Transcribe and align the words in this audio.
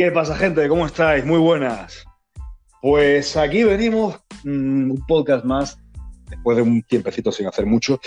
¿Qué 0.00 0.10
pasa, 0.10 0.34
gente? 0.34 0.66
¿Cómo 0.66 0.86
estáis? 0.86 1.26
Muy 1.26 1.38
buenas. 1.38 2.06
Pues 2.80 3.36
aquí 3.36 3.64
venimos, 3.64 4.16
mm, 4.44 4.92
un 4.92 5.04
podcast 5.06 5.44
más, 5.44 5.78
después 6.30 6.56
de 6.56 6.62
un 6.62 6.82
tiempecito 6.84 7.30
sin 7.30 7.46
hacer 7.46 7.66
mucho, 7.66 8.00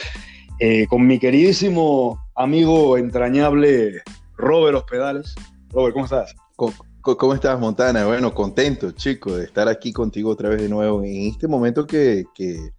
eh, 0.57 0.87
con 0.87 1.05
mi 1.05 1.19
queridísimo 1.19 2.19
amigo 2.33 2.97
entrañable 2.97 4.01
Robert 4.37 4.77
Hospedales. 4.77 5.35
Robert, 5.69 5.93
¿cómo 5.93 6.05
estás? 6.05 6.33
¿Cómo, 6.55 7.35
estás, 7.35 7.59
Montana? 7.59 8.07
Bueno, 8.07 8.33
contento, 8.33 8.89
chico, 8.93 9.37
de 9.37 9.45
estar 9.45 9.67
aquí 9.67 9.93
contigo 9.93 10.31
otra 10.31 10.49
vez 10.49 10.63
de 10.63 10.69
nuevo 10.69 11.03
en 11.03 11.27
este 11.27 11.47
momento 11.47 11.85
que, 11.85 12.23
que, 12.33 12.71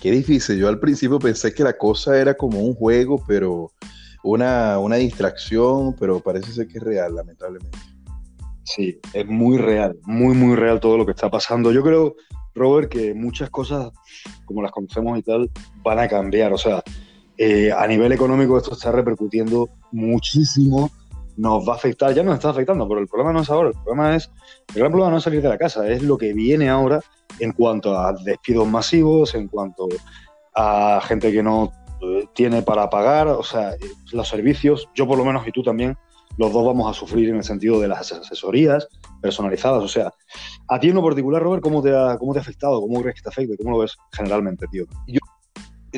que 0.00 0.10
difícil. 0.10 0.56
Yo 0.56 0.68
al 0.68 0.80
principio 0.80 1.18
pensé 1.18 1.52
que 1.52 1.64
la 1.64 1.76
cosa 1.76 2.18
era 2.18 2.32
como 2.32 2.60
un 2.60 2.72
juego, 2.74 3.22
pero 3.28 3.72
una, 4.22 4.78
una 4.78 4.96
distracción, 4.96 5.94
pero 6.00 6.20
parece 6.20 6.50
ser 6.50 6.66
que 6.66 6.78
es 6.78 6.82
real, 6.82 7.14
lamentablemente. 7.14 7.93
Sí, 8.64 8.98
es 9.12 9.26
muy 9.26 9.58
real, 9.58 9.96
muy, 10.04 10.34
muy 10.34 10.56
real 10.56 10.80
todo 10.80 10.96
lo 10.96 11.04
que 11.04 11.12
está 11.12 11.30
pasando. 11.30 11.70
Yo 11.70 11.82
creo, 11.82 12.16
Robert, 12.54 12.90
que 12.90 13.14
muchas 13.14 13.50
cosas, 13.50 13.92
como 14.46 14.62
las 14.62 14.72
conocemos 14.72 15.18
y 15.18 15.22
tal, 15.22 15.50
van 15.82 15.98
a 15.98 16.08
cambiar. 16.08 16.52
O 16.52 16.58
sea, 16.58 16.82
eh, 17.36 17.72
a 17.72 17.86
nivel 17.86 18.12
económico 18.12 18.56
esto 18.56 18.72
está 18.72 18.92
repercutiendo 18.92 19.68
muchísimo, 19.92 20.90
nos 21.36 21.68
va 21.68 21.72
a 21.72 21.76
afectar, 21.76 22.14
ya 22.14 22.22
nos 22.22 22.34
está 22.34 22.50
afectando, 22.50 22.88
pero 22.88 23.00
el 23.00 23.08
problema 23.08 23.32
no 23.32 23.40
es 23.40 23.50
ahora, 23.50 23.70
el 23.70 23.74
problema 23.74 24.14
es, 24.14 24.30
el 24.68 24.80
gran 24.80 24.92
problema 24.92 25.10
no 25.10 25.18
es 25.18 25.24
salir 25.24 25.42
de 25.42 25.48
la 25.48 25.58
casa, 25.58 25.88
es 25.88 26.02
lo 26.02 26.16
que 26.16 26.32
viene 26.32 26.68
ahora 26.68 27.00
en 27.40 27.52
cuanto 27.52 27.98
a 27.98 28.12
despidos 28.12 28.68
masivos, 28.68 29.34
en 29.34 29.48
cuanto 29.48 29.88
a 30.54 31.00
gente 31.04 31.32
que 31.32 31.42
no 31.42 31.72
eh, 32.02 32.28
tiene 32.34 32.62
para 32.62 32.88
pagar, 32.88 33.26
o 33.26 33.42
sea, 33.42 33.72
los 34.12 34.28
servicios, 34.28 34.88
yo 34.94 35.08
por 35.08 35.18
lo 35.18 35.24
menos 35.24 35.46
y 35.46 35.50
tú 35.50 35.62
también, 35.64 35.96
los 36.36 36.52
dos 36.52 36.64
vamos 36.64 36.90
a 36.90 36.98
sufrir 36.98 37.28
en 37.28 37.36
el 37.36 37.44
sentido 37.44 37.80
de 37.80 37.88
las 37.88 38.12
asesorías 38.12 38.88
personalizadas. 39.20 39.82
O 39.82 39.88
sea, 39.88 40.12
a 40.68 40.80
ti 40.80 40.88
en 40.88 40.94
lo 40.94 41.02
particular, 41.02 41.42
Robert, 41.42 41.62
¿cómo 41.62 41.82
te 41.82 41.94
ha, 41.94 42.18
cómo 42.18 42.32
te 42.32 42.38
ha 42.38 42.42
afectado? 42.42 42.80
¿Cómo 42.80 43.00
crees 43.00 43.16
que 43.16 43.22
te 43.22 43.28
afecta? 43.28 43.54
¿Cómo 43.56 43.70
lo 43.70 43.78
ves 43.78 43.96
generalmente, 44.12 44.66
tío? 44.70 44.84
Yo, 45.06 45.20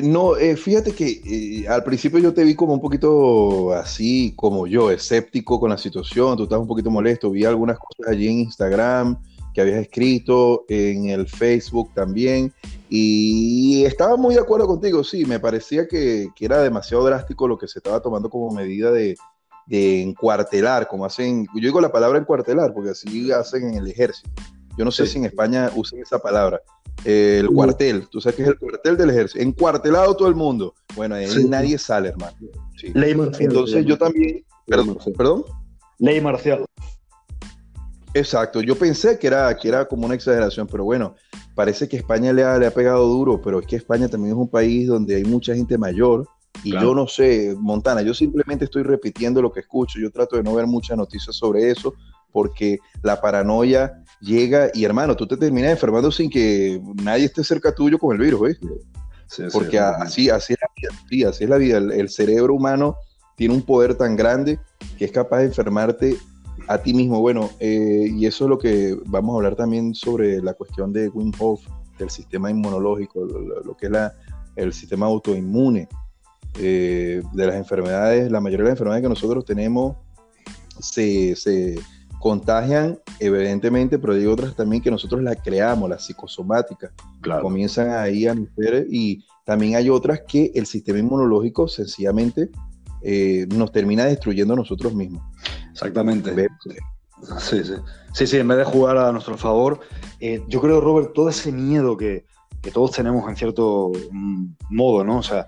no, 0.03 0.37
eh, 0.37 0.55
fíjate 0.55 0.93
que 0.93 1.21
eh, 1.25 1.67
al 1.67 1.83
principio 1.83 2.19
yo 2.19 2.33
te 2.33 2.43
vi 2.43 2.53
como 2.55 2.73
un 2.73 2.81
poquito 2.81 3.73
así, 3.73 4.33
como 4.35 4.67
yo, 4.67 4.91
escéptico 4.91 5.59
con 5.59 5.71
la 5.71 5.77
situación, 5.77 6.37
tú 6.37 6.43
estás 6.43 6.59
un 6.59 6.67
poquito 6.67 6.91
molesto, 6.91 7.31
vi 7.31 7.45
algunas 7.45 7.79
cosas 7.79 8.13
allí 8.13 8.27
en 8.27 8.39
Instagram 8.41 9.17
que 9.55 9.61
habías 9.61 9.81
escrito, 9.81 10.65
en 10.69 11.09
el 11.09 11.27
Facebook 11.27 11.91
también, 11.95 12.53
y 12.91 13.85
estaba 13.85 14.15
muy 14.17 14.35
de 14.35 14.41
acuerdo 14.41 14.67
contigo, 14.67 15.03
sí, 15.03 15.25
me 15.25 15.39
parecía 15.39 15.87
que, 15.87 16.27
que 16.35 16.45
era 16.45 16.61
demasiado 16.61 17.03
drástico 17.03 17.47
lo 17.47 17.57
que 17.57 17.67
se 17.67 17.79
estaba 17.79 17.99
tomando 17.99 18.29
como 18.29 18.51
medida 18.51 18.91
de, 18.91 19.17
de 19.67 20.01
encuartelar, 20.01 20.87
como 20.87 21.05
hacen, 21.05 21.45
yo 21.53 21.61
digo 21.61 21.81
la 21.81 21.91
palabra 21.91 22.19
encuartelar, 22.19 22.73
porque 22.73 22.91
así 22.91 23.31
hacen 23.31 23.69
en 23.69 23.75
el 23.75 23.87
ejército. 23.87 24.29
Yo 24.77 24.85
no 24.85 24.91
sé 24.91 25.07
si 25.07 25.17
en 25.17 25.25
España 25.25 25.71
usan 25.75 25.99
esa 25.99 26.19
palabra. 26.19 26.61
el 27.03 27.47
cuartel, 27.47 28.07
tú 28.09 28.21
sabes 28.21 28.35
que 28.35 28.43
es 28.43 28.49
el 28.49 28.59
cuartel 28.59 28.95
del 28.95 29.09
ejército. 29.09 29.43
Encuartelado 29.43 30.15
todo 30.15 30.27
el 30.27 30.35
mundo. 30.35 30.73
Bueno, 30.95 31.15
ahí 31.15 31.27
nadie 31.47 31.77
sale, 31.77 32.09
hermano. 32.09 32.37
Ley 32.93 33.15
marcial. 33.15 33.49
Entonces 33.49 33.85
yo 33.85 33.97
también. 33.97 34.43
Perdón, 34.65 34.97
perdón. 35.17 35.45
Ley 35.97 36.21
marcial. 36.21 36.65
Exacto, 38.13 38.61
yo 38.61 38.75
pensé 38.75 39.19
que 39.19 39.27
era, 39.27 39.55
que 39.55 39.67
era 39.67 39.87
como 39.87 40.05
una 40.05 40.15
exageración, 40.15 40.67
pero 40.67 40.83
bueno, 40.83 41.15
parece 41.53 41.87
que 41.87 41.97
España 41.97 42.33
le 42.33 42.43
ha, 42.43 42.57
le 42.57 42.65
ha 42.65 42.71
pegado 42.71 43.07
duro, 43.07 43.41
pero 43.41 43.59
es 43.59 43.67
que 43.67 43.75
España 43.75 44.07
también 44.07 44.33
es 44.33 44.39
un 44.39 44.49
país 44.49 44.87
donde 44.87 45.15
hay 45.15 45.23
mucha 45.23 45.53
gente 45.53 45.77
mayor, 45.77 46.27
y 46.63 46.71
yo 46.71 46.93
no 46.93 47.07
sé, 47.07 47.55
Montana, 47.57 48.01
yo 48.01 48.13
simplemente 48.13 48.65
estoy 48.65 48.83
repitiendo 48.83 49.41
lo 49.41 49.51
que 49.51 49.61
escucho. 49.61 49.99
Yo 49.99 50.11
trato 50.11 50.35
de 50.35 50.43
no 50.43 50.53
ver 50.55 50.67
muchas 50.67 50.97
noticias 50.97 51.35
sobre 51.35 51.69
eso 51.69 51.93
porque 52.31 52.79
la 53.01 53.19
paranoia 53.19 54.03
llega 54.19 54.69
y 54.73 54.83
hermano, 54.83 55.15
tú 55.15 55.27
te 55.27 55.37
terminas 55.37 55.71
enfermando 55.71 56.11
sin 56.11 56.29
que 56.29 56.81
nadie 57.01 57.25
esté 57.25 57.43
cerca 57.43 57.73
tuyo 57.73 57.97
con 57.97 58.15
el 58.15 58.21
virus, 58.21 58.41
¿ves? 58.41 58.59
porque 59.51 59.79
así, 59.79 60.29
así 60.29 60.53
es 60.53 60.59
la 60.61 60.69
vida, 61.09 61.29
así 61.29 61.43
es 61.43 61.49
la 61.49 61.57
vida. 61.57 61.77
El, 61.77 62.09
cerebro 62.09 62.53
humano 62.53 62.97
tiene 63.35 63.53
un 63.53 63.61
poder 63.61 63.95
tan 63.95 64.15
grande 64.15 64.59
que 64.97 65.05
es 65.05 65.11
capaz 65.11 65.39
de 65.39 65.45
enfermarte 65.45 66.17
a 66.67 66.77
ti 66.77 66.93
mismo. 66.93 67.19
Bueno, 67.19 67.49
eh, 67.59 68.07
y 68.09 68.25
eso 68.25 68.45
es 68.45 68.49
lo 68.49 68.57
que 68.57 68.97
vamos 69.05 69.33
a 69.33 69.37
hablar 69.37 69.55
también 69.55 69.93
sobre 69.93 70.41
la 70.41 70.53
cuestión 70.53 70.93
de 70.93 71.09
Wim 71.09 71.31
Hof, 71.39 71.61
del 71.97 72.09
sistema 72.09 72.49
inmunológico, 72.49 73.25
lo, 73.25 73.75
que 73.75 73.87
es 73.87 73.91
la, 73.91 74.13
el 74.55 74.73
sistema 74.73 75.07
autoinmune. 75.07 75.87
Eh, 76.59 77.21
de 77.33 77.45
las 77.45 77.55
enfermedades, 77.55 78.31
la 78.31 78.41
mayoría 78.41 78.63
de 78.63 78.69
las 78.71 78.73
enfermedades 78.73 79.03
que 79.03 79.09
nosotros 79.09 79.45
tenemos 79.45 79.95
se, 80.79 81.35
se 81.35 81.79
contagian, 82.19 82.99
evidentemente, 83.19 83.99
pero 83.99 84.13
hay 84.13 84.25
otras 84.25 84.55
también 84.55 84.81
que 84.81 84.89
nosotros 84.89 85.21
las 85.21 85.37
creamos, 85.43 85.89
las 85.89 86.05
psicosomáticas, 86.05 86.91
comienzan 87.41 87.91
ahí 87.91 88.27
a 88.27 88.33
nacer 88.33 88.87
y 88.89 89.23
también 89.45 89.75
hay 89.75 89.89
otras 89.89 90.21
que 90.27 90.51
el 90.55 90.65
sistema 90.65 90.99
inmunológico 90.99 91.67
sencillamente 91.67 92.49
eh, 93.01 93.45
nos 93.55 93.71
termina 93.71 94.05
destruyendo 94.05 94.53
a 94.53 94.57
nosotros 94.57 94.93
mismos. 94.93 95.23
Exactamente. 95.71 96.49
Sí, 97.39 97.63
sí. 97.63 97.73
Sí, 98.13 98.27
sí, 98.27 98.37
en 98.37 98.47
vez 98.47 98.57
de 98.57 98.63
jugar 98.63 98.97
a 98.97 99.11
nuestro 99.11 99.37
favor, 99.37 99.79
eh, 100.19 100.43
yo 100.47 100.59
creo, 100.59 100.81
Robert, 100.81 101.13
todo 101.13 101.29
ese 101.29 101.51
miedo 101.51 101.95
que, 101.95 102.25
que 102.61 102.71
todos 102.71 102.91
tenemos 102.91 103.27
en 103.29 103.35
cierto 103.35 103.91
mm, 104.11 104.45
modo, 104.69 105.03
¿no? 105.03 105.19
O 105.19 105.23
sea, 105.23 105.47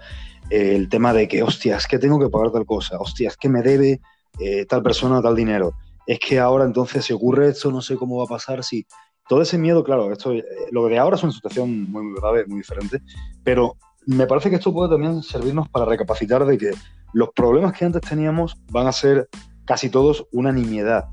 el 0.49 0.89
tema 0.89 1.13
de 1.13 1.27
que, 1.27 1.43
hostia, 1.43 1.77
es 1.77 1.87
que 1.87 1.99
tengo 1.99 2.19
que 2.19 2.29
pagar 2.29 2.51
tal 2.51 2.65
cosa, 2.65 2.97
hostia, 2.99 3.29
es 3.29 3.37
que 3.37 3.49
me 3.49 3.61
debe 3.61 4.01
eh, 4.39 4.65
tal 4.65 4.81
persona 4.81 5.21
tal 5.21 5.35
dinero, 5.35 5.73
es 6.07 6.19
que 6.19 6.39
ahora 6.39 6.65
entonces 6.65 7.05
si 7.05 7.13
ocurre 7.13 7.49
esto, 7.49 7.71
no 7.71 7.81
sé 7.81 7.95
cómo 7.95 8.17
va 8.17 8.23
a 8.25 8.27
pasar, 8.27 8.63
si... 8.63 8.85
Todo 9.27 9.43
ese 9.43 9.59
miedo, 9.59 9.83
claro, 9.83 10.11
esto, 10.11 10.33
eh, 10.33 10.43
lo 10.71 10.87
de 10.87 10.97
ahora 10.97 11.15
es 11.15 11.21
una 11.21 11.31
situación 11.31 11.91
muy, 11.91 12.15
grave, 12.19 12.47
muy 12.47 12.57
diferente, 12.57 12.99
pero 13.43 13.77
me 14.07 14.25
parece 14.25 14.49
que 14.49 14.55
esto 14.55 14.73
puede 14.73 14.89
también 14.89 15.21
servirnos 15.21 15.69
para 15.69 15.85
recapacitar 15.85 16.43
de 16.47 16.57
que 16.57 16.71
los 17.13 17.29
problemas 17.35 17.73
que 17.73 17.85
antes 17.85 18.01
teníamos 18.01 18.57
van 18.71 18.87
a 18.87 18.91
ser 18.91 19.29
casi 19.65 19.89
todos 19.91 20.25
una 20.31 20.51
nimiedad 20.51 21.09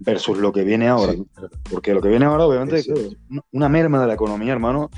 versus 0.00 0.38
lo 0.38 0.52
que 0.52 0.64
viene 0.64 0.88
ahora. 0.88 1.14
Porque 1.70 1.94
lo 1.94 2.00
que 2.00 2.08
viene 2.08 2.24
ahora, 2.24 2.46
obviamente, 2.46 2.78
es 2.78 2.88
una 3.52 3.68
merma 3.68 4.00
de 4.00 4.08
la 4.08 4.14
economía, 4.14 4.52
hermano, 4.52 4.90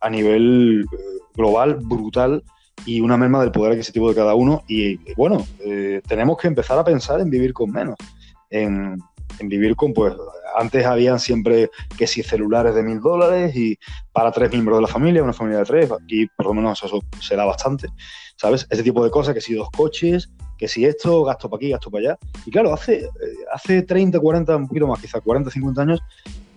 a 0.00 0.08
nivel 0.08 0.86
eh, 0.92 0.96
global, 1.34 1.78
brutal, 1.82 2.44
y 2.86 3.00
una 3.00 3.16
merma 3.16 3.40
del 3.40 3.52
poder 3.52 3.72
adquisitivo 3.72 4.08
de 4.08 4.14
cada 4.14 4.34
uno. 4.34 4.62
Y 4.68 4.98
bueno, 5.14 5.46
eh, 5.60 6.00
tenemos 6.06 6.36
que 6.38 6.48
empezar 6.48 6.78
a 6.78 6.84
pensar 6.84 7.20
en 7.20 7.30
vivir 7.30 7.52
con 7.52 7.70
menos, 7.70 7.96
en, 8.50 8.98
vivir 9.42 9.76
con, 9.76 9.92
pues, 9.92 10.14
antes 10.56 10.84
habían 10.84 11.18
siempre 11.18 11.70
que 11.96 12.06
si 12.06 12.22
celulares 12.22 12.74
de 12.74 12.82
mil 12.82 13.00
dólares 13.00 13.54
y 13.54 13.78
para 14.12 14.32
tres 14.32 14.50
miembros 14.50 14.78
de 14.78 14.82
la 14.82 14.88
familia, 14.88 15.22
una 15.22 15.32
familia 15.32 15.60
de 15.60 15.64
tres, 15.64 15.90
aquí 15.92 16.26
por 16.36 16.46
lo 16.46 16.54
menos 16.54 16.82
eso 16.82 17.00
se 17.20 17.36
da 17.36 17.44
bastante, 17.44 17.88
¿sabes? 18.36 18.66
Ese 18.68 18.82
tipo 18.82 19.04
de 19.04 19.10
cosas, 19.10 19.34
que 19.34 19.40
si 19.40 19.54
dos 19.54 19.70
coches, 19.70 20.30
que 20.58 20.68
si 20.68 20.84
esto, 20.84 21.24
gasto 21.24 21.48
para 21.48 21.58
aquí, 21.58 21.70
gasto 21.70 21.90
para 21.90 22.10
allá. 22.10 22.18
Y 22.44 22.50
claro, 22.50 22.74
hace, 22.74 23.04
eh, 23.04 23.08
hace 23.52 23.82
30, 23.82 24.20
40, 24.20 24.56
un 24.56 24.68
poquito 24.68 24.86
más, 24.86 25.00
quizá 25.00 25.20
40, 25.20 25.50
50 25.50 25.82
años, 25.82 26.00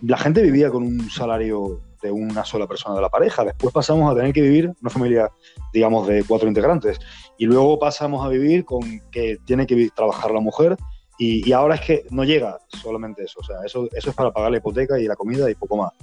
la 0.02 0.18
gente 0.18 0.42
vivía 0.42 0.70
con 0.70 0.84
un 0.84 1.10
salario 1.10 1.80
de 2.04 2.12
una 2.12 2.44
sola 2.44 2.68
persona 2.68 2.96
de 2.96 3.02
la 3.02 3.10
pareja. 3.10 3.44
Después 3.44 3.74
pasamos 3.74 4.12
a 4.12 4.16
tener 4.16 4.34
que 4.34 4.42
vivir 4.42 4.72
una 4.82 4.90
familia, 4.90 5.32
digamos, 5.72 6.08
de 6.08 6.24
cuatro 6.28 6.48
integrantes. 6.48 7.00
Y 7.38 7.46
luego 7.46 7.80
pasamos 7.80 8.24
a 8.26 8.30
vivir 8.30 8.66
con 8.66 8.82
que 9.10 9.38
tiene 9.46 9.66
que 9.66 9.90
trabajar 9.96 10.32
la 10.32 10.42
mujer. 10.42 10.78
Y, 11.18 11.52
ahora 11.54 11.76
es 11.76 11.82
que 11.82 12.06
no 12.10 12.24
llega 12.24 12.60
solamente 12.68 13.24
eso. 13.24 13.40
O 13.40 13.44
sea, 13.44 13.58
eso, 13.66 13.88
eso 13.94 14.10
es 14.10 14.16
para 14.16 14.32
pagar 14.32 14.52
la 14.52 14.58
hipoteca 14.58 15.00
y 15.00 15.06
la 15.06 15.16
comida 15.16 15.50
y 15.50 15.56
poco 15.56 15.78
más. 15.78 15.94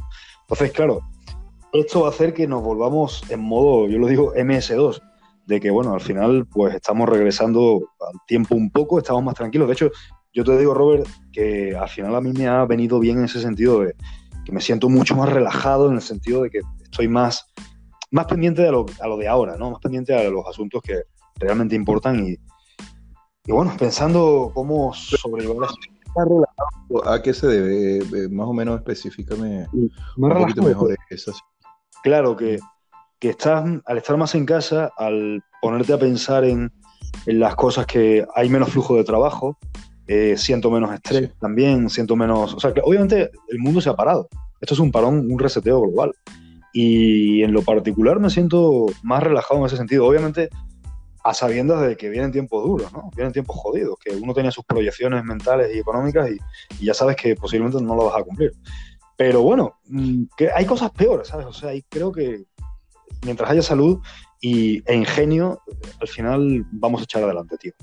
Entonces, 0.42 0.72
claro, 0.72 1.02
esto 1.72 2.00
va 2.00 2.06
a 2.08 2.10
hacer 2.10 2.32
que 2.32 2.46
nos 2.46 2.62
volvamos 2.62 3.22
en 3.28 3.40
modo, 3.40 3.88
yo 3.88 3.98
lo 3.98 4.06
digo, 4.06 4.34
MS2 4.34 5.00
de 5.46 5.60
que, 5.60 5.70
bueno, 5.70 5.94
al 5.94 6.00
final, 6.00 6.46
pues 6.46 6.74
estamos 6.74 7.08
regresando 7.08 7.90
al 8.00 8.18
tiempo 8.26 8.54
un 8.54 8.70
poco, 8.70 8.98
estamos 8.98 9.22
más 9.22 9.34
tranquilos. 9.34 9.66
De 9.66 9.74
hecho, 9.74 9.90
yo 10.32 10.44
te 10.44 10.56
digo, 10.56 10.74
Robert, 10.74 11.08
que 11.32 11.76
al 11.76 11.88
final 11.88 12.14
a 12.14 12.20
mí 12.20 12.32
me 12.32 12.46
ha 12.46 12.64
venido 12.64 13.00
bien 13.00 13.18
en 13.18 13.24
ese 13.24 13.40
sentido 13.40 13.80
de 13.80 13.96
que 14.50 14.54
me 14.54 14.60
siento 14.60 14.88
mucho 14.88 15.14
más 15.14 15.28
relajado 15.28 15.88
en 15.88 15.94
el 15.94 16.02
sentido 16.02 16.42
de 16.42 16.50
que 16.50 16.60
estoy 16.82 17.06
más, 17.06 17.46
más 18.10 18.26
pendiente 18.26 18.62
de 18.62 18.72
lo, 18.72 18.84
a 19.00 19.06
lo 19.06 19.16
de 19.16 19.28
ahora, 19.28 19.56
¿no? 19.56 19.70
Más 19.70 19.80
pendiente 19.80 20.12
a 20.14 20.28
los 20.28 20.44
asuntos 20.46 20.82
que 20.82 21.02
realmente 21.36 21.76
importan 21.76 22.26
y, 22.26 22.32
y 23.46 23.52
bueno, 23.52 23.72
pensando 23.78 24.50
cómo 24.52 24.92
sobrellevar 24.92 25.68
¿A 27.06 27.22
qué 27.22 27.32
se 27.32 27.46
debe? 27.46 27.98
Eh, 27.98 28.28
más 28.28 28.48
o 28.48 28.52
menos 28.52 28.78
específicame 28.80 29.68
un 30.16 30.30
poquito 30.30 30.62
mejor 30.62 30.96
eso. 31.08 31.32
Claro 32.02 32.36
que, 32.36 32.58
que 33.20 33.30
estás, 33.30 33.64
al 33.84 33.98
estar 33.98 34.16
más 34.16 34.34
en 34.34 34.44
casa, 34.44 34.90
al 34.96 35.44
ponerte 35.62 35.92
a 35.92 35.98
pensar 35.98 36.42
en, 36.44 36.72
en 37.26 37.38
las 37.38 37.54
cosas 37.54 37.86
que 37.86 38.26
hay 38.34 38.48
menos 38.48 38.70
flujo 38.70 38.96
de 38.96 39.04
trabajo, 39.04 39.56
eh, 40.12 40.36
siento 40.36 40.72
menos 40.72 40.92
estrés 40.92 41.30
también, 41.38 41.88
siento 41.88 42.16
menos... 42.16 42.52
O 42.54 42.58
sea, 42.58 42.74
que 42.74 42.80
obviamente 42.82 43.30
el 43.46 43.60
mundo 43.60 43.80
se 43.80 43.90
ha 43.90 43.94
parado. 43.94 44.28
Esto 44.60 44.74
es 44.74 44.80
un 44.80 44.90
parón, 44.90 45.30
un 45.30 45.38
reseteo 45.38 45.80
global. 45.82 46.12
Y 46.72 47.44
en 47.44 47.52
lo 47.52 47.62
particular 47.62 48.18
me 48.18 48.28
siento 48.28 48.86
más 49.04 49.22
relajado 49.22 49.60
en 49.60 49.66
ese 49.66 49.76
sentido. 49.76 50.04
Obviamente 50.04 50.50
a 51.22 51.32
sabiendas 51.32 51.82
de 51.82 51.96
que 51.96 52.08
vienen 52.08 52.32
tiempos 52.32 52.64
duros, 52.64 52.92
¿no? 52.92 53.08
Vienen 53.14 53.32
tiempos 53.32 53.54
jodidos, 53.54 53.98
que 54.04 54.16
uno 54.16 54.34
tenía 54.34 54.50
sus 54.50 54.64
proyecciones 54.64 55.22
mentales 55.22 55.72
y 55.76 55.78
económicas 55.78 56.28
y, 56.28 56.84
ya 56.84 56.92
sabes 56.92 57.14
que 57.14 57.36
posiblemente 57.36 57.80
no 57.80 57.94
lo 57.94 58.06
vas 58.06 58.20
a 58.20 58.24
cumplir. 58.24 58.50
Pero 59.16 59.42
bueno, 59.42 59.76
mm, 59.86 60.24
que 60.36 60.50
hay 60.50 60.66
cosas 60.66 60.90
peores, 60.90 61.28
¿sabes? 61.28 61.46
O 61.46 61.52
sea, 61.52 61.70
creo 61.88 62.10
que 62.10 62.46
mientras 63.24 63.48
haya 63.48 63.62
salud 63.62 64.00
y, 64.40 64.82
e 64.90 64.96
ingenio, 64.96 65.60
al 66.00 66.08
final 66.08 66.66
vamos 66.72 67.00
a 67.00 67.04
echar 67.04 67.22
adelante, 67.22 67.56
tío. 67.58 67.74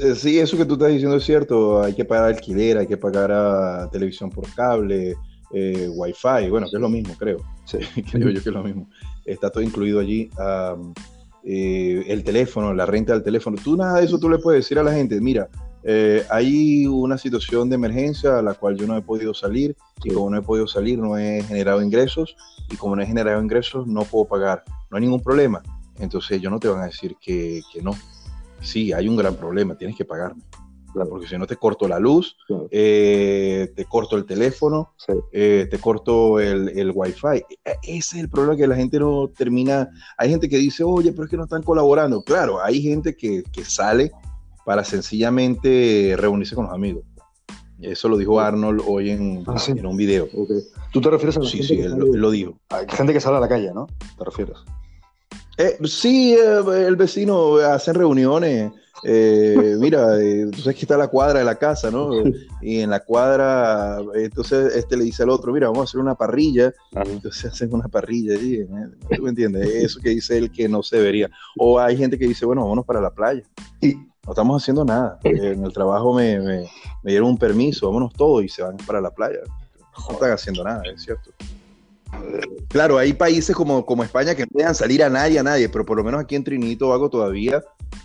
Eh, 0.00 0.14
sí, 0.14 0.38
eso 0.38 0.56
que 0.56 0.64
tú 0.64 0.74
estás 0.74 0.90
diciendo 0.90 1.16
es 1.16 1.24
cierto. 1.24 1.82
Hay 1.82 1.94
que 1.94 2.04
pagar 2.04 2.24
alquiler, 2.24 2.78
hay 2.78 2.86
que 2.86 2.96
pagar 2.96 3.32
a 3.32 3.88
televisión 3.90 4.30
por 4.30 4.52
cable, 4.54 5.16
eh, 5.52 5.88
wifi, 5.90 6.50
bueno, 6.50 6.68
que 6.70 6.76
es 6.76 6.80
lo 6.80 6.88
mismo, 6.88 7.14
creo. 7.18 7.38
Sí, 7.64 7.78
creo 8.10 8.30
yo 8.30 8.42
que 8.42 8.48
es 8.48 8.54
lo 8.54 8.62
mismo. 8.62 8.88
Está 9.24 9.50
todo 9.50 9.62
incluido 9.62 10.00
allí. 10.00 10.30
Eh, 11.44 12.04
el 12.08 12.24
teléfono, 12.24 12.74
la 12.74 12.84
renta 12.84 13.14
del 13.14 13.22
teléfono. 13.22 13.56
Tú 13.62 13.76
nada 13.76 14.00
de 14.00 14.04
eso 14.04 14.18
tú 14.18 14.28
le 14.28 14.38
puedes 14.38 14.64
decir 14.64 14.78
a 14.78 14.82
la 14.82 14.92
gente, 14.92 15.20
mira, 15.20 15.48
eh, 15.84 16.24
hay 16.30 16.86
una 16.86 17.16
situación 17.16 17.70
de 17.70 17.76
emergencia 17.76 18.38
a 18.38 18.42
la 18.42 18.54
cual 18.54 18.76
yo 18.76 18.86
no 18.86 18.96
he 18.96 19.00
podido 19.00 19.32
salir 19.32 19.76
y 20.04 20.10
como 20.10 20.28
no 20.28 20.36
he 20.36 20.42
podido 20.42 20.66
salir 20.66 20.98
no 20.98 21.16
he 21.16 21.42
generado 21.44 21.82
ingresos 21.82 22.36
y 22.70 22.76
como 22.76 22.96
no 22.96 23.02
he 23.02 23.06
generado 23.06 23.40
ingresos 23.40 23.86
no 23.86 24.02
puedo 24.02 24.26
pagar. 24.26 24.64
No 24.90 24.96
hay 24.96 25.04
ningún 25.04 25.22
problema. 25.22 25.62
Entonces 25.98 26.32
ellos 26.32 26.52
no 26.52 26.60
te 26.60 26.68
van 26.68 26.82
a 26.82 26.86
decir 26.86 27.16
que, 27.20 27.62
que 27.72 27.80
no. 27.80 27.92
Sí, 28.60 28.92
hay 28.92 29.08
un 29.08 29.16
gran 29.16 29.34
problema, 29.34 29.76
tienes 29.76 29.96
que 29.96 30.04
pagarme 30.04 30.42
porque 31.06 31.26
si 31.26 31.36
no 31.36 31.46
te 31.46 31.56
corto 31.56 31.86
la 31.88 31.98
luz, 31.98 32.36
eh, 32.70 33.72
te 33.74 33.84
corto 33.84 34.16
el 34.16 34.24
teléfono, 34.24 34.94
eh, 35.32 35.66
te 35.70 35.78
corto 35.78 36.40
el, 36.40 36.68
el 36.70 36.92
wifi. 36.94 37.44
E, 37.64 37.76
ese 37.82 37.96
es 37.96 38.14
el 38.14 38.28
problema 38.28 38.56
que 38.56 38.66
la 38.66 38.76
gente 38.76 38.98
no 38.98 39.28
termina. 39.28 39.88
Hay 40.16 40.30
gente 40.30 40.48
que 40.48 40.58
dice, 40.58 40.84
oye, 40.84 41.12
pero 41.12 41.24
es 41.24 41.30
que 41.30 41.36
no 41.36 41.44
están 41.44 41.62
colaborando. 41.62 42.22
Claro, 42.22 42.62
hay 42.62 42.82
gente 42.82 43.14
que, 43.16 43.42
que 43.52 43.64
sale 43.64 44.10
para 44.64 44.84
sencillamente 44.84 46.14
reunirse 46.16 46.54
con 46.54 46.66
los 46.66 46.74
amigos. 46.74 47.04
Eso 47.80 48.08
lo 48.08 48.16
dijo 48.16 48.40
Arnold 48.40 48.82
hoy 48.86 49.10
en, 49.10 49.44
ah, 49.46 49.56
en 49.68 49.86
un 49.86 49.96
video. 49.96 50.28
¿Tú 50.92 51.00
te 51.00 51.10
refieres 51.10 51.36
a 51.36 51.42
Sí, 51.42 51.62
sí, 51.62 51.80
él, 51.80 51.96
lo 51.96 52.30
dijo. 52.30 52.58
Hay 52.70 52.86
gente 52.88 53.12
que 53.12 53.20
sale 53.20 53.36
a 53.36 53.40
la 53.40 53.48
calle, 53.48 53.70
¿no? 53.72 53.86
¿Te 54.18 54.24
refieres? 54.24 54.56
Eh, 55.58 55.76
sí, 55.84 56.34
el 56.34 56.96
vecino 56.96 57.56
hacen 57.56 57.94
reuniones 57.94 58.72
eh, 59.04 59.76
mira, 59.78 60.18
eh, 60.20 60.48
tú 60.52 60.60
sabes 60.60 60.76
que 60.76 60.82
está 60.82 60.96
la 60.96 61.08
cuadra 61.08 61.40
de 61.40 61.44
la 61.44 61.56
casa, 61.56 61.90
¿no? 61.90 62.10
Y 62.60 62.80
en 62.80 62.90
la 62.90 63.00
cuadra, 63.00 64.00
entonces 64.14 64.74
este 64.74 64.96
le 64.96 65.04
dice 65.04 65.22
al 65.22 65.30
otro, 65.30 65.52
mira, 65.52 65.68
vamos 65.68 65.82
a 65.82 65.84
hacer 65.84 66.00
una 66.00 66.14
parrilla. 66.14 66.72
Entonces 66.92 67.52
hacen 67.52 67.72
una 67.72 67.88
parrilla 67.88 68.34
allí, 68.34 68.56
¿eh? 68.56 68.66
¿tú 69.16 69.22
me 69.22 69.30
entiendes? 69.30 69.68
Eso 69.68 70.00
que 70.00 70.10
dice 70.10 70.38
él 70.38 70.50
que 70.50 70.68
no 70.68 70.82
se 70.82 70.96
debería. 70.96 71.30
O 71.56 71.78
hay 71.78 71.96
gente 71.96 72.18
que 72.18 72.26
dice, 72.26 72.44
bueno, 72.44 72.62
vámonos 72.62 72.84
para 72.84 73.00
la 73.00 73.10
playa. 73.10 73.42
Y 73.80 73.94
no 73.94 74.30
estamos 74.32 74.62
haciendo 74.62 74.84
nada. 74.84 75.18
En 75.22 75.64
el 75.64 75.72
trabajo 75.72 76.12
me, 76.12 76.40
me, 76.40 76.68
me 77.02 77.10
dieron 77.12 77.28
un 77.28 77.38
permiso, 77.38 77.86
vámonos 77.86 78.12
todos 78.12 78.42
y 78.42 78.48
se 78.48 78.62
van 78.62 78.76
para 78.78 79.00
la 79.00 79.10
playa. 79.10 79.38
No 80.08 80.14
están 80.14 80.32
haciendo 80.32 80.64
nada, 80.64 80.82
es 80.92 81.02
cierto. 81.02 81.30
Claro, 82.68 82.98
hay 82.98 83.12
países 83.14 83.56
como, 83.56 83.84
como 83.84 84.04
España 84.04 84.34
que 84.34 84.42
no 84.42 84.50
dejan 84.54 84.74
salir 84.74 85.02
a 85.02 85.08
nadie, 85.08 85.38
a 85.38 85.42
nadie, 85.42 85.68
pero 85.68 85.86
por 85.86 85.96
lo 85.96 86.04
menos 86.04 86.20
aquí 86.20 86.36
en 86.36 86.44
Trinito 86.44 86.92
hago 86.92 87.08
todavía, 87.08 87.62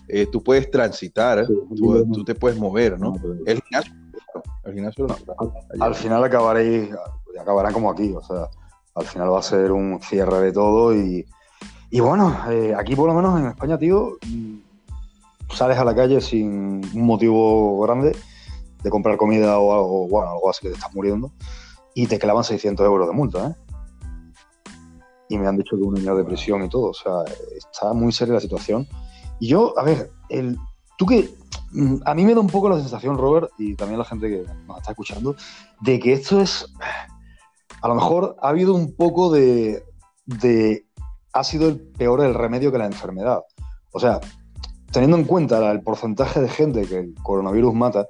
eh, 0.07 0.25
tú 0.31 0.41
puedes 0.41 0.71
transitar, 0.71 1.45
tú, 1.75 2.23
te 2.23 2.33
puedes 2.33 2.57
mover, 2.57 2.99
¿no? 2.99 3.13
El 3.45 3.61
gimnasio, 3.61 3.93
el 4.63 4.73
gimnasio 4.73 5.07
al, 5.79 5.95
final 5.95 6.23
acabaréis, 6.23 6.89
acabarán 7.39 7.73
como 7.73 7.91
aquí, 7.91 8.13
o 8.13 8.21
sea, 8.21 8.47
al 8.95 9.05
final 9.05 9.31
va 9.31 9.39
a 9.39 9.43
ser 9.43 9.71
un 9.71 9.99
cierre 10.01 10.39
de 10.39 10.53
todo 10.53 10.95
y, 10.95 11.25
y 11.89 11.99
bueno, 11.99 12.35
eh, 12.49 12.73
aquí 12.77 12.95
por 12.95 13.07
lo 13.07 13.15
menos 13.15 13.39
en 13.39 13.47
España, 13.47 13.77
tío, 13.77 14.17
mm, 14.25 15.53
sales 15.53 15.77
a 15.77 15.83
la 15.83 15.93
calle 15.93 16.21
sin 16.21 16.81
un 16.93 17.05
motivo 17.05 17.81
grande 17.81 18.15
de 18.81 18.89
comprar 18.89 19.17
comida 19.17 19.57
o 19.59 19.73
algo, 19.73 20.07
bueno, 20.07 20.31
algo 20.31 20.49
así 20.49 20.61
que 20.61 20.69
te 20.69 20.75
estás 20.75 20.93
muriendo 20.93 21.31
y 21.93 22.07
te 22.07 22.17
clavan 22.17 22.43
600 22.43 22.85
euros 22.85 23.07
de 23.07 23.13
multa, 23.13 23.47
¿eh? 23.49 23.62
Y 25.33 25.37
me 25.39 25.47
han 25.47 25.57
dicho 25.57 25.75
que 25.75 25.81
un 25.81 25.97
año 25.97 26.15
de 26.15 26.23
prisión 26.23 26.63
y 26.63 26.69
todo. 26.69 26.91
O 26.91 26.93
sea, 26.93 27.23
está 27.57 27.91
muy 27.93 28.11
seria 28.11 28.35
la 28.35 28.39
situación. 28.39 28.87
Y 29.39 29.47
yo, 29.47 29.77
a 29.77 29.83
ver, 29.83 30.11
el, 30.29 30.57
tú 30.97 31.07
que. 31.07 31.33
Mm, 31.71 31.95
a 32.05 32.13
mí 32.13 32.23
me 32.23 32.35
da 32.35 32.39
un 32.39 32.47
poco 32.47 32.69
la 32.69 32.79
sensación, 32.79 33.17
Robert, 33.17 33.49
y 33.57 33.75
también 33.75 33.97
la 33.97 34.05
gente 34.05 34.29
que 34.29 34.45
nos 34.67 34.77
está 34.77 34.91
escuchando, 34.91 35.35
de 35.81 35.99
que 35.99 36.13
esto 36.13 36.39
es. 36.39 36.71
A 37.81 37.87
lo 37.87 37.95
mejor 37.95 38.35
ha 38.41 38.49
habido 38.49 38.75
un 38.75 38.95
poco 38.95 39.31
de. 39.31 39.83
de 40.25 40.85
ha 41.33 41.43
sido 41.43 41.67
el 41.67 41.79
peor 41.79 42.21
el 42.21 42.35
remedio 42.35 42.71
que 42.71 42.77
la 42.77 42.85
enfermedad. 42.85 43.41
O 43.91 43.99
sea, 43.99 44.21
teniendo 44.91 45.17
en 45.17 45.23
cuenta 45.23 45.71
el 45.71 45.81
porcentaje 45.81 46.41
de 46.41 46.49
gente 46.49 46.85
que 46.85 46.99
el 46.99 47.15
coronavirus 47.23 47.73
mata, 47.73 48.07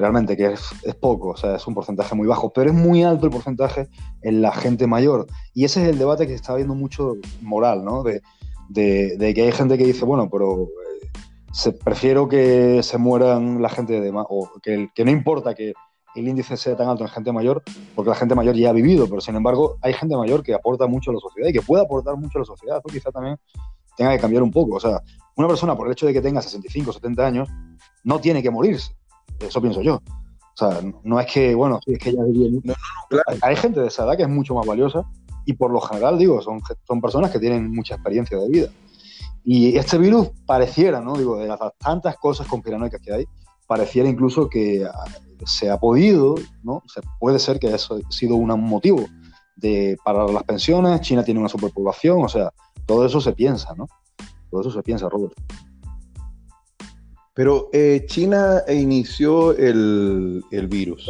realmente 0.00 0.36
que 0.36 0.46
es, 0.46 0.62
es, 0.82 0.94
poco, 0.94 1.28
o 1.28 1.36
sea, 1.36 1.56
es 1.56 1.66
un 1.66 1.74
porcentaje 1.74 2.14
muy 2.14 2.26
bajo, 2.26 2.52
pero 2.52 2.70
es 2.70 2.76
muy 2.76 3.02
alto 3.02 3.26
el 3.26 3.32
porcentaje 3.32 3.88
en 4.22 4.40
la 4.40 4.50
gente 4.50 4.86
mayor. 4.86 5.26
Y 5.54 5.64
ese 5.64 5.82
es 5.82 5.90
el 5.90 5.98
debate 5.98 6.26
que 6.26 6.34
está 6.34 6.54
habiendo 6.54 6.74
mucho 6.74 7.14
moral, 7.42 7.84
¿no? 7.84 8.02
De, 8.02 8.22
de, 8.70 9.34
que 9.34 9.42
hay 9.42 9.52
gente 9.52 9.76
que 9.76 9.84
dice, 9.84 10.04
bueno, 10.04 10.28
pero 10.30 10.62
eh, 10.62 11.10
se, 11.52 11.72
prefiero 11.72 12.28
que 12.28 12.82
se 12.82 12.98
mueran 12.98 13.60
la 13.60 13.68
gente 13.68 14.00
de 14.00 14.10
más, 14.10 14.26
o 14.28 14.50
que, 14.62 14.88
que 14.94 15.04
no 15.04 15.10
importa 15.10 15.54
que 15.54 15.74
el 16.14 16.26
índice 16.26 16.56
sea 16.56 16.76
tan 16.76 16.88
alto 16.88 17.04
en 17.04 17.10
gente 17.10 17.30
mayor, 17.30 17.62
porque 17.94 18.08
la 18.08 18.16
gente 18.16 18.34
mayor 18.34 18.56
ya 18.56 18.70
ha 18.70 18.72
vivido, 18.72 19.06
pero 19.06 19.20
sin 19.20 19.36
embargo 19.36 19.76
hay 19.82 19.92
gente 19.92 20.16
mayor 20.16 20.42
que 20.42 20.54
aporta 20.54 20.86
mucho 20.86 21.10
a 21.10 21.14
la 21.14 21.20
sociedad 21.20 21.48
y 21.48 21.52
que 21.52 21.62
puede 21.62 21.84
aportar 21.84 22.16
mucho 22.16 22.38
a 22.38 22.40
la 22.40 22.46
sociedad. 22.46 22.78
Esto 22.78 22.90
quizá 22.90 23.12
también 23.12 23.36
tenga 23.96 24.12
que 24.12 24.18
cambiar 24.18 24.42
un 24.42 24.50
poco. 24.50 24.76
O 24.76 24.80
sea, 24.80 25.02
una 25.36 25.46
persona 25.46 25.76
por 25.76 25.86
el 25.86 25.92
hecho 25.92 26.06
de 26.06 26.14
que 26.14 26.22
tenga 26.22 26.40
65, 26.40 26.92
70 26.94 27.26
años, 27.26 27.48
no 28.02 28.18
tiene 28.18 28.42
que 28.42 28.50
morirse 28.50 28.94
eso 29.40 29.60
pienso 29.60 29.82
yo. 29.82 29.96
O 29.96 30.56
sea, 30.56 30.80
no 31.04 31.18
es 31.20 31.26
que, 31.32 31.54
bueno, 31.54 31.80
es 31.86 31.98
que 31.98 32.12
ya 32.12 32.20
no, 32.20 32.28
no, 32.28 32.74
claro. 33.08 33.38
Hay 33.42 33.56
gente 33.56 33.80
de 33.80 33.86
esa 33.86 34.04
edad 34.04 34.16
que 34.16 34.24
es 34.24 34.28
mucho 34.28 34.54
más 34.54 34.66
valiosa 34.66 35.04
y 35.46 35.54
por 35.54 35.70
lo 35.70 35.80
general, 35.80 36.18
digo, 36.18 36.40
son, 36.42 36.60
son 36.86 37.00
personas 37.00 37.30
que 37.30 37.38
tienen 37.38 37.70
mucha 37.72 37.94
experiencia 37.94 38.38
de 38.38 38.48
vida. 38.48 38.68
Y 39.44 39.76
este 39.76 39.96
virus 39.96 40.30
pareciera, 40.46 41.00
¿no? 41.00 41.16
Digo, 41.16 41.38
de 41.38 41.48
las 41.48 41.58
tantas 41.78 42.16
cosas 42.16 42.46
conspiranoicas 42.46 43.00
que 43.00 43.12
hay, 43.12 43.24
pareciera 43.66 44.08
incluso 44.08 44.48
que 44.48 44.84
ah, 44.84 45.04
se 45.46 45.70
ha 45.70 45.78
podido, 45.78 46.34
¿no? 46.62 46.82
Se 46.86 47.00
puede 47.18 47.38
ser 47.38 47.58
que 47.58 47.74
eso 47.74 47.98
ha 48.06 48.12
sido 48.12 48.36
un 48.36 48.48
motivo 48.60 49.06
de 49.56 49.96
parar 50.04 50.30
las 50.30 50.44
pensiones, 50.44 51.00
China 51.00 51.22
tiene 51.22 51.40
una 51.40 51.48
superpoblación, 51.48 52.22
o 52.24 52.28
sea, 52.28 52.50
todo 52.86 53.04
eso 53.04 53.20
se 53.20 53.32
piensa, 53.32 53.74
¿no? 53.74 53.86
Todo 54.50 54.62
eso 54.62 54.70
se 54.70 54.82
piensa, 54.82 55.08
Robert. 55.08 55.34
Pero 57.40 57.70
eh, 57.72 58.04
China 58.06 58.62
inició 58.68 59.56
el, 59.56 60.44
virus. 60.68 61.08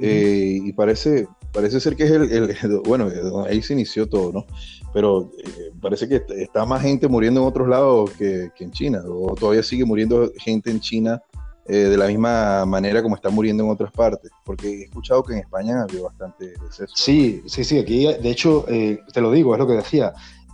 Eh, 0.00 0.58
y 0.60 0.72
parece, 0.72 1.28
parece 1.52 1.78
ser 1.78 1.94
que 1.94 2.02
es 2.02 2.10
el, 2.10 2.80
Bueno, 2.84 3.08
ahí 3.46 3.62
se 3.62 3.74
inició 3.74 4.08
todo, 4.08 4.32
¿no? 4.32 4.44
Pero 4.92 5.30
eh, 5.38 5.70
parece 5.80 6.08
que 6.08 6.24
está 6.30 6.66
más 6.66 6.82
gente 6.82 7.06
muriendo 7.06 7.42
en 7.42 7.46
otros 7.46 7.68
lados 7.68 8.10
que, 8.18 8.50
en 8.58 8.72
China. 8.72 9.02
O 9.06 9.36
todavía 9.36 9.62
sigue 9.62 9.84
muriendo 9.84 10.32
gente 10.36 10.68
en 10.68 10.80
China 10.80 11.22
de 11.64 11.96
la 11.96 12.08
misma 12.08 12.66
manera 12.66 13.00
como 13.00 13.14
está 13.14 13.30
muriendo 13.30 13.62
en 13.62 13.70
otras 13.70 13.92
partes. 13.92 14.32
Porque 14.44 14.66
he 14.66 14.82
escuchado 14.86 15.22
que 15.22 15.34
en 15.34 15.38
España 15.38 15.84
había 15.88 16.02
bastante 16.02 16.54
decesos. 16.60 16.90
Sí, 16.96 17.40
sí, 17.46 17.62
sí. 17.62 17.78
Aquí, 17.78 18.06
de 18.06 18.30
hecho, 18.32 18.66
te 18.66 19.20
lo 19.20 19.30
digo, 19.30 19.54
es 19.54 19.60
lo 19.60 19.68
que 19.68 19.74
decía. 19.74 20.12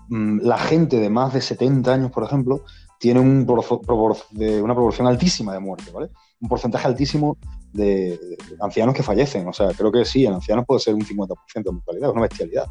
Mm, 0.09 0.41
la 0.43 0.59
gente 0.59 0.99
de 0.99 1.09
más 1.09 1.33
de 1.33 1.41
70 1.41 1.95
años, 1.95 2.11
por 2.11 2.25
ejemplo, 2.25 2.62
tiene 2.99 3.21
un 3.21 3.47
de 3.47 4.62
una 4.62 4.75
proporción 4.75 5.07
altísima 5.07 5.52
de 5.52 5.61
muerte, 5.61 5.90
¿vale? 5.93 6.11
Un 6.40 6.49
porcentaje 6.49 6.87
altísimo 6.87 7.38
de, 7.73 8.19
ancianos 8.61 8.95
que 8.95 9.02
fallecen. 9.02 9.47
O 9.49 9.52
sea, 9.52 9.69
creo 9.69 9.93
que 9.93 10.05
sí, 10.05 10.26
en 10.26 10.35
ancianos 10.35 10.64
puede 10.67 10.81
ser 10.81 10.95
un 10.95 11.02
50% 11.02 11.37
de 11.64 11.73
mortalidad, 11.73 12.09
es 12.09 12.12
una 12.12 12.23
bestialidad, 12.23 12.67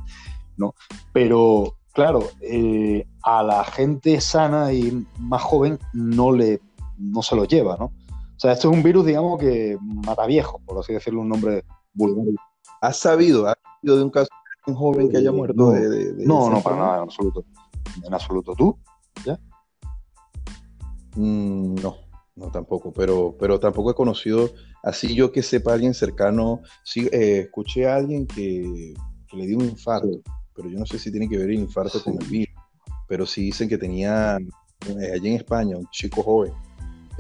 ¿no? 0.57 0.75
Pero, 1.13 1.75
claro, 1.93 2.23
eh, 2.41 3.05
a 3.23 3.43
la 3.43 3.63
gente 3.63 4.19
sana 4.19 4.73
y 4.73 5.05
más 5.19 5.41
joven 5.41 5.79
no, 5.93 6.31
le, 6.31 6.59
no 6.97 7.21
se 7.21 7.35
lo 7.35 7.45
lleva, 7.45 7.77
¿no? 7.77 7.85
O 7.85 8.39
sea, 8.39 8.51
esto 8.51 8.69
es 8.69 8.77
un 8.77 8.83
virus, 8.83 9.05
digamos, 9.05 9.39
que 9.39 9.77
mata 9.81 10.25
viejo, 10.27 10.61
por 10.65 10.77
así 10.79 10.93
decirlo, 10.93 11.21
un 11.21 11.29
nombre 11.29 11.63
vulgar. 11.93 12.25
¿Has 12.81 12.97
sabido, 12.97 13.47
has 13.47 13.55
sabido 13.79 13.97
de 13.97 14.03
un 14.03 14.11
caso 14.11 14.29
de 14.65 14.73
un 14.73 14.77
joven 14.77 15.09
que 15.09 15.17
haya 15.17 15.31
muerto? 15.31 15.55
No, 15.55 15.71
de, 15.71 16.13
no, 16.17 16.49
no, 16.49 16.61
para 16.61 16.75
nada, 16.75 16.97
en 16.97 17.03
absoluto. 17.03 17.45
En 18.03 18.13
absoluto. 18.13 18.53
¿Tú? 18.53 18.77
¿Ya? 19.25 19.39
Mm, 21.17 21.73
no, 21.81 21.97
no 22.35 22.51
tampoco, 22.51 22.93
pero, 22.93 23.35
pero 23.39 23.59
tampoco 23.59 23.89
he 23.89 23.95
conocido, 23.95 24.51
así 24.83 25.15
yo 25.15 25.31
que 25.31 25.41
sepa 25.41 25.73
alguien 25.73 25.95
cercano, 25.95 26.61
sí, 26.83 27.09
eh, 27.11 27.39
escuché 27.45 27.87
a 27.87 27.95
alguien 27.95 28.27
que, 28.27 28.93
le 29.33 29.47
dio 29.47 29.57
un 29.57 29.65
infarto, 29.65 30.21
pero 30.55 30.69
yo 30.69 30.77
no 30.77 30.85
sé 30.85 30.99
si 30.99 31.11
tiene 31.11 31.27
que 31.27 31.37
ver 31.37 31.49
el 31.49 31.55
infarto 31.55 32.01
con 32.03 32.21
el 32.21 32.27
virus, 32.27 32.55
pero 33.07 33.25
sí 33.25 33.41
dicen 33.41 33.67
que 33.67 33.79
tenía, 33.79 34.37
eh, 34.37 35.11
allí 35.13 35.29
en 35.29 35.35
España, 35.35 35.75
un 35.75 35.89
chico 35.89 36.21
joven, 36.21 36.53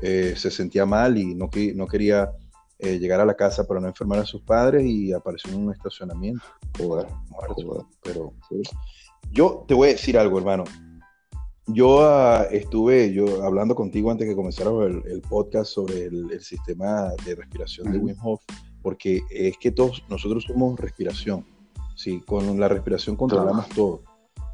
eh, 0.03 0.35
se 0.37 0.51
sentía 0.51 0.85
mal 0.85 1.17
y 1.17 1.33
no, 1.33 1.49
no 1.75 1.87
quería 1.87 2.31
llegar 2.79 3.19
a 3.19 3.25
la 3.25 3.33
casa 3.33 3.65
para 3.65 3.79
no 3.79 3.87
enfermar 3.87 4.19
a 4.19 4.25
sus 4.25 4.43
padres 4.43 4.85
y 4.85 5.11
apareció 5.11 5.51
en 5.51 5.65
un 5.65 5.73
estacionamiento. 5.73 6.45
pero 8.03 8.33
yo 9.31 9.65
te 9.67 9.73
voy 9.73 9.89
a 9.89 9.91
decir 9.93 10.15
algo, 10.15 10.37
hermano 10.37 10.63
yo 11.67 12.01
ah, 12.01 12.47
estuve 12.51 13.13
yo 13.13 13.43
hablando 13.43 13.75
contigo 13.75 14.09
antes 14.09 14.27
que 14.27 14.35
comenzara 14.35 14.71
el, 14.85 15.21
podcast 15.29 15.71
sobre 15.71 16.05
el, 16.05 16.41
sistema 16.41 17.11
de 17.25 17.35
respiración 17.35 17.91
de 17.91 17.97
Wim 17.97 18.15
Hof, 18.23 18.41
porque 18.81 19.21
es 19.29 19.57
que 19.57 19.71
todos 19.71 20.03
nosotros 20.09 20.45
somos 20.45 20.79
respiración. 20.79 21.45
Sí, 21.95 22.21
con 22.25 22.59
la 22.59 22.67
respiración 22.67 23.15
controlamos 23.15 23.67
todo. 23.69 24.03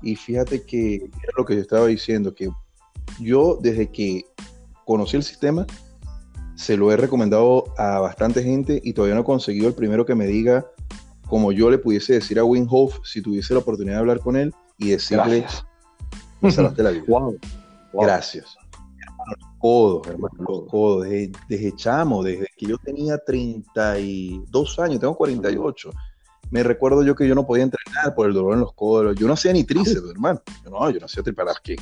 Y 0.01 0.15
fíjate 0.15 0.63
que 0.63 0.95
era 0.95 1.33
lo 1.37 1.45
que 1.45 1.55
yo 1.55 1.61
estaba 1.61 1.87
diciendo, 1.87 2.33
que 2.33 2.49
yo 3.19 3.59
desde 3.61 3.91
que 3.91 4.23
conocí 4.85 5.17
el 5.17 5.23
sistema, 5.23 5.67
se 6.55 6.77
lo 6.77 6.91
he 6.91 6.97
recomendado 6.97 7.65
a 7.77 7.99
bastante 7.99 8.43
gente 8.43 8.79
y 8.83 8.93
todavía 8.93 9.15
no 9.15 9.21
he 9.21 9.25
conseguido 9.25 9.67
el 9.67 9.73
primero 9.73 10.05
que 10.05 10.15
me 10.15 10.25
diga 10.25 10.65
como 11.27 11.51
yo 11.51 11.69
le 11.69 11.77
pudiese 11.77 12.13
decir 12.13 12.37
a 12.39 12.43
Wim 12.43 12.67
Hof 12.69 12.99
si 13.03 13.21
tuviese 13.21 13.53
la 13.53 13.61
oportunidad 13.61 13.95
de 13.95 13.99
hablar 13.99 14.19
con 14.19 14.35
él 14.35 14.53
y 14.77 14.89
decirle, 14.89 15.45
me 16.43 16.51
salvaste 16.51 16.83
la 16.83 16.91
vida. 16.91 17.03
Gracias. 17.93 18.57
Los 19.25 19.49
codos, 19.57 20.07
hermano, 20.07 20.33
los 20.39 20.63
codos. 20.69 21.03
Desde, 21.03 21.31
desde, 21.47 21.75
chamo, 21.75 22.23
desde 22.23 22.47
que 22.57 22.65
yo 22.65 22.77
tenía 22.77 23.17
32 23.17 24.79
años, 24.79 24.99
tengo 24.99 25.15
48. 25.15 25.91
Me 26.51 26.61
recuerdo 26.61 27.03
yo 27.03 27.15
que 27.15 27.27
yo 27.27 27.33
no 27.33 27.47
podía 27.47 27.63
entrenar 27.63 28.13
por 28.13 28.27
el 28.27 28.33
dolor 28.33 28.53
en 28.53 28.59
los 28.59 28.73
codos. 28.73 29.15
Yo 29.15 29.27
no 29.27 29.33
hacía 29.33 29.53
ni 29.53 29.63
tríceps, 29.63 30.09
hermano. 30.09 30.41
Yo 30.63 30.69
no, 30.69 30.89
yo 30.89 30.99
no 30.99 31.05
hacía. 31.05 31.23
¿Qué? 31.63 31.75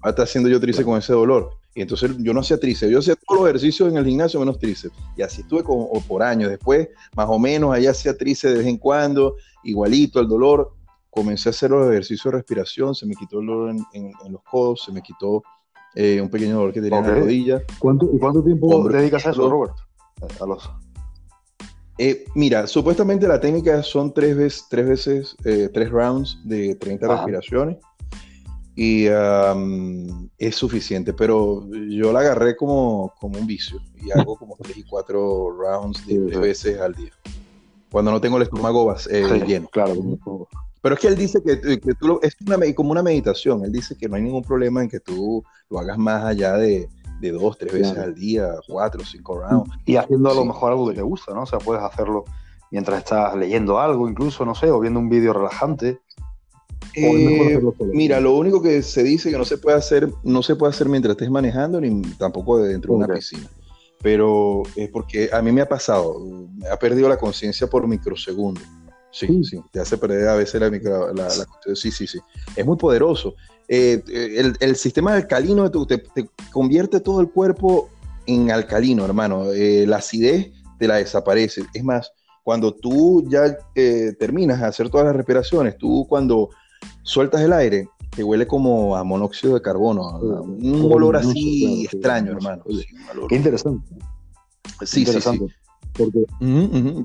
Ahora 0.00 0.10
está 0.10 0.22
haciendo 0.22 0.48
yo 0.48 0.60
tríceps 0.60 0.84
con 0.84 0.98
ese 0.98 1.12
dolor. 1.12 1.50
Y 1.74 1.82
entonces 1.82 2.10
yo 2.18 2.32
no 2.32 2.40
hacía 2.40 2.58
tríceps, 2.58 2.90
yo 2.90 2.98
hacía 2.98 3.14
todos 3.14 3.40
los 3.40 3.48
ejercicios 3.48 3.88
en 3.88 3.98
el 3.98 4.04
gimnasio 4.04 4.40
menos 4.40 4.58
tríceps. 4.58 4.96
Y 5.16 5.22
así 5.22 5.42
estuve 5.42 5.62
como 5.62 5.88
por 6.08 6.22
años. 6.22 6.50
Después, 6.50 6.88
más 7.14 7.26
o 7.28 7.38
menos, 7.38 7.72
allá 7.72 7.90
hacía 7.90 8.16
tríceps 8.16 8.54
de 8.54 8.58
vez 8.58 8.66
en 8.66 8.78
cuando, 8.78 9.36
igualito 9.62 10.18
el 10.18 10.28
dolor. 10.28 10.72
Comencé 11.18 11.48
a 11.48 11.50
hacer 11.50 11.70
los 11.72 11.90
ejercicios 11.90 12.30
de 12.32 12.38
respiración, 12.38 12.94
se 12.94 13.04
me 13.04 13.16
quitó 13.16 13.40
el 13.40 13.46
dolor 13.48 13.74
en, 13.92 14.12
los 14.30 14.40
codos, 14.44 14.84
se 14.84 14.92
me 14.92 15.02
quitó 15.02 15.42
eh, 15.96 16.20
un 16.20 16.30
pequeño 16.30 16.54
dolor 16.54 16.72
que 16.72 16.80
tenía 16.80 17.00
en 17.00 17.06
la 17.06 17.14
rodilla. 17.16 17.60
¿Cuánto, 17.80 18.08
¿Y 18.14 18.20
cuánto 18.20 18.44
tiempo 18.44 18.88
dedicas 18.88 19.26
a 19.26 19.30
eso, 19.30 19.50
Robert? 19.50 19.74
A 20.40 20.46
los... 20.46 20.70
Eh, 21.98 22.24
mira, 22.36 22.68
supuestamente 22.68 23.26
la 23.26 23.40
técnica 23.40 23.82
son 23.82 24.14
tres 24.14 24.36
veces, 24.36 24.66
tres, 24.70 24.88
veces, 24.88 25.36
eh, 25.44 25.68
tres 25.74 25.90
rounds 25.90 26.38
de 26.44 26.76
30 26.76 27.08
respiraciones 27.08 27.78
y 28.76 29.06
es 29.06 30.54
suficiente, 30.54 31.14
pero 31.14 31.68
yo 31.88 32.12
la 32.12 32.20
agarré 32.20 32.54
como, 32.54 33.12
como 33.18 33.40
un 33.40 33.46
vicio 33.48 33.80
y 33.96 34.12
hago 34.16 34.36
como 34.36 34.54
3 34.62 34.76
y 34.76 34.84
4 34.84 35.50
rounds 35.50 36.06
de 36.06 36.38
veces 36.38 36.80
al 36.80 36.94
día. 36.94 37.10
Cuando 37.90 38.12
no 38.12 38.20
tengo 38.20 38.36
el 38.36 38.44
estómago 38.44 38.94
eh, 39.10 39.44
lleno. 39.44 39.66
Claro. 39.72 39.96
Pero 40.80 40.94
es 40.94 41.00
que 41.00 41.08
él 41.08 41.16
dice 41.16 41.42
que, 41.42 41.60
que 41.60 41.94
tú 41.94 42.20
es 42.22 42.36
una, 42.46 42.58
como 42.74 42.92
una 42.92 43.02
meditación. 43.02 43.64
Él 43.64 43.72
dice 43.72 43.96
que 43.96 44.08
no 44.08 44.16
hay 44.16 44.22
ningún 44.22 44.42
problema 44.42 44.82
en 44.82 44.88
que 44.88 45.00
tú 45.00 45.42
lo 45.70 45.78
hagas 45.78 45.98
más 45.98 46.24
allá 46.24 46.54
de, 46.54 46.88
de 47.20 47.32
dos, 47.32 47.58
tres 47.58 47.72
veces 47.72 47.98
al 47.98 48.14
día, 48.14 48.54
cuatro, 48.66 49.04
cinco 49.04 49.40
rounds. 49.40 49.70
Y 49.86 49.96
haciendo 49.96 50.30
a 50.30 50.34
lo 50.34 50.44
mejor 50.44 50.72
algo 50.72 50.88
que 50.88 50.94
te 50.94 51.02
gusta, 51.02 51.34
¿no? 51.34 51.42
O 51.42 51.46
sea, 51.46 51.58
puedes 51.58 51.82
hacerlo 51.82 52.24
mientras 52.70 52.98
estás 52.98 53.36
leyendo 53.36 53.78
algo, 53.78 54.08
incluso, 54.08 54.44
no 54.44 54.54
sé, 54.54 54.70
o 54.70 54.80
viendo 54.80 55.00
un 55.00 55.08
vídeo 55.08 55.32
relajante. 55.32 56.00
Eh, 56.94 57.60
mira, 57.92 58.20
lo 58.20 58.34
único 58.34 58.62
que 58.62 58.82
se 58.82 59.02
dice 59.02 59.30
que 59.30 59.38
no 59.38 59.44
se 59.44 59.58
puede 59.58 59.76
hacer, 59.76 60.10
no 60.22 60.42
se 60.42 60.56
puede 60.56 60.70
hacer 60.70 60.88
mientras 60.88 61.12
estés 61.12 61.30
manejando, 61.30 61.80
ni 61.80 62.02
tampoco 62.12 62.58
dentro 62.58 62.92
de 62.92 62.98
una 62.98 63.14
piscina. 63.14 63.48
Pero 64.00 64.62
es 64.76 64.88
porque 64.90 65.28
a 65.32 65.42
mí 65.42 65.50
me 65.50 65.60
ha 65.60 65.68
pasado, 65.68 66.20
me 66.20 66.68
ha 66.68 66.78
perdido 66.78 67.08
la 67.08 67.16
conciencia 67.16 67.66
por 67.66 67.86
microsegundos. 67.86 68.62
Sí, 69.26 69.44
sí, 69.44 69.60
te 69.72 69.80
hace 69.80 69.96
perder 69.96 70.28
a 70.28 70.34
veces 70.34 70.60
la, 70.60 70.70
micro, 70.70 71.12
la, 71.12 71.28
Sí, 71.74 71.90
sí, 71.90 72.06
sí. 72.06 72.18
Es 72.54 72.64
muy 72.64 72.76
poderoso. 72.76 73.34
Eh, 73.68 74.02
el, 74.08 74.56
el, 74.60 74.76
sistema 74.76 75.14
alcalino 75.14 75.70
te, 75.70 75.98
te, 75.98 76.30
convierte 76.52 77.00
todo 77.00 77.20
el 77.20 77.28
cuerpo 77.28 77.90
en 78.26 78.50
alcalino, 78.50 79.04
hermano. 79.04 79.52
Eh, 79.52 79.86
la 79.86 79.96
acidez 79.96 80.52
te 80.78 80.86
la 80.86 80.96
desaparece. 80.96 81.62
Es 81.74 81.84
más, 81.84 82.12
cuando 82.42 82.72
tú 82.72 83.24
ya 83.28 83.56
terminas 84.18 84.60
de 84.60 84.66
hacer 84.66 84.88
todas 84.88 85.06
las 85.06 85.16
respiraciones, 85.16 85.76
tú 85.76 86.06
cuando 86.08 86.50
sueltas 87.02 87.40
el 87.40 87.52
aire, 87.52 87.88
te 88.14 88.22
huele 88.24 88.46
como 88.46 88.96
a 88.96 89.04
monóxido 89.04 89.54
de 89.54 89.62
carbono, 89.62 90.18
un 90.18 90.90
olor 90.92 91.16
así 91.16 91.84
extraño, 91.84 92.32
hermano. 92.32 92.64
Qué 93.28 93.36
interesante. 93.36 93.86
Sí, 94.84 95.04
sí, 95.04 95.20
sí. 95.20 95.46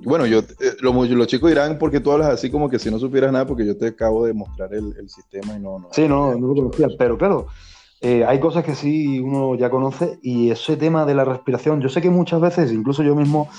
Bueno, 0.04 0.26
yo, 0.26 0.40
eh, 0.40 0.76
los 0.82 1.28
chicos 1.28 1.50
dirán 1.50 1.78
porque 1.78 2.00
tú 2.00 2.12
hablas 2.12 2.30
así 2.30 2.50
como 2.50 2.70
que 2.70 2.80
si 2.80 2.92
no 2.92 3.00
supieras 3.00 3.32
nada, 3.32 3.46
porque 3.46 3.66
yo 3.66 3.78
te 3.78 3.88
acabo 3.88 4.26
de 4.26 4.34
mostrar 4.34 4.74
el, 4.74 5.10
sistema 5.10 5.56
y 5.56 5.60
no, 5.60 5.80
no. 5.80 5.90
Sí, 5.92 6.08
no, 6.08 6.36
no 6.36 6.48
lo 6.48 6.56
conocía, 6.56 6.88
pero 6.98 7.18
claro, 7.18 7.48
eh, 8.02 8.26
hay 8.26 8.40
cosas 8.40 8.66
que 8.66 8.76
sí 8.76 9.20
uno 9.20 9.56
ya 9.56 9.70
conoce 9.70 10.20
y 10.22 10.50
ese 10.50 10.76
tema 10.76 11.06
de 11.06 11.16
la 11.16 11.24
respiración, 11.24 11.80
yo 11.80 11.88
sé 11.88 12.02
que 12.02 12.10
muchas 12.10 12.42
veces, 12.42 12.72
incluso 12.72 13.02
yo 13.02 13.16
mismo 13.16 13.50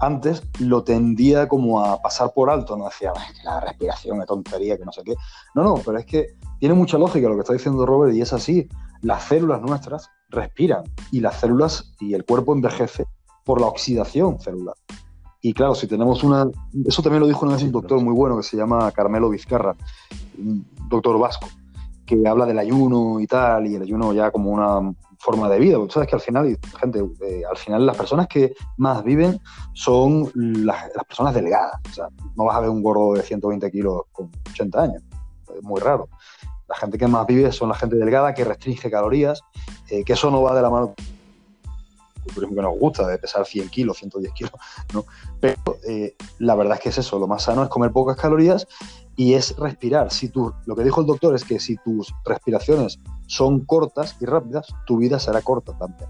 antes, 0.00 0.42
lo 0.58 0.82
tendía 0.82 1.46
como 1.46 1.80
a 1.84 2.02
pasar 2.02 2.32
por 2.34 2.50
alto, 2.50 2.76
no 2.76 2.86
decía, 2.86 3.12
que 3.12 3.44
la 3.44 3.60
respiración 3.60 4.20
es 4.20 4.26
tontería, 4.26 4.76
que 4.76 4.84
no 4.84 4.90
sé 4.90 5.02
qué. 5.04 5.14
No, 5.54 5.62
no, 5.62 5.74
pero 5.74 5.98
es 5.98 6.06
que 6.06 6.34
tiene 6.58 6.74
mucha 6.74 6.98
lógica 6.98 7.28
lo 7.28 7.36
que 7.36 7.42
está 7.42 7.52
diciendo 7.52 7.86
Robert 7.86 8.12
y 8.12 8.20
es 8.20 8.32
así. 8.32 8.68
Las 9.02 9.22
células 9.24 9.60
nuestras 9.62 10.10
respiran 10.30 10.82
y 11.12 11.20
las 11.20 11.38
células 11.38 11.94
y 12.00 12.14
el 12.14 12.24
cuerpo 12.24 12.52
envejece 12.52 13.06
por 13.44 13.60
la 13.60 13.66
oxidación 13.66 14.40
celular. 14.40 14.74
Y 15.44 15.52
claro, 15.54 15.74
si 15.74 15.88
tenemos 15.88 16.22
una... 16.22 16.48
Eso 16.86 17.02
también 17.02 17.20
lo 17.20 17.26
dijo 17.26 17.44
una 17.44 17.56
vez 17.56 17.64
un 17.64 17.72
doctor 17.72 18.00
muy 18.00 18.14
bueno 18.14 18.36
que 18.36 18.44
se 18.44 18.56
llama 18.56 18.90
Carmelo 18.92 19.28
Vizcarra, 19.28 19.74
un 20.38 20.64
doctor 20.88 21.18
vasco, 21.18 21.48
que 22.06 22.26
habla 22.28 22.46
del 22.46 22.60
ayuno 22.60 23.18
y 23.18 23.26
tal, 23.26 23.66
y 23.66 23.74
el 23.74 23.82
ayuno 23.82 24.12
ya 24.12 24.30
como 24.30 24.50
una 24.50 24.94
forma 25.18 25.48
de 25.48 25.58
vida. 25.58 25.78
Porque 25.78 25.94
sabes 25.94 26.08
que 26.08 26.14
al 26.14 26.20
final, 26.20 26.58
gente, 26.78 27.00
eh, 27.22 27.42
al 27.48 27.56
final 27.56 27.84
las 27.84 27.96
personas 27.96 28.28
que 28.28 28.54
más 28.76 29.02
viven 29.02 29.40
son 29.72 30.30
las, 30.34 30.90
personas 31.08 31.34
delgadas. 31.34 31.80
O 31.90 31.92
sea, 31.92 32.08
no 32.36 32.44
vas 32.44 32.56
a 32.56 32.60
ver 32.60 32.70
un 32.70 32.80
gordo 32.80 33.14
de 33.14 33.22
120 33.22 33.68
kilos 33.72 34.02
con 34.12 34.30
80 34.50 34.80
años. 34.80 35.02
Es 35.56 35.62
muy 35.64 35.80
raro. 35.80 36.08
La 36.68 36.76
gente 36.76 36.98
que 36.98 37.08
más 37.08 37.26
vive 37.26 37.50
son 37.50 37.68
la 37.68 37.74
gente 37.74 37.96
delgada 37.96 38.32
que 38.32 38.44
restringe 38.44 38.90
calorías, 38.92 39.42
eh, 39.90 40.04
que 40.04 40.12
eso 40.12 40.30
no 40.30 40.40
va 40.42 40.54
de 40.54 40.62
la 40.62 40.70
mano 40.70 40.94
culturismo 42.22 42.56
que 42.56 42.62
nos 42.62 42.78
gusta, 42.78 43.06
de 43.06 43.18
pesar 43.18 43.44
100 43.44 43.68
kilos, 43.68 43.98
110 43.98 44.32
kilos, 44.32 44.52
¿no? 44.92 45.04
Pero 45.40 45.76
eh, 45.88 46.16
la 46.38 46.54
verdad 46.54 46.76
es 46.76 46.82
que 46.82 46.88
es 46.90 46.98
eso, 46.98 47.18
lo 47.18 47.26
más 47.26 47.42
sano 47.42 47.62
es 47.62 47.68
comer 47.68 47.92
pocas 47.92 48.16
calorías 48.16 48.66
y 49.16 49.34
es 49.34 49.56
respirar. 49.56 50.10
Si 50.10 50.28
tú, 50.28 50.52
lo 50.66 50.74
que 50.76 50.84
dijo 50.84 51.00
el 51.00 51.06
doctor 51.06 51.34
es 51.34 51.44
que 51.44 51.60
si 51.60 51.76
tus 51.76 52.14
respiraciones 52.24 52.98
son 53.26 53.64
cortas 53.64 54.16
y 54.20 54.26
rápidas, 54.26 54.68
tu 54.86 54.98
vida 54.98 55.18
será 55.18 55.42
corta 55.42 55.76
también. 55.78 56.08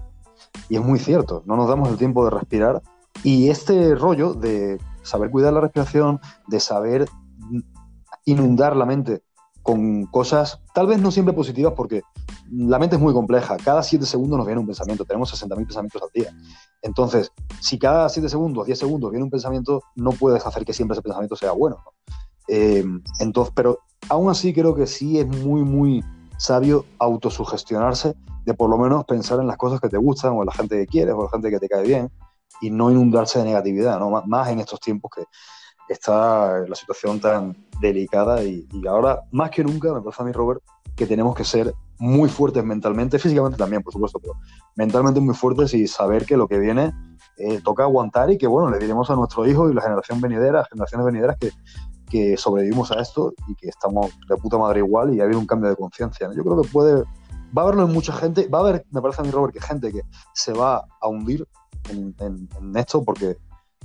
Y 0.69 0.75
es 0.75 0.81
muy 0.81 0.99
cierto, 0.99 1.43
no 1.45 1.55
nos 1.55 1.67
damos 1.67 1.89
el 1.89 1.97
tiempo 1.97 2.23
de 2.23 2.31
respirar. 2.31 2.81
Y 3.23 3.49
este 3.49 3.95
rollo 3.95 4.33
de 4.33 4.79
saber 5.03 5.29
cuidar 5.29 5.53
la 5.53 5.61
respiración, 5.61 6.19
de 6.47 6.59
saber 6.59 7.05
inundar 8.25 8.75
la 8.75 8.85
mente 8.85 9.21
con 9.63 10.05
cosas, 10.07 10.59
tal 10.73 10.87
vez 10.87 10.99
no 10.99 11.09
siempre 11.09 11.33
positivas, 11.33 11.73
porque 11.75 12.01
la 12.51 12.77
mente 12.77 12.97
es 12.97 13.01
muy 13.01 13.13
compleja. 13.13 13.57
Cada 13.57 13.81
7 13.81 14.05
segundos 14.05 14.37
nos 14.37 14.45
viene 14.45 14.59
un 14.59 14.67
pensamiento. 14.67 15.05
Tenemos 15.05 15.33
60.000 15.33 15.55
pensamientos 15.55 16.01
al 16.01 16.09
día. 16.13 16.35
Entonces, 16.81 17.31
si 17.61 17.79
cada 17.79 18.09
7 18.09 18.27
segundos, 18.27 18.65
10 18.65 18.77
segundos 18.77 19.09
viene 19.09 19.23
un 19.23 19.31
pensamiento, 19.31 19.81
no 19.95 20.11
puedes 20.11 20.45
hacer 20.45 20.65
que 20.65 20.73
siempre 20.73 20.93
ese 20.93 21.01
pensamiento 21.01 21.37
sea 21.37 21.53
bueno. 21.53 21.77
Eh, 22.49 22.83
entonces, 23.19 23.53
pero 23.55 23.79
aún 24.09 24.29
así 24.29 24.53
creo 24.53 24.75
que 24.75 24.85
sí 24.85 25.17
es 25.17 25.27
muy, 25.27 25.61
muy 25.61 26.03
sabio 26.37 26.85
autosugestionarse 26.99 28.15
de 28.45 28.53
por 28.53 28.69
lo 28.69 28.77
menos 28.77 29.05
pensar 29.05 29.39
en 29.39 29.47
las 29.47 29.55
cosas 29.55 29.79
que 29.79 29.87
te 29.87 29.97
gustan 29.97 30.33
o 30.33 30.41
en 30.41 30.47
la 30.47 30.51
gente 30.51 30.77
que 30.77 30.87
quieres 30.87 31.13
o 31.13 31.19
en 31.19 31.23
la 31.23 31.29
gente 31.29 31.49
que 31.49 31.59
te 31.59 31.69
cae 31.69 31.83
bien 31.83 32.11
y 32.59 32.69
no 32.69 32.91
inundarse 32.91 33.39
de 33.39 33.45
negatividad, 33.45 33.97
¿no? 33.97 34.09
más 34.25 34.49
en 34.49 34.59
estos 34.59 34.81
tiempos 34.81 35.11
que 35.15 35.23
está 35.89 36.59
la 36.67 36.75
situación 36.75 37.19
tan 37.19 37.55
delicada 37.79 38.43
y, 38.43 38.67
ahora 38.87 39.21
más 39.31 39.49
que 39.49 39.63
nunca 39.63 39.93
me 39.93 40.01
parece 40.01 40.21
a 40.21 40.25
mí 40.25 40.31
Robert 40.31 40.61
que 40.95 41.05
tenemos 41.05 41.35
que 41.35 41.43
ser 41.43 41.73
muy 41.99 42.29
fuertes 42.29 42.63
mentalmente, 42.63 43.19
físicamente 43.19 43.57
también 43.57 43.81
por 43.81 43.93
supuesto, 43.93 44.19
pero 44.19 44.33
mentalmente 44.75 45.19
muy 45.19 45.35
fuertes 45.35 45.73
y 45.73 45.87
saber 45.87 46.25
que 46.25 46.37
lo 46.37 46.47
que 46.47 46.59
viene 46.59 46.93
eh, 47.37 47.61
toca 47.63 47.83
aguantar 47.83 48.29
y 48.31 48.37
que 48.37 48.47
bueno, 48.47 48.69
le 48.69 48.79
diremos 48.79 49.09
a 49.09 49.15
nuestros 49.15 49.47
hijos 49.47 49.71
y 49.71 49.73
la 49.73 49.81
generación 49.81 50.21
venidera, 50.21 50.65
generaciones 50.65 51.05
venideras 51.05 51.37
que, 51.37 51.51
que 52.09 52.37
sobrevivimos 52.37 52.91
a 52.91 53.01
esto 53.01 53.33
y 53.47 53.55
que 53.55 53.69
estamos 53.69 54.11
de 54.27 54.37
puta 54.37 54.57
madre 54.57 54.79
igual 54.79 55.13
y 55.13 55.21
ha 55.21 55.23
habido 55.23 55.39
un 55.39 55.47
cambio 55.47 55.69
de 55.69 55.75
conciencia. 55.75 56.29
Yo 56.35 56.43
creo 56.43 56.61
que 56.61 56.69
puede, 56.69 57.03
va 57.57 57.61
a 57.61 57.65
haberlo 57.65 57.85
en 57.85 57.93
mucha 57.93 58.13
gente, 58.13 58.47
va 58.47 58.59
a 58.59 58.61
haber, 58.61 58.85
me 58.91 59.01
parece 59.01 59.21
a 59.21 59.25
mí 59.25 59.31
Robert, 59.31 59.53
que 59.53 59.61
gente 59.61 59.91
que 59.91 60.01
se 60.33 60.53
va 60.53 60.83
a 61.01 61.07
hundir 61.07 61.47
en 61.89 62.47
esto 62.75 63.03
porque 63.03 63.37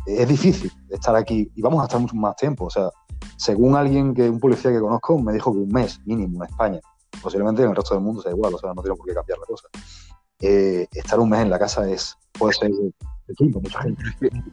es 0.09 0.29
difícil 0.29 0.73
estar 0.89 1.15
aquí 1.15 1.51
y 1.55 1.63
vamos 1.63 1.81
a 1.81 1.85
estar 1.85 2.01
mucho 2.01 2.17
más 2.17 2.37
tiempo. 2.37 2.67
O 2.67 2.71
sea, 2.71 2.91
según 3.37 3.77
alguien 3.77 4.15
que, 4.15 4.29
un 4.29 4.41
policía 4.41 4.73
que 4.73 4.81
conozco, 4.81 5.19
me 5.19 5.33
dijo 5.33 5.53
que 5.53 5.59
un 5.59 5.69
mes 5.69 6.01
mínimo 6.05 6.43
en 6.43 6.51
España. 6.51 6.81
Posiblemente 7.23 7.63
en 7.63 7.71
el 7.71 7.77
resto 7.77 7.95
del 7.95 8.05
mundo 8.05 8.23
sea 8.23 8.33
igual, 8.33 8.55
o 8.55 8.59
sea, 8.59 8.73
no 8.75 8.83
tiene 8.83 8.97
por 8.97 9.07
qué 9.07 9.15
cambiar 9.15 9.39
la 9.39 9.47
cosa. 9.47 9.69
Eh, 10.41 10.87
estar 10.93 11.19
un 11.19 11.31
mes 11.31 11.41
en 11.41 11.51
la 11.51 11.59
casa 11.59 11.89
es, 11.91 12.17
puede 12.33 12.53
ser 12.55 12.71
mucha 13.41 13.83
gente. 13.83 14.03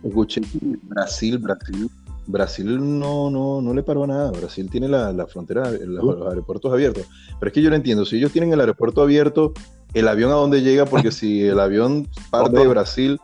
Escuché 0.04 0.42
Brasil, 0.84 1.38
Brasil 1.38 1.90
Brasil 2.28 3.00
no, 3.00 3.30
no, 3.30 3.62
no 3.62 3.74
le 3.74 3.84
paró 3.84 4.04
a 4.04 4.08
nada. 4.08 4.32
Brasil 4.32 4.70
tiene 4.70 4.88
la, 4.88 5.14
la 5.14 5.28
frontera, 5.28 5.70
los, 5.72 6.28
aeropuertos 6.28 6.72
abiertos. 6.72 7.08
Pero 7.40 7.50
es 7.50 7.54
que 7.54 7.62
yo 7.62 7.70
no 7.70 7.76
entiendo, 7.76 8.06
si 8.06 8.18
ellos 8.18 8.32
tienen 8.32 8.52
el 8.54 8.60
aeropuerto 8.60 9.02
abierto, 9.02 9.54
el 9.96 10.10
avión 10.10 10.30
a 10.32 10.36
dónde 10.36 10.62
llega, 10.62 10.86
porque 10.86 11.12
si 11.12 11.42
el 11.48 11.60
avión 11.60 12.08
parte 12.30 12.60
de 12.60 12.68
Brasil, 12.68 13.20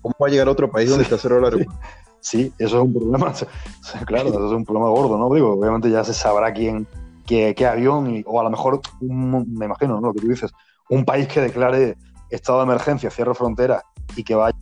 ¿cómo 0.00 0.14
va 0.20 0.28
a 0.28 0.30
llegar 0.30 0.48
a 0.48 0.52
otro 0.52 0.70
país 0.70 0.88
donde 0.88 1.04
está 1.04 1.18
cerrado 1.18 1.40
el 1.40 1.44
aeropuerto? 1.46 1.82
Sí, 2.20 2.52
eso 2.58 2.78
es 2.78 2.84
un 2.84 2.92
problema, 2.94 3.34
claro, 4.06 4.28
eso 4.28 4.46
es 4.46 4.52
un 4.52 4.64
problema 4.64 4.88
gordo, 4.88 5.18
¿no? 5.18 5.34
Digo, 5.34 5.54
obviamente 5.54 5.90
ya 5.90 6.04
se 6.04 6.14
sabrá 6.14 6.52
quién, 6.52 6.86
qué, 7.26 7.52
qué 7.56 7.66
avión, 7.66 8.22
o 8.24 8.40
a 8.40 8.44
lo 8.44 8.50
mejor, 8.50 8.80
me 9.00 9.66
imagino, 9.66 10.00
¿no? 10.00 10.08
Lo 10.08 10.14
que 10.14 10.20
tú 10.20 10.28
dices, 10.28 10.52
un 10.88 11.04
país 11.04 11.26
que 11.26 11.40
declare 11.40 11.96
estado 12.30 12.58
de 12.58 12.64
emergencia, 12.64 13.10
cierre 13.10 13.34
fronteras 13.34 13.82
y 14.16 14.22
que 14.22 14.36
vaya 14.36 14.56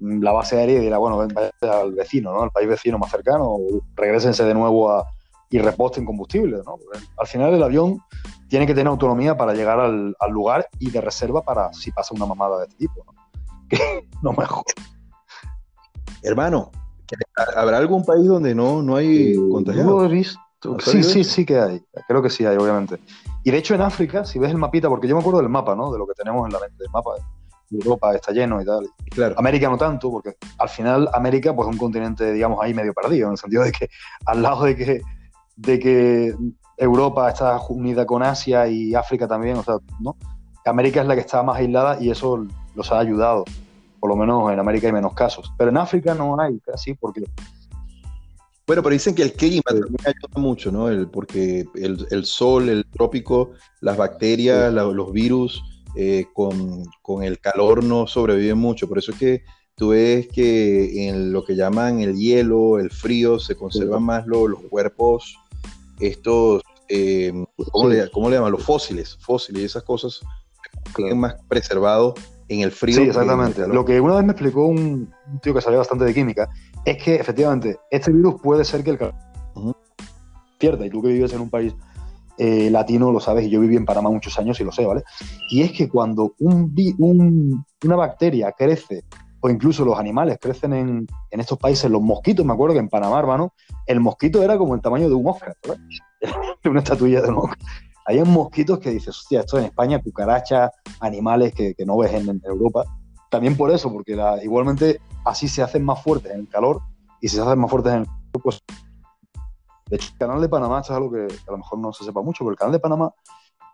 la 0.00 0.32
base 0.32 0.58
aérea 0.58 0.78
y 0.78 0.82
dirá, 0.82 0.98
bueno, 0.98 1.16
vaya 1.16 1.80
al 1.80 1.92
vecino, 1.92 2.32
¿no? 2.32 2.42
Al 2.42 2.50
país 2.50 2.68
vecino 2.68 2.98
más 2.98 3.12
cercano, 3.12 3.44
o 3.44 3.60
regresense 3.94 4.44
de 4.44 4.52
nuevo 4.52 4.90
a, 4.90 5.06
y 5.54 5.58
reposten 5.60 6.04
combustible, 6.04 6.58
¿no? 6.66 6.78
al 7.16 7.26
final 7.28 7.54
el 7.54 7.62
avión 7.62 8.02
tiene 8.48 8.66
que 8.66 8.74
tener 8.74 8.88
autonomía 8.88 9.36
para 9.36 9.54
llegar 9.54 9.78
al, 9.78 10.16
lugar 10.28 10.68
y 10.80 10.90
de 10.90 11.00
reserva 11.00 11.42
para 11.42 11.72
si 11.72 11.92
pasa 11.92 12.12
una 12.12 12.26
mamada 12.26 12.58
de 12.58 12.64
este 12.64 12.76
tipo, 12.78 13.04
¿no? 13.06 13.12
Que 13.68 14.08
no 14.20 14.32
mejor. 14.32 14.64
Hermano, 16.24 16.72
¿habrá 17.54 17.78
algún 17.78 18.04
país 18.04 18.26
donde 18.26 18.52
no, 18.52 18.82
no 18.82 18.96
hay 18.96 19.36
contagiados? 19.48 20.10
Sí, 20.80 21.04
sí, 21.04 21.22
sí 21.22 21.46
que 21.46 21.60
hay. 21.60 21.84
Creo 22.08 22.20
que 22.20 22.30
sí 22.30 22.44
hay, 22.44 22.56
obviamente. 22.56 22.98
Y 23.44 23.52
de 23.52 23.58
hecho 23.58 23.76
en 23.76 23.82
África, 23.82 24.24
si 24.24 24.40
ves 24.40 24.50
el 24.50 24.58
mapita, 24.58 24.88
porque 24.88 25.06
yo 25.06 25.14
me 25.14 25.20
acuerdo 25.20 25.38
del 25.38 25.50
mapa, 25.50 25.76
¿no? 25.76 25.92
De 25.92 25.98
lo 25.98 26.06
que 26.08 26.14
tenemos 26.14 26.44
en 26.48 26.52
la 26.52 26.58
mente, 26.58 26.82
el 26.82 26.90
mapa 26.90 27.12
Europa 27.70 28.14
está 28.14 28.32
lleno 28.32 28.60
y 28.60 28.64
tal. 28.64 28.88
Claro. 29.10 29.34
América 29.38 29.68
no 29.68 29.78
tanto, 29.78 30.10
porque 30.10 30.36
al 30.58 30.68
final 30.68 31.08
América 31.12 31.54
pues 31.54 31.68
es 31.68 31.72
un 31.72 31.78
continente, 31.78 32.32
digamos, 32.32 32.58
ahí 32.62 32.74
medio 32.74 32.92
perdido, 32.92 33.26
en 33.28 33.32
el 33.32 33.38
sentido 33.38 33.64
de 33.64 33.72
que 33.72 33.88
al 34.26 34.42
lado 34.42 34.64
de 34.64 34.76
que, 34.76 35.02
de 35.56 35.78
que 35.78 36.34
Europa 36.76 37.28
está 37.28 37.60
unida 37.68 38.06
con 38.06 38.22
Asia 38.22 38.66
y 38.66 38.94
África 38.94 39.28
también, 39.28 39.56
o 39.56 39.62
sea, 39.62 39.76
¿no? 40.00 40.16
América 40.64 41.02
es 41.02 41.06
la 41.06 41.14
que 41.14 41.20
está 41.20 41.42
más 41.42 41.58
aislada 41.58 41.98
y 42.00 42.10
eso 42.10 42.46
los 42.74 42.92
ha 42.92 42.98
ayudado. 42.98 43.44
Por 44.00 44.10
lo 44.10 44.16
menos 44.16 44.52
en 44.52 44.58
América 44.58 44.86
hay 44.86 44.92
menos 44.92 45.14
casos. 45.14 45.52
Pero 45.58 45.70
en 45.70 45.76
África 45.76 46.14
no 46.14 46.38
hay 46.40 46.58
casi 46.60 46.94
porque... 46.94 47.24
Bueno, 48.66 48.82
pero 48.82 48.94
dicen 48.94 49.14
que 49.14 49.22
el 49.22 49.34
clima 49.34 49.62
también 49.66 49.96
ayuda 50.00 50.40
mucho, 50.40 50.72
¿no? 50.72 50.88
El, 50.88 51.08
porque 51.08 51.66
el, 51.74 52.06
el, 52.10 52.24
sol, 52.24 52.70
el 52.70 52.86
trópico, 52.86 53.50
las 53.82 53.98
bacterias, 53.98 54.72
los 54.72 55.12
virus, 55.12 55.62
eh, 55.96 56.26
con, 56.32 56.84
con, 57.02 57.22
el 57.22 57.38
calor 57.40 57.84
no 57.84 58.06
sobreviven 58.06 58.56
mucho. 58.56 58.88
Por 58.88 58.98
eso 58.98 59.12
es 59.12 59.18
que 59.18 59.42
tú 59.74 59.88
ves 59.88 60.28
que 60.28 61.08
en 61.08 61.30
lo 61.30 61.44
que 61.44 61.56
llaman 61.56 62.00
el 62.00 62.16
hielo, 62.16 62.78
el 62.78 62.90
frío, 62.90 63.38
se 63.38 63.54
conservan 63.54 64.02
más 64.02 64.26
los 64.26 64.60
cuerpos, 64.70 65.36
estos, 66.00 66.62
eh, 66.88 67.32
¿cómo, 67.72 67.88
le, 67.88 68.36
llaman? 68.36 68.52
Los 68.52 68.62
fósiles, 68.62 69.16
fósiles 69.20 69.62
y 69.62 69.64
esas 69.66 69.82
cosas 69.82 70.20
más 71.14 71.34
preservados 71.48 72.14
en 72.48 72.60
el 72.60 72.70
frío. 72.70 72.96
Sí, 72.96 73.02
exactamente. 73.02 73.66
Lo 73.66 73.84
que 73.84 74.00
una 74.00 74.16
vez 74.16 74.24
me 74.24 74.32
explicó 74.32 74.66
un, 74.66 75.12
tío 75.42 75.54
que 75.54 75.60
salió 75.60 75.78
bastante 75.78 76.04
de 76.04 76.14
química 76.14 76.48
es 76.84 77.02
que 77.02 77.16
efectivamente 77.16 77.78
este 77.90 78.12
virus 78.12 78.40
puede 78.42 78.64
ser 78.64 78.84
que 78.84 78.90
el 78.90 78.98
calor 78.98 79.14
pierda 80.58 80.86
y 80.86 80.90
tú 80.90 81.02
que 81.02 81.08
vives 81.08 81.32
en 81.32 81.40
un 81.40 81.50
país 81.50 81.74
eh, 82.38 82.68
latino 82.70 83.12
lo 83.12 83.20
sabes, 83.20 83.46
y 83.46 83.50
yo 83.50 83.60
viví 83.60 83.76
en 83.76 83.84
Panamá 83.84 84.10
muchos 84.10 84.36
años 84.38 84.58
y 84.60 84.64
lo 84.64 84.72
sé, 84.72 84.84
¿vale? 84.84 85.04
Y 85.50 85.62
es 85.62 85.72
que 85.72 85.88
cuando 85.88 86.34
un, 86.40 86.74
un, 86.98 87.64
una 87.84 87.96
bacteria 87.96 88.52
crece, 88.52 89.04
o 89.44 89.50
incluso 89.50 89.84
los 89.84 89.98
animales 89.98 90.38
crecen 90.40 90.72
en, 90.72 91.06
en, 91.30 91.40
estos 91.40 91.58
países, 91.58 91.90
los 91.90 92.00
mosquitos, 92.00 92.46
me 92.46 92.54
acuerdo 92.54 92.72
que 92.72 92.80
en 92.80 92.88
Panamá, 92.88 93.18
hermano, 93.18 93.52
el 93.84 94.00
mosquito 94.00 94.42
era 94.42 94.56
como 94.56 94.74
el 94.74 94.80
tamaño 94.80 95.06
de 95.06 95.14
un 95.14 95.28
Oscar, 95.28 95.54
de 96.64 96.70
una 96.70 96.80
estatuilla 96.80 97.20
de 97.20 97.28
un. 97.28 97.50
Hay 98.06 98.24
mosquitos 98.24 98.78
que 98.78 98.88
dices, 98.88 99.10
hostia, 99.10 99.40
esto 99.40 99.58
en 99.58 99.66
España, 99.66 100.00
cucarachas, 100.00 100.70
animales 100.98 101.52
que, 101.52 101.74
que 101.74 101.84
no 101.84 101.98
ves 101.98 102.14
en, 102.14 102.40
Europa. 102.42 102.84
También 103.30 103.54
por 103.54 103.70
eso, 103.70 103.92
porque 103.92 104.16
igualmente 104.42 104.98
así 105.26 105.46
se 105.46 105.62
hacen 105.62 105.84
más 105.84 106.02
fuertes 106.02 106.32
en 106.32 106.40
el 106.40 106.48
calor 106.48 106.80
y 107.20 107.28
si 107.28 107.36
se 107.36 107.42
hacen 107.42 107.58
más 107.58 107.70
fuertes 107.70 107.92
en 107.92 107.98
el 107.98 108.06
calor, 108.06 108.42
pues 108.42 108.62
de 109.90 109.96
hecho, 109.96 110.08
el 110.10 110.18
canal 110.18 110.40
de 110.40 110.48
Panamá, 110.48 110.80
esto 110.80 110.94
es 110.94 110.96
algo 110.96 111.12
que 111.12 111.26
a 111.46 111.50
lo 111.50 111.58
mejor 111.58 111.78
no 111.80 111.92
se 111.92 112.04
sepa 112.04 112.22
mucho, 112.22 112.44
pero 112.44 112.52
el 112.52 112.56
canal 112.56 112.72
de 112.72 112.80
Panamá 112.80 113.12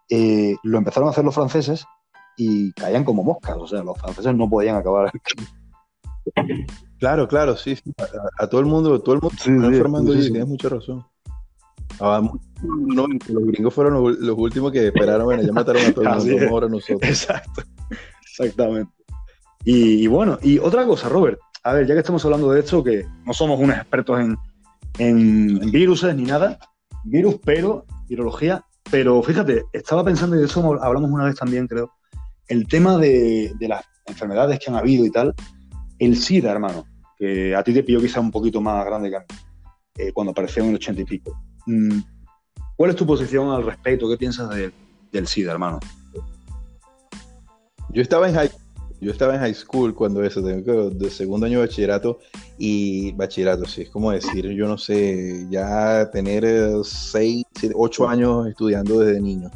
eh, 0.09 0.56
lo 0.64 0.78
empezaron 0.78 1.06
a 1.06 1.12
hacer 1.12 1.24
los 1.24 1.35
franceses 1.37 1.87
y 2.40 2.72
caían 2.72 3.04
como 3.04 3.22
moscas. 3.22 3.56
O 3.59 3.66
sea, 3.66 3.83
los 3.83 3.98
franceses 3.98 4.35
no 4.35 4.48
podían 4.48 4.76
acabar. 4.76 5.12
Claro, 6.98 7.26
claro, 7.28 7.56
sí. 7.56 7.78
A, 8.38 8.46
todo 8.46 8.61
el 8.61 8.66
mundo, 8.66 9.00
todo 9.00 9.14
el 9.14 9.20
mundo 9.22 9.37
sí, 9.40 9.50
informando 9.50 10.12
sí, 10.12 10.30
tienes 10.30 10.46
mucha 10.46 10.68
razón. 10.68 11.04
Ah, 11.98 12.22
no, 12.62 13.06
los 13.28 13.46
gringos 13.46 13.74
fueron 13.74 13.94
los, 13.94 14.38
últimos 14.38 14.70
que 14.70 14.88
esperaron, 14.88 15.24
bueno, 15.24 15.42
ya 15.42 15.52
mataron 15.52 15.83
a 15.85 15.92
todo 15.92 16.04
el 16.04 16.16
mundo, 16.33 16.48
ahora 16.50 16.68
nosotros. 16.68 17.00
Exacto, 17.02 17.62
exactamente. 18.22 18.92
Y, 19.64 20.04
y, 20.04 20.06
bueno, 20.06 20.38
y 20.42 20.59
otra 20.59 20.87
cosa, 20.87 21.09
Robert, 21.09 21.38
a 21.62 21.72
ver, 21.72 21.87
ya 21.87 21.94
que 21.94 22.00
estamos 22.00 22.24
hablando 22.24 22.50
de 22.52 22.61
esto, 22.61 22.83
que 22.83 23.06
no 23.24 23.33
somos 23.33 23.61
unos 23.61 23.76
expertos 23.76 24.20
en, 24.20 24.37
en, 24.98 25.70
virus 25.70 26.04
ni 26.14 26.24
nada, 26.24 26.59
virus, 27.04 27.37
pero, 27.44 27.85
virología, 28.09 28.64
pero 28.90 29.22
fíjate, 29.22 29.64
estaba 29.72 30.04
pensando, 30.04 30.37
y 30.37 30.40
de 30.40 30.46
eso 30.46 30.83
hablamos 30.83 31.11
una 31.11 31.24
vez 31.24 31.37
también, 31.37 31.66
creo, 31.66 31.92
el 32.48 32.66
tema 32.66 32.98
de, 32.98 33.54
las 33.61 33.85
enfermedades 34.06 34.59
que 34.59 34.70
han 34.70 34.76
habido 34.76 35.04
y 35.04 35.11
tal, 35.11 35.35
el 36.00 36.16
SIDA, 36.16 36.50
hermano, 36.50 36.86
que 37.16 37.54
a 37.54 37.62
ti 37.62 37.72
te 37.72 37.82
pilló 37.82 38.00
quizá 38.00 38.20
un 38.20 38.30
poquito 38.30 38.60
más 38.60 38.84
grande 38.84 39.10
que 39.10 39.16
a 39.16 39.20
mí, 39.20 39.26
eh, 39.96 40.12
cuando 40.12 40.32
apareció 40.32 40.62
en 40.62 40.70
el 40.70 40.74
ochenta 40.76 41.02
y 41.02 41.04
pico. 41.04 41.38
Mm, 41.66 42.00
¿Cuál 42.76 42.90
es 42.90 42.96
tu 42.96 43.06
posición 43.06 43.50
al 43.50 43.64
respecto? 43.64 44.08
¿Qué 44.08 44.16
piensas 44.16 44.50
del 45.12 45.26
SIDA, 45.26 45.52
hermano? 45.52 45.78
Yo 47.92 48.02
estaba 48.02 48.28
en 48.28 48.34
high 48.34 48.50
yo 49.00 49.10
estaba 49.10 49.34
en 49.34 49.40
high 49.40 49.54
school 49.54 49.94
cuando 49.94 50.22
eso, 50.22 50.42
tengo 50.42 50.90
de 50.90 51.10
segundo 51.10 51.46
año 51.46 51.60
de 51.60 51.66
bachillerato 51.66 52.18
y 52.58 53.12
bachillerato, 53.12 53.64
sí, 53.64 53.82
es 53.82 53.90
como 53.90 54.10
decir, 54.10 54.46
yo 54.50 54.68
no 54.68 54.76
sé, 54.76 55.46
ya 55.48 56.10
tener 56.10 56.44
eh, 56.44 56.72
seis, 56.84 57.44
ocho 57.74 58.06
años 58.06 58.46
estudiando 58.46 59.00
desde 59.00 59.20
niño. 59.20 59.50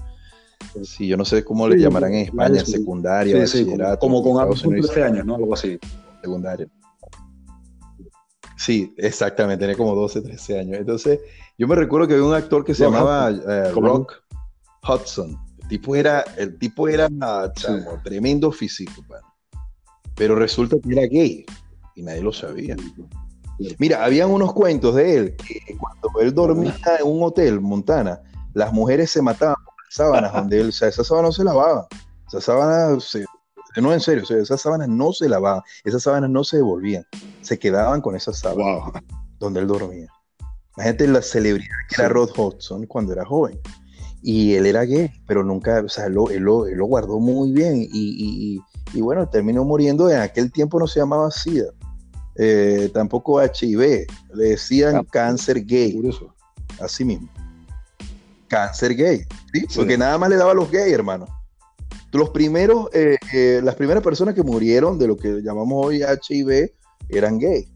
Sí, 0.83 1.07
yo 1.07 1.16
no 1.16 1.26
sé 1.26 1.44
cómo 1.44 1.68
le 1.68 1.78
llamarán 1.78 2.14
en 2.14 2.24
España, 2.24 2.64
secundaria, 2.64 3.38
bachillerato. 3.38 3.98
como, 3.98 4.22
con 4.22 4.59
13 4.59 5.02
años, 5.02 5.26
¿no? 5.26 5.37
Algo 5.37 5.52
así. 5.52 5.78
Secundaria. 6.24 6.68
Sí, 8.56 8.94
exactamente, 8.96 9.60
tenía 9.60 9.76
como 9.76 9.94
12, 9.94 10.22
13 10.22 10.58
años. 10.60 10.78
Entonces, 10.78 11.20
yo 11.58 11.68
me 11.68 11.74
recuerdo 11.74 12.06
que 12.08 12.14
había 12.14 12.26
un 12.26 12.34
actor 12.34 12.64
que 12.64 12.74
se 12.74 12.84
llamaba 12.84 13.30
eh, 13.30 13.72
Rock 13.72 14.14
Hudson. 14.88 15.38
El 15.62 15.68
tipo 15.68 15.96
era, 15.96 16.24
el 16.37 16.58
tipo 16.58 16.88
era 16.88 17.08
tremendo 18.02 18.52
físico, 18.52 19.04
pero 20.14 20.34
resulta 20.34 20.76
que 20.82 20.92
era 20.92 21.06
gay 21.06 21.44
y 21.94 22.02
nadie 22.02 22.22
lo 22.22 22.32
sabía. 22.32 22.76
Mira, 23.78 24.04
habían 24.04 24.30
unos 24.30 24.52
cuentos 24.52 24.94
de 24.94 25.16
él 25.16 25.37
que 25.37 25.76
cuando 25.78 26.20
él 26.20 26.34
dormía 26.34 26.74
en 27.00 27.06
un 27.06 27.22
hotel, 27.22 27.60
Montana, 27.60 28.20
las 28.52 28.72
mujeres 28.72 29.10
se 29.10 29.22
mataban 29.22 29.56
con 29.64 29.74
sábanas 29.90 30.32
donde 30.32 30.60
él, 30.60 30.68
o 30.68 30.72
sea, 30.72 30.88
esas 30.88 31.06
sábanas 31.06 31.28
no 31.28 31.32
se 31.32 31.44
lavaban. 31.44 31.84
Esas 32.26 32.44
sábanas, 32.44 33.16
no 33.80 33.92
en 33.92 34.00
serio, 34.00 34.22
o 34.22 34.26
sea, 34.26 34.38
esas 34.38 34.60
sábanas 34.60 34.88
no 34.88 35.12
se 35.12 35.28
lavaban, 35.28 35.62
esas 35.84 36.02
sábanas 36.02 36.30
no 36.30 36.44
se 36.44 36.58
devolvían, 36.58 37.04
se 37.42 37.58
quedaban 37.58 38.00
con 38.00 38.16
esas 38.16 38.38
sábanas 38.38 39.02
donde 39.38 39.60
él 39.60 39.66
dormía. 39.66 40.08
Imagínate 40.76 41.08
la 41.08 41.22
celebridad 41.22 41.76
que 41.88 42.02
era 42.02 42.08
Rod 42.08 42.30
Hudson 42.37 42.87
cuando 42.87 43.12
era 43.12 43.24
joven. 43.24 43.58
Y 44.22 44.54
él 44.54 44.64
era 44.64 44.84
gay, 44.84 45.10
pero 45.26 45.44
nunca, 45.44 45.82
o 45.84 45.88
sea, 45.88 46.06
él 46.06 46.14
lo, 46.14 46.30
él 46.30 46.42
lo, 46.42 46.87
guardó 46.87 47.20
muy 47.20 47.52
bien 47.52 47.76
y, 47.76 47.88
y 47.92 48.60
y 48.94 49.00
bueno, 49.00 49.28
terminó 49.28 49.64
muriendo. 49.64 50.08
En 50.08 50.20
aquel 50.20 50.50
tiempo 50.52 50.78
no 50.78 50.87
se 50.87 51.00
llamaba 51.00 51.30
SIDA, 51.30 51.70
eh, 52.37 52.90
tampoco 52.94 53.42
HIV, 53.42 54.06
le 54.34 54.44
decían 54.44 54.96
ah, 54.96 55.04
cáncer 55.10 55.64
gay. 55.64 56.00
Así 56.80 57.04
mismo. 57.04 57.28
Cáncer 58.48 58.94
gay, 58.94 59.26
¿sí? 59.52 59.66
porque 59.74 59.98
nada 59.98 60.16
más 60.16 60.30
le 60.30 60.37
daba 60.37 60.52
a 60.52 60.54
los 60.54 60.70
gays, 60.70 60.92
hermano. 60.92 61.26
Los 62.14 62.31
primeros, 62.31 62.90
eh, 62.94 63.16
eh, 63.33 63.61
las 63.64 63.74
primeras 63.74 64.00
personas 64.00 64.37
que 64.37 64.44
murieron 64.44 65.00
de 65.00 65.09
lo 65.09 65.16
que 65.16 65.42
llamamos 65.42 65.85
hoy 65.85 66.03
HIV 66.03 66.70
eran 67.09 67.40
gays. 67.40 67.66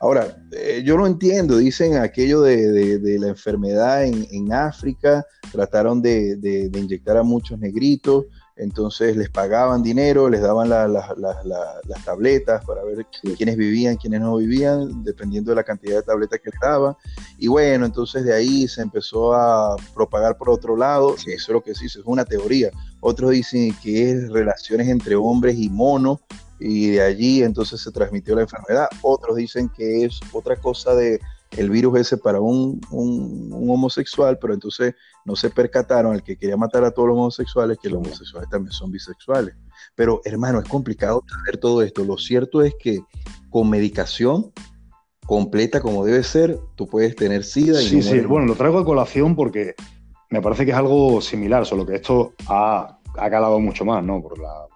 Ahora, 0.00 0.34
yo 0.82 0.96
no 0.96 1.06
entiendo, 1.06 1.58
dicen 1.58 1.96
aquello 1.98 2.40
de, 2.40 2.98
la 3.20 3.28
enfermedad 3.28 4.04
en, 4.04 4.52
África, 4.52 5.24
trataron 5.52 6.02
de, 6.02 6.36
de, 6.36 6.70
inyectar 6.76 7.18
a 7.18 7.22
muchos 7.22 7.56
negritos, 7.58 8.24
entonces 8.56 9.16
les 9.16 9.30
pagaban 9.30 9.82
dinero, 9.82 10.28
les 10.28 10.40
daban 10.40 10.68
las 10.70 12.04
tabletas 12.04 12.64
para 12.64 12.82
ver 12.84 13.06
quiénes 13.36 13.56
vivían, 13.56 13.96
quiénes 13.96 14.22
no 14.22 14.36
vivían, 14.38 15.04
dependiendo 15.04 15.52
de 15.52 15.56
la 15.56 15.64
cantidad 15.64 15.96
de 15.96 16.02
tabletas 16.02 16.40
que 16.42 16.50
les 16.50 16.60
daban. 16.60 16.94
Y 17.38 17.46
bueno, 17.48 17.86
entonces 17.86 18.24
de 18.24 18.34
ahí 18.34 18.66
se 18.66 18.82
empezó 18.82 19.34
a 19.34 19.76
propagar 19.94 20.36
por 20.36 20.50
otro 20.50 20.76
lado, 20.76 21.14
eso 21.14 21.30
es 21.30 21.48
lo 21.48 21.62
que 21.62 21.74
se 21.74 21.86
hizo, 21.86 22.00
es 22.00 22.06
una 22.06 22.24
teoría. 22.24 22.70
Otros 23.04 23.32
dicen 23.32 23.74
que 23.82 24.12
es 24.12 24.30
relaciones 24.30 24.86
entre 24.86 25.16
hombres 25.16 25.58
y 25.58 25.68
monos, 25.68 26.20
y 26.60 26.90
de 26.90 27.02
allí 27.02 27.42
entonces 27.42 27.80
se 27.80 27.90
transmitió 27.90 28.36
la 28.36 28.42
enfermedad. 28.42 28.86
Otros 29.02 29.36
dicen 29.36 29.68
que 29.68 30.04
es 30.04 30.20
otra 30.32 30.54
cosa 30.54 30.94
de 30.94 31.20
el 31.50 31.68
virus 31.68 31.98
ese 31.98 32.16
para 32.16 32.40
un, 32.40 32.80
homosexual, 32.92 34.38
pero 34.40 34.54
entonces 34.54 34.94
no 35.24 35.34
se 35.34 35.50
percataron 35.50 36.14
el 36.14 36.22
que 36.22 36.36
quería 36.36 36.56
matar 36.56 36.84
a 36.84 36.92
todos 36.92 37.08
los 37.08 37.18
homosexuales, 37.18 37.78
que 37.82 37.90
los 37.90 37.98
homosexuales 37.98 38.48
también 38.48 38.72
son 38.72 38.92
bisexuales. 38.92 39.56
Pero 39.96 40.20
hermano, 40.24 40.60
es 40.60 40.68
complicado 40.68 41.24
saber 41.28 41.58
todo 41.58 41.82
esto. 41.82 42.04
Lo 42.04 42.16
cierto 42.18 42.62
es 42.62 42.74
que 42.78 43.00
con 43.50 43.68
medicación 43.68 44.52
completa 45.26 45.80
como 45.80 46.04
debe 46.04 46.22
ser, 46.22 46.56
tú 46.76 46.86
puedes 46.86 47.16
tener 47.16 47.42
SIDA. 47.42 47.82
Y 47.82 47.88
sí, 47.88 48.02
sí, 48.02 48.20
bueno, 48.20 48.46
lo 48.46 48.54
traigo 48.54 48.78
a 48.78 48.84
colación 48.84 49.34
porque 49.34 49.74
me 50.32 50.40
parece 50.40 50.64
que 50.64 50.70
es 50.70 50.76
algo 50.76 51.20
similar, 51.20 51.66
solo 51.66 51.84
que 51.84 51.96
esto 51.96 52.32
ha, 52.48 52.98
ha 53.18 53.30
calado 53.30 53.60
mucho 53.60 53.84
más, 53.84 54.02
¿no? 54.02 54.22
Por 54.22 54.38
la, 54.38 54.66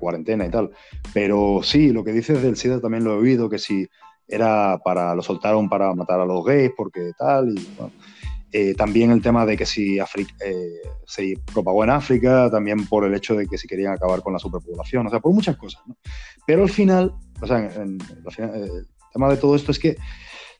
cuarentena 0.00 0.44
y 0.44 0.50
tal. 0.50 0.72
Pero 1.14 1.60
sí, 1.62 1.92
lo 1.92 2.02
que 2.02 2.12
dices 2.12 2.42
del 2.42 2.56
SIDA 2.56 2.80
también 2.80 3.04
lo 3.04 3.14
he 3.14 3.18
oído, 3.18 3.48
que 3.48 3.58
si 3.58 3.88
era 4.26 4.78
para, 4.84 5.14
lo 5.14 5.22
soltaron 5.22 5.68
para 5.68 5.94
matar 5.94 6.18
a 6.18 6.26
los 6.26 6.44
gays, 6.44 6.72
porque 6.76 7.12
tal, 7.16 7.56
y 7.56 7.68
eh, 8.50 8.74
también 8.74 9.12
el 9.12 9.22
tema 9.22 9.46
de 9.46 9.56
que 9.56 9.64
si 9.64 9.98
eh, 9.98 10.02
se 11.06 11.34
propagó 11.54 11.84
en 11.84 11.90
África, 11.90 12.50
también 12.50 12.84
por 12.88 13.04
el 13.04 13.14
hecho 13.14 13.36
de 13.36 13.46
que 13.46 13.58
si 13.58 13.68
querían 13.68 13.92
acabar 13.92 14.22
con 14.22 14.32
la 14.32 14.40
superpoblación, 14.40 15.06
o 15.06 15.10
sea, 15.10 15.20
por 15.20 15.32
muchas 15.32 15.56
cosas. 15.56 15.82
Pero 16.44 16.64
al 16.64 16.70
final, 16.70 17.14
o 17.40 17.46
sea, 17.46 17.58
en, 17.58 17.98
el 18.00 18.86
tema 19.12 19.28
de 19.28 19.36
todo 19.36 19.54
esto 19.54 19.70
es 19.70 19.78
que 19.78 19.96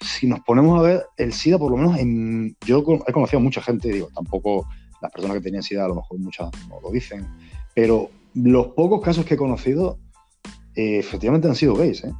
si 0.00 0.26
nos 0.26 0.40
ponemos 0.40 0.78
a 0.78 0.82
ver, 0.82 1.06
el 1.16 1.32
SIDA, 1.32 1.58
por 1.58 1.70
lo 1.70 1.76
menos, 1.76 1.98
en, 1.98 2.56
yo 2.64 2.84
he 3.06 3.12
conocido 3.12 3.38
a 3.38 3.42
mucha 3.42 3.62
gente, 3.62 3.88
digo, 3.88 4.08
tampoco 4.14 4.66
las 5.00 5.10
personas 5.12 5.36
que 5.36 5.42
tenían 5.42 5.62
SIDA 5.62 5.84
a 5.84 5.88
lo 5.88 5.96
mejor 5.96 6.18
muchas 6.18 6.50
no 6.68 6.80
lo 6.80 6.90
dicen, 6.90 7.26
pero 7.74 8.10
los 8.34 8.68
pocos 8.68 9.00
casos 9.00 9.24
que 9.24 9.34
he 9.34 9.36
conocido 9.38 9.98
eh, 10.74 10.98
efectivamente 10.98 11.48
han 11.48 11.54
sido 11.54 11.74
gays, 11.74 12.04
¿eh? 12.04 12.12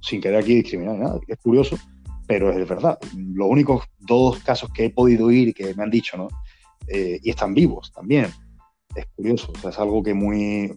sin 0.00 0.20
querer 0.20 0.38
aquí 0.38 0.54
discriminar 0.56 0.96
nada, 0.96 1.18
es 1.26 1.38
curioso, 1.38 1.78
pero 2.26 2.52
es 2.52 2.68
verdad. 2.68 2.98
Los 3.16 3.48
únicos 3.48 3.84
dos 3.98 4.38
casos 4.40 4.70
que 4.72 4.84
he 4.84 4.90
podido 4.90 5.26
oír 5.26 5.54
que 5.54 5.74
me 5.74 5.82
han 5.82 5.90
dicho, 5.90 6.18
¿no? 6.18 6.28
Eh, 6.88 7.18
y 7.22 7.30
están 7.30 7.54
vivos 7.54 7.90
también. 7.92 8.26
Es 8.94 9.06
curioso, 9.16 9.52
es 9.66 9.78
algo 9.78 10.02
que 10.02 10.12
muy. 10.12 10.76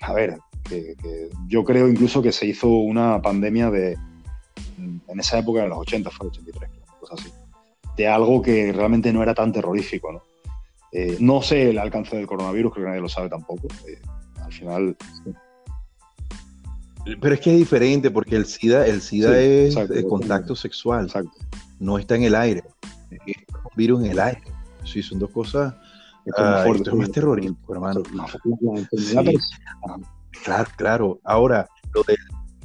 A 0.00 0.12
ver, 0.12 0.38
yo 1.48 1.64
creo 1.64 1.88
incluso 1.88 2.22
que 2.22 2.30
se 2.30 2.46
hizo 2.46 2.68
una 2.68 3.20
pandemia 3.20 3.70
de. 3.70 3.96
En 4.78 5.20
esa 5.20 5.38
época, 5.38 5.62
en 5.62 5.70
los 5.70 5.78
80, 5.78 6.10
fue 6.10 6.26
el 6.26 6.32
83, 6.32 6.70
cosas 7.00 7.20
así. 7.20 7.32
De 7.96 8.08
algo 8.08 8.40
que 8.40 8.72
realmente 8.72 9.12
no 9.12 9.22
era 9.22 9.34
tan 9.34 9.52
terrorífico, 9.52 10.12
¿no? 10.12 10.22
no 11.20 11.40
sé 11.40 11.70
el 11.70 11.78
alcance 11.78 12.16
del 12.16 12.26
coronavirus, 12.26 12.74
creo 12.74 12.84
que 12.84 12.88
nadie 12.90 13.00
lo 13.00 13.08
sabe 13.08 13.30
tampoco. 13.30 13.68
al 14.44 14.52
final. 14.52 14.96
Pero 17.20 17.34
es 17.34 17.40
que 17.40 17.52
es 17.52 17.58
diferente 17.58 18.10
porque 18.10 18.36
el 18.36 18.46
SIDA, 18.46 18.86
el 18.86 19.00
SIDA 19.00 19.38
es 19.40 19.74
de 19.88 20.06
contacto 20.06 20.54
sexual, 20.54 21.10
no 21.80 21.98
está 21.98 22.14
en 22.16 22.24
el 22.24 22.34
aire. 22.34 22.62
Es 23.10 23.36
un 23.50 23.70
virus 23.76 24.04
en 24.04 24.12
el 24.12 24.20
aire. 24.20 24.42
Sí, 24.84 25.02
son 25.02 25.18
dos 25.18 25.30
cosas. 25.30 25.74
Es 26.24 26.94
más 26.94 27.10
terrorífico, 27.10 27.72
hermano. 27.72 28.02
Claro, 30.44 30.70
claro. 30.76 31.20
Ahora, 31.24 31.68
lo 31.94 32.02
del 32.04 32.18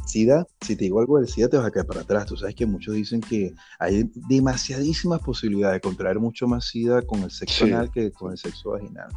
SIDA, 0.07 0.45
si 0.61 0.75
te 0.75 0.85
digo 0.85 0.99
algo 0.99 1.17
del 1.17 1.27
SIDA, 1.27 1.49
te 1.49 1.57
vas 1.57 1.67
a 1.67 1.71
caer 1.71 1.85
para 1.85 2.01
atrás. 2.01 2.25
Tú 2.25 2.37
sabes 2.37 2.55
que 2.55 2.65
muchos 2.65 2.95
dicen 2.95 3.21
que 3.21 3.53
hay 3.79 4.09
demasiadísimas 4.29 5.19
posibilidades 5.21 5.75
de 5.75 5.81
contraer 5.81 6.19
mucho 6.19 6.47
más 6.47 6.65
SIDA 6.65 7.01
con 7.01 7.23
el 7.23 7.31
sexo 7.31 7.65
anal 7.65 7.91
que 7.91 8.11
con 8.11 8.31
el 8.31 8.37
sexo 8.37 8.71
vaginal. 8.71 9.09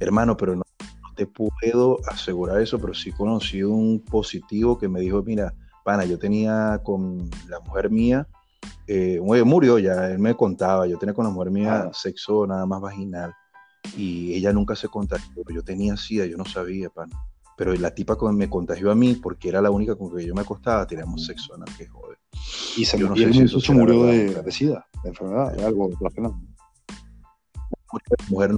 Hermano, 0.00 0.36
pero 0.36 0.56
no 0.56 0.62
te 1.14 1.26
puedo 1.26 1.98
asegurar 2.06 2.60
eso, 2.60 2.78
pero 2.78 2.94
sí 2.94 3.12
conocí 3.12 3.62
un 3.62 4.00
positivo 4.00 4.78
que 4.78 4.88
me 4.88 5.00
dijo, 5.00 5.22
mira, 5.22 5.54
pana, 5.84 6.04
yo 6.04 6.18
tenía 6.18 6.80
con 6.82 7.30
la 7.48 7.60
mujer 7.60 7.90
mía, 7.90 8.26
eh, 8.86 9.20
murió 9.20 9.78
ya, 9.78 10.10
él 10.10 10.18
me 10.18 10.34
contaba, 10.34 10.86
yo 10.86 10.98
tenía 10.98 11.14
con 11.14 11.24
la 11.24 11.30
mujer 11.30 11.50
mía 11.50 11.84
ah. 11.88 11.90
sexo 11.92 12.46
nada 12.46 12.66
más 12.66 12.80
vaginal 12.80 13.32
y 13.96 14.34
ella 14.34 14.52
nunca 14.52 14.74
se 14.76 14.88
contagió, 14.88 15.42
yo 15.52 15.62
tenía 15.62 15.96
sida, 15.96 16.26
yo 16.26 16.36
no 16.36 16.44
sabía, 16.44 16.88
pana. 16.90 17.16
Pero 17.56 17.74
la 17.74 17.94
tipa 17.94 18.16
me 18.32 18.48
contagió 18.48 18.90
a 18.90 18.94
mí 18.94 19.14
porque 19.14 19.48
era 19.48 19.60
la 19.60 19.70
única 19.70 19.94
con 19.94 20.14
que 20.14 20.26
yo 20.26 20.34
me 20.34 20.40
acostaba, 20.40 20.86
teníamos 20.86 21.24
sexo 21.26 21.54
anal, 21.54 21.68
que 21.76 21.86
joder. 21.86 22.18
Y 22.76 22.84
se 22.84 22.98
no 22.98 23.14
sé 23.14 23.60
si 23.60 23.72
murió 23.72 24.04
de, 24.04 24.42
de, 24.42 24.52
sida, 24.52 24.86
de 25.02 25.10
enfermedad, 25.10 25.52
de 25.52 25.64
algo 25.64 25.90
relacionado. 25.98 26.40
La 27.92 28.26
mujer 28.28 28.56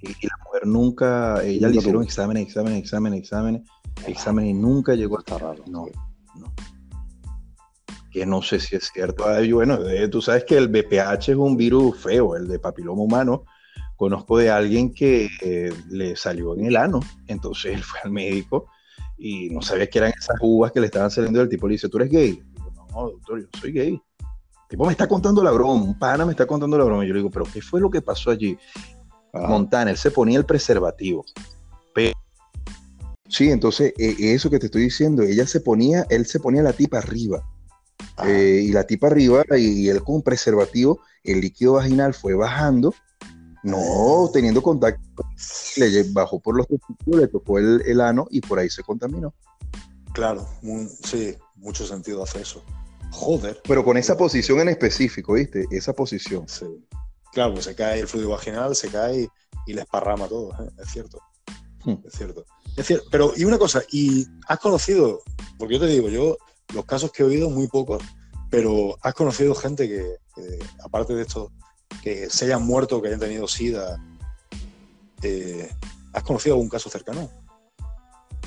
y, 0.00 0.26
la 0.26 0.38
mujer 0.44 0.66
nunca, 0.66 1.42
ella 1.44 1.68
le 1.68 1.76
hicieron 1.76 2.02
exámenes, 2.02 2.46
exámenes, 2.46 2.78
exámenes, 2.80 3.20
exámenes, 3.20 3.62
exámenes 4.06 4.50
y 4.50 4.54
nunca 4.54 4.94
llegó 4.94 5.16
a 5.16 5.20
estar 5.20 5.42
raro. 5.42 5.64
No, 5.68 5.86
no. 6.36 6.52
Que 8.10 8.24
no 8.24 8.40
sé 8.42 8.60
si 8.60 8.76
es 8.76 8.90
cierto. 8.92 9.24
bueno, 9.52 9.86
eh, 9.88 10.08
tú 10.08 10.22
sabes 10.22 10.44
que 10.44 10.56
el 10.56 10.68
BPH 10.68 11.30
es 11.30 11.36
un 11.36 11.56
virus 11.56 11.98
feo, 11.98 12.36
el 12.36 12.48
de 12.48 12.58
papiloma 12.58 13.02
humano. 13.02 13.44
Conozco 13.98 14.38
de 14.38 14.48
alguien 14.48 14.94
que 14.94 15.28
eh, 15.42 15.72
le 15.90 16.14
salió 16.14 16.54
en 16.54 16.66
el 16.66 16.76
ano, 16.76 17.00
entonces 17.26 17.74
él 17.74 17.82
fue 17.82 17.98
al 18.04 18.12
médico 18.12 18.68
y 19.18 19.50
no 19.50 19.60
sabía 19.60 19.90
que 19.90 19.98
eran 19.98 20.12
esas 20.16 20.36
uvas 20.40 20.70
que 20.70 20.78
le 20.78 20.86
estaban 20.86 21.10
saliendo 21.10 21.40
del 21.40 21.48
tipo. 21.48 21.66
Le 21.66 21.72
dice, 21.72 21.88
¿tú 21.88 21.96
eres 21.96 22.08
gay? 22.08 22.40
no, 22.92 23.10
doctor, 23.10 23.40
yo 23.40 23.48
soy 23.60 23.72
gay. 23.72 24.00
El 24.20 24.68
tipo 24.68 24.86
me 24.86 24.92
está 24.92 25.08
contando 25.08 25.42
la 25.42 25.50
broma, 25.50 25.82
un 25.82 25.98
pana 25.98 26.24
me 26.24 26.30
está 26.30 26.46
contando 26.46 26.78
la 26.78 26.84
broma. 26.84 27.04
Y 27.04 27.08
yo 27.08 27.14
le 27.14 27.18
digo, 27.18 27.30
¿pero 27.30 27.44
qué 27.52 27.60
fue 27.60 27.80
lo 27.80 27.90
que 27.90 28.00
pasó 28.00 28.30
allí? 28.30 28.56
Montana, 29.32 29.90
él 29.90 29.96
se 29.96 30.12
ponía 30.12 30.38
el 30.38 30.46
preservativo. 30.46 31.24
Sí, 33.28 33.50
entonces 33.50 33.92
e, 33.98 34.32
eso 34.32 34.48
que 34.48 34.60
te 34.60 34.66
estoy 34.66 34.82
diciendo, 34.82 35.22
ella 35.22 35.46
se 35.46 35.60
ponía, 35.60 36.06
él 36.08 36.24
se 36.24 36.40
ponía 36.40 36.62
la 36.62 36.72
tipa 36.72 36.98
arriba. 36.98 37.42
Eh, 38.24 38.62
y 38.64 38.72
la 38.72 38.84
tipa 38.84 39.08
arriba, 39.08 39.44
y 39.56 39.88
él 39.88 40.02
con 40.02 40.22
preservativo, 40.22 41.00
el 41.24 41.40
líquido 41.40 41.74
vaginal 41.74 42.14
fue 42.14 42.34
bajando, 42.34 42.94
no 43.68 44.30
teniendo 44.32 44.62
contacto, 44.62 45.22
le 45.76 46.02
bajó 46.10 46.40
por 46.40 46.56
los 46.56 46.66
testículos, 46.66 47.20
le 47.20 47.28
tocó 47.28 47.58
el, 47.58 48.00
ano 48.00 48.26
y 48.30 48.40
por 48.40 48.58
ahí 48.58 48.70
se 48.70 48.82
contaminó. 48.82 49.34
Claro, 50.12 50.46
sí, 51.04 51.36
mucho 51.56 51.86
sentido 51.86 52.22
hace 52.22 52.40
eso. 52.40 52.62
Joder. 53.12 53.60
Pero 53.66 53.84
con 53.84 53.96
esa 53.96 54.16
posición 54.16 54.60
en 54.60 54.68
específico, 54.68 55.34
¿viste? 55.34 55.66
Esa 55.70 55.92
posición. 55.92 56.48
Sí. 56.48 56.66
Claro, 57.32 57.54
pues 57.54 57.66
se 57.66 57.74
cae 57.74 58.00
el 58.00 58.08
fluido 58.08 58.30
vaginal, 58.30 58.74
se 58.74 58.88
cae 58.88 59.28
y, 59.66 59.72
le 59.72 59.82
esparrama 59.82 60.26
todo, 60.28 60.52
¿eh? 60.52 60.70
es 60.82 60.90
cierto. 60.90 61.20
Hmm. 61.84 61.96
Es 62.04 62.14
cierto. 62.14 62.44
Es 62.76 62.86
cierto. 62.86 63.06
Pero, 63.10 63.32
y 63.36 63.44
una 63.44 63.58
cosa, 63.58 63.82
¿y 63.90 64.26
has 64.46 64.58
conocido, 64.58 65.20
porque 65.58 65.74
yo 65.74 65.80
te 65.80 65.86
digo, 65.86 66.08
yo 66.08 66.36
los 66.74 66.84
casos 66.84 67.12
que 67.12 67.22
he 67.22 67.26
oído, 67.26 67.50
muy 67.50 67.68
pocos, 67.68 68.02
pero 68.50 68.96
has 69.02 69.14
conocido 69.14 69.54
gente 69.54 69.88
que, 69.88 70.16
aparte 70.82 71.14
de 71.14 71.22
esto, 71.22 71.52
que 72.02 72.30
se 72.30 72.46
hayan 72.46 72.66
muerto, 72.66 73.00
que 73.00 73.08
hayan 73.08 73.20
tenido 73.20 73.46
SIDA, 73.48 74.02
eh, 75.22 75.68
¿has 76.12 76.22
conocido 76.22 76.54
algún 76.54 76.68
caso 76.68 76.88
cercano? 76.90 77.30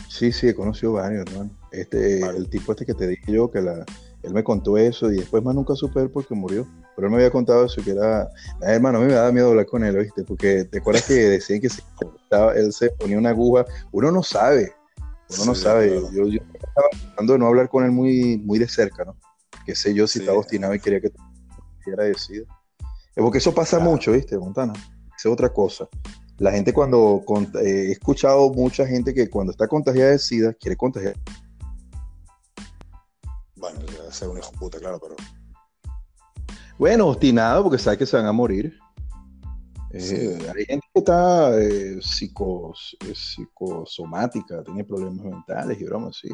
Sí, 0.08 0.32
sí, 0.32 0.50
he 0.50 0.56
conocido 0.56 0.94
varios, 0.94 1.26
hermano. 1.28 1.52
Este, 1.72 2.20
El 2.22 2.50
tipo 2.50 2.74
este 2.74 2.86
que 2.86 2.94
te 2.94 3.08
dije 3.08 3.32
yo, 3.32 3.50
que 3.50 3.62
la, 3.62 3.86
él 4.24 4.34
me 4.34 4.44
contó 4.44 4.78
eso 4.78 5.12
y 5.12 5.18
después 5.18 5.44
más 5.44 5.56
nunca 5.56 5.76
supe 5.76 6.02
él 6.02 6.10
porque 6.10 6.36
murió. 6.36 6.68
Pero 6.96 7.08
él 7.08 7.12
me 7.12 7.18
había 7.18 7.32
contado 7.32 7.66
eso, 7.66 7.82
que 7.84 7.92
era... 7.92 8.30
hermano, 8.62 9.00
a 9.00 9.02
mí 9.02 9.08
me 9.08 9.14
daba 9.14 9.32
miedo 9.32 9.50
hablar 9.50 9.66
con 9.66 9.84
él, 9.84 9.98
¿viste? 9.98 10.24
Porque 10.24 10.66
te 10.66 10.80
acuerdas 10.80 11.06
que 11.06 11.14
decían 11.14 11.62
que 11.62 11.70
se, 11.70 11.82
él 12.56 12.74
se 12.74 12.90
ponía 12.92 13.18
una 13.18 13.30
aguja. 13.30 13.66
Uno 13.92 14.12
no 14.12 14.22
sabe, 14.22 14.74
uno 15.30 15.46
no 15.46 15.56
sabe. 15.56 16.02
Yo, 16.14 16.26
estaba 16.26 16.88
tratando 16.92 17.34
de 17.34 17.40
no 17.40 17.48
hablar 17.48 17.70
con 17.70 17.84
él 17.84 17.92
muy, 17.92 18.38
muy 18.38 18.60
de 18.60 18.68
cerca, 18.68 19.06
¿no? 19.06 19.16
Que 19.66 19.76
sé 19.76 19.94
yo 19.94 20.08
si 20.08 20.20
estaba 20.20 20.38
obstinado 20.38 20.74
y 20.76 20.80
quería 20.80 21.02
que 21.02 21.12
era 21.88 22.04
decidido. 22.04 22.46
Es 23.16 23.24
porque 23.24 23.40
eso 23.40 23.54
pasa 23.54 23.80
mucho, 23.80 24.12
¿viste, 24.12 24.38
Montana? 24.38 24.74
es 25.18 25.26
otra 25.26 25.54
cosa. 25.54 25.88
La 26.38 26.52
gente 26.52 26.74
cuando... 26.74 27.24
Eh, 27.64 27.90
he 27.90 27.92
escuchado 27.92 28.50
mucha 28.52 28.88
gente 28.88 29.14
que 29.14 29.30
cuando 29.30 29.52
está 29.52 29.68
contagiada 29.68 30.12
de 30.12 30.20
SIDA 30.20 30.54
quiere 30.54 30.76
contagiar 30.76 31.16
bueno, 33.62 33.80
ser 34.10 34.28
un 34.28 34.40
hijo 34.40 34.52
puta, 34.54 34.80
claro, 34.80 35.00
pero. 35.00 35.16
Bueno, 36.78 37.08
obstinado 37.08 37.64
porque 37.64 37.78
sabe 37.78 38.00
que 38.00 38.08
se 38.08 38.18
van 38.18 38.26
a 38.26 38.32
morir. 38.32 38.74
Eh, 39.94 40.40
hay 40.56 40.66
gente 40.66 40.88
que 40.94 41.00
está 41.00 41.60
eh, 41.62 42.00
eh, 42.00 43.14
psicosomática, 43.14 44.64
tiene 44.64 44.84
problemas 44.84 45.24
mentales 45.24 45.80
y 45.80 45.84
bromas, 45.84 46.18
sí. 46.18 46.30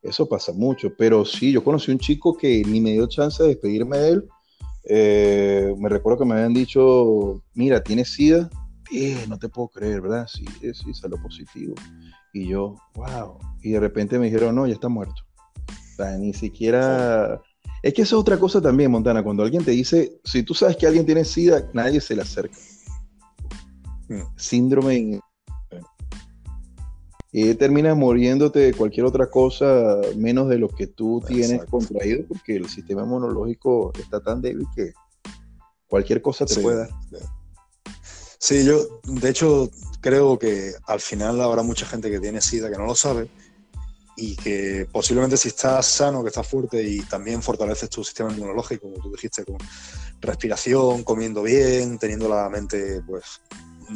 Eso 0.00 0.26
pasa 0.28 0.52
mucho. 0.52 0.96
Pero 0.96 1.24
sí, 1.24 1.52
yo 1.52 1.62
conocí 1.62 1.92
un 1.92 1.98
chico 1.98 2.36
que 2.36 2.62
ni 2.66 2.80
me 2.80 2.92
dio 2.92 3.06
chance 3.06 3.42
de 3.42 3.50
despedirme 3.50 3.98
de 3.98 4.08
él. 4.08 4.28
Me 4.88 5.88
recuerdo 5.88 6.20
que 6.20 6.24
me 6.24 6.34
habían 6.34 6.54
dicho, 6.54 7.42
mira, 7.54 7.82
tienes 7.82 8.12
SIDA. 8.12 8.50
no 9.28 9.38
te 9.38 9.48
puedo 9.48 9.68
creer, 9.68 10.00
¿verdad? 10.00 10.26
Sí, 10.28 10.44
sí, 10.60 10.94
salió 10.94 11.20
positivo. 11.22 11.74
Y 12.32 12.48
yo, 12.48 12.76
wow. 12.94 13.38
Y 13.62 13.72
de 13.72 13.80
repente 13.80 14.18
me 14.18 14.26
dijeron, 14.26 14.54
no, 14.54 14.66
ya 14.66 14.74
está 14.74 14.88
muerto 14.88 15.22
ni 16.18 16.32
siquiera... 16.32 17.40
Es 17.82 17.94
que 17.94 18.02
eso 18.02 18.16
es 18.16 18.20
otra 18.20 18.38
cosa 18.38 18.60
también, 18.60 18.90
Montana, 18.90 19.24
cuando 19.24 19.42
alguien 19.42 19.64
te 19.64 19.72
dice, 19.72 20.20
si 20.24 20.44
tú 20.44 20.54
sabes 20.54 20.76
que 20.76 20.86
alguien 20.86 21.04
tiene 21.04 21.24
SIDA, 21.24 21.68
nadie 21.72 22.00
se 22.00 22.14
le 22.14 22.22
acerca. 22.22 22.56
Mm. 24.08 24.22
Síndrome... 24.36 25.20
y 27.34 27.54
terminas 27.54 27.96
muriéndote 27.96 28.58
de 28.58 28.74
cualquier 28.74 29.06
otra 29.06 29.30
cosa 29.30 30.00
menos 30.16 30.50
de 30.50 30.58
lo 30.58 30.68
que 30.68 30.86
tú 30.86 31.22
tienes 31.26 31.64
contraído, 31.64 32.26
porque 32.28 32.56
el 32.56 32.68
sistema 32.68 33.02
inmunológico 33.02 33.90
está 33.98 34.20
tan 34.20 34.42
débil 34.42 34.66
que 34.76 34.92
cualquier 35.86 36.20
cosa 36.20 36.44
te 36.44 36.60
puede 36.60 36.80
dar. 36.80 36.90
Sí, 38.38 38.64
yo 38.66 39.00
de 39.04 39.30
hecho 39.30 39.70
creo 40.02 40.38
que 40.38 40.72
al 40.86 41.00
final 41.00 41.40
habrá 41.40 41.62
mucha 41.62 41.86
gente 41.86 42.10
que 42.10 42.20
tiene 42.20 42.42
SIDA 42.42 42.70
que 42.70 42.76
no 42.76 42.84
lo 42.84 42.94
sabe 42.94 43.30
y 44.14 44.36
que 44.36 44.86
posiblemente 44.92 45.38
si 45.38 45.48
estás 45.48 45.86
sano, 45.86 46.22
que 46.22 46.28
estás 46.28 46.46
fuerte 46.46 46.82
y 46.82 47.00
también 47.00 47.40
fortaleces 47.40 47.88
tu 47.88 48.04
sistema 48.04 48.30
inmunológico, 48.30 48.90
como 48.90 49.02
tú 49.02 49.10
dijiste, 49.10 49.42
con 49.44 49.56
respiración, 50.20 51.02
comiendo 51.02 51.42
bien, 51.42 51.98
teniendo 51.98 52.28
la 52.28 52.50
mente 52.50 53.00
pues 53.06 53.40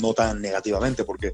no 0.01 0.15
tan 0.15 0.41
negativamente, 0.41 1.05
porque 1.05 1.33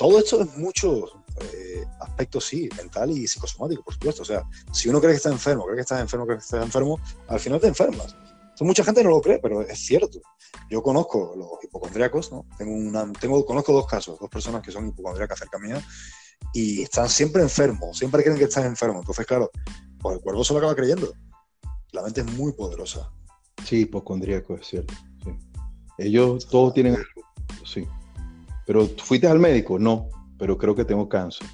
todo 0.00 0.18
esto 0.18 0.40
es 0.40 0.56
mucho 0.56 1.19
eh, 1.54 1.84
aspectos, 2.00 2.44
sí, 2.44 2.68
mental 2.76 3.10
y 3.10 3.26
psicosomático, 3.26 3.82
por 3.82 3.94
supuesto. 3.94 4.22
O 4.22 4.24
sea, 4.24 4.42
si 4.72 4.88
uno 4.88 5.00
cree 5.00 5.12
que 5.12 5.16
está 5.16 5.30
enfermo, 5.30 5.64
cree 5.64 5.76
que 5.76 5.82
está 5.82 6.00
enfermo, 6.00 6.26
cree 6.26 6.38
que 6.38 6.44
está 6.44 6.62
enfermo, 6.62 7.00
al 7.28 7.40
final 7.40 7.60
te 7.60 7.68
enfermas. 7.68 8.14
mucha 8.60 8.84
gente 8.84 9.02
no 9.02 9.10
lo 9.10 9.20
cree, 9.20 9.38
pero 9.38 9.62
es 9.62 9.78
cierto. 9.78 10.20
Yo 10.68 10.82
conozco 10.82 11.34
los 11.36 11.64
hipocondríacos, 11.64 12.30
¿no? 12.32 12.46
Tengo 12.58 12.72
una, 12.72 13.10
tengo, 13.12 13.44
conozco 13.44 13.72
dos 13.72 13.86
casos, 13.86 14.18
dos 14.18 14.28
personas 14.28 14.62
que 14.62 14.70
son 14.70 14.88
hipocondríacas 14.88 15.38
cerca 15.38 15.58
mía 15.58 15.82
y 16.52 16.82
están 16.82 17.08
siempre 17.08 17.42
enfermos, 17.42 17.96
siempre 17.96 18.22
creen 18.22 18.38
que 18.38 18.44
están 18.44 18.64
enfermos. 18.64 19.00
Entonces, 19.00 19.26
claro, 19.26 19.50
pues 19.98 20.16
el 20.16 20.22
cuerpo 20.22 20.44
se 20.44 20.52
lo 20.52 20.58
acaba 20.58 20.74
creyendo. 20.74 21.12
La 21.92 22.02
mente 22.02 22.20
es 22.20 22.32
muy 22.32 22.52
poderosa. 22.52 23.10
Sí, 23.64 23.80
hipocondríaco, 23.80 24.56
es 24.56 24.66
cierto. 24.66 24.94
Ellos 25.98 26.48
todos 26.48 26.72
tienen 26.72 26.96
sí. 27.64 27.86
Pero, 28.66 28.86
¿fuiste 29.02 29.26
al 29.26 29.38
médico? 29.38 29.78
No 29.78 30.08
pero 30.40 30.56
creo 30.56 30.74
que 30.74 30.86
tengo 30.86 31.08
cáncer. 31.08 31.46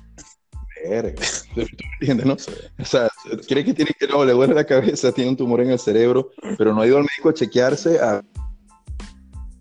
Verga. 0.89 1.21
entiendes, 2.01 2.27
no? 2.27 2.35
O 2.79 2.85
sea, 2.85 3.11
cree 3.49 3.65
que 3.65 3.75
tiene 3.75 3.91
que, 3.99 4.07
no, 4.07 4.25
le 4.25 4.33
duele 4.33 4.55
la 4.55 4.65
cabeza, 4.65 5.11
tiene 5.11 5.31
un 5.31 5.37
tumor 5.37 5.61
en 5.61 5.73
el 5.73 5.79
cerebro, 5.81 6.31
pero 6.57 6.73
no 6.73 6.81
ha 6.81 6.87
ido 6.87 6.97
al 6.97 7.03
médico 7.03 7.29
a 7.29 7.35
chequearse 7.35 7.99
a... 7.99 8.23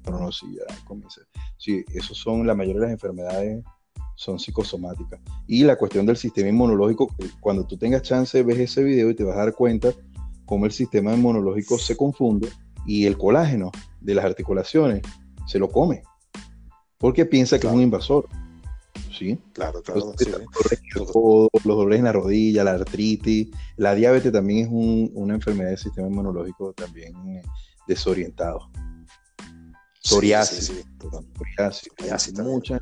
No, 0.09 0.19
no, 0.19 0.31
sí, 0.31 0.45
ya 0.55 0.75
comienza. 0.85 1.21
Sí, 1.57 1.83
esos 1.95 2.15
son, 2.15 2.45
la 2.45 2.53
mayoría 2.53 2.81
de 2.81 2.87
las 2.87 2.93
enfermedades 2.93 3.65
son 4.15 4.37
psicosomáticas. 4.37 5.19
Y 5.47 5.63
la 5.63 5.75
cuestión 5.75 6.05
del 6.05 6.17
sistema 6.17 6.47
inmunológico, 6.47 7.11
cuando 7.39 7.65
tú 7.65 7.75
tengas 7.75 8.03
chance, 8.03 8.43
ves 8.43 8.59
ese 8.59 8.83
video 8.83 9.09
y 9.09 9.15
te 9.15 9.23
vas 9.23 9.35
a 9.35 9.39
dar 9.39 9.53
cuenta 9.53 9.91
cómo 10.45 10.67
el 10.67 10.71
sistema 10.71 11.15
inmunológico 11.15 11.79
se 11.79 11.97
confunde 11.97 12.49
y 12.85 13.07
el 13.07 13.17
colágeno 13.17 13.71
de 13.99 14.13
las 14.13 14.25
articulaciones 14.25 15.01
se 15.47 15.57
lo 15.57 15.69
come. 15.69 16.03
Porque 16.99 17.25
piensa 17.25 17.59
que 17.59 17.65
es 17.65 17.73
un 17.73 17.81
invasor. 17.81 18.29
¿Sí? 19.17 19.39
Claro, 19.53 19.81
claro. 19.81 20.13
Los, 20.13 21.63
dolores 21.63 21.99
en 21.99 22.05
la 22.05 22.11
rodilla, 22.11 22.63
la 22.63 22.71
artritis, 22.71 23.49
la 23.77 23.95
diabetes 23.95 24.31
también 24.31 24.65
es 24.65 24.69
una 25.13 25.35
enfermedad 25.35 25.69
del 25.69 25.77
sistema 25.77 26.07
inmunológico 26.07 26.73
también 26.73 27.15
eh, 27.27 27.43
desorientado. 27.87 28.69
Psoriasis. 30.05 30.65
Sí, 30.67 30.83
psoriasis. 31.01 31.89
psoriasis 31.97 32.39
muchas. 32.39 32.81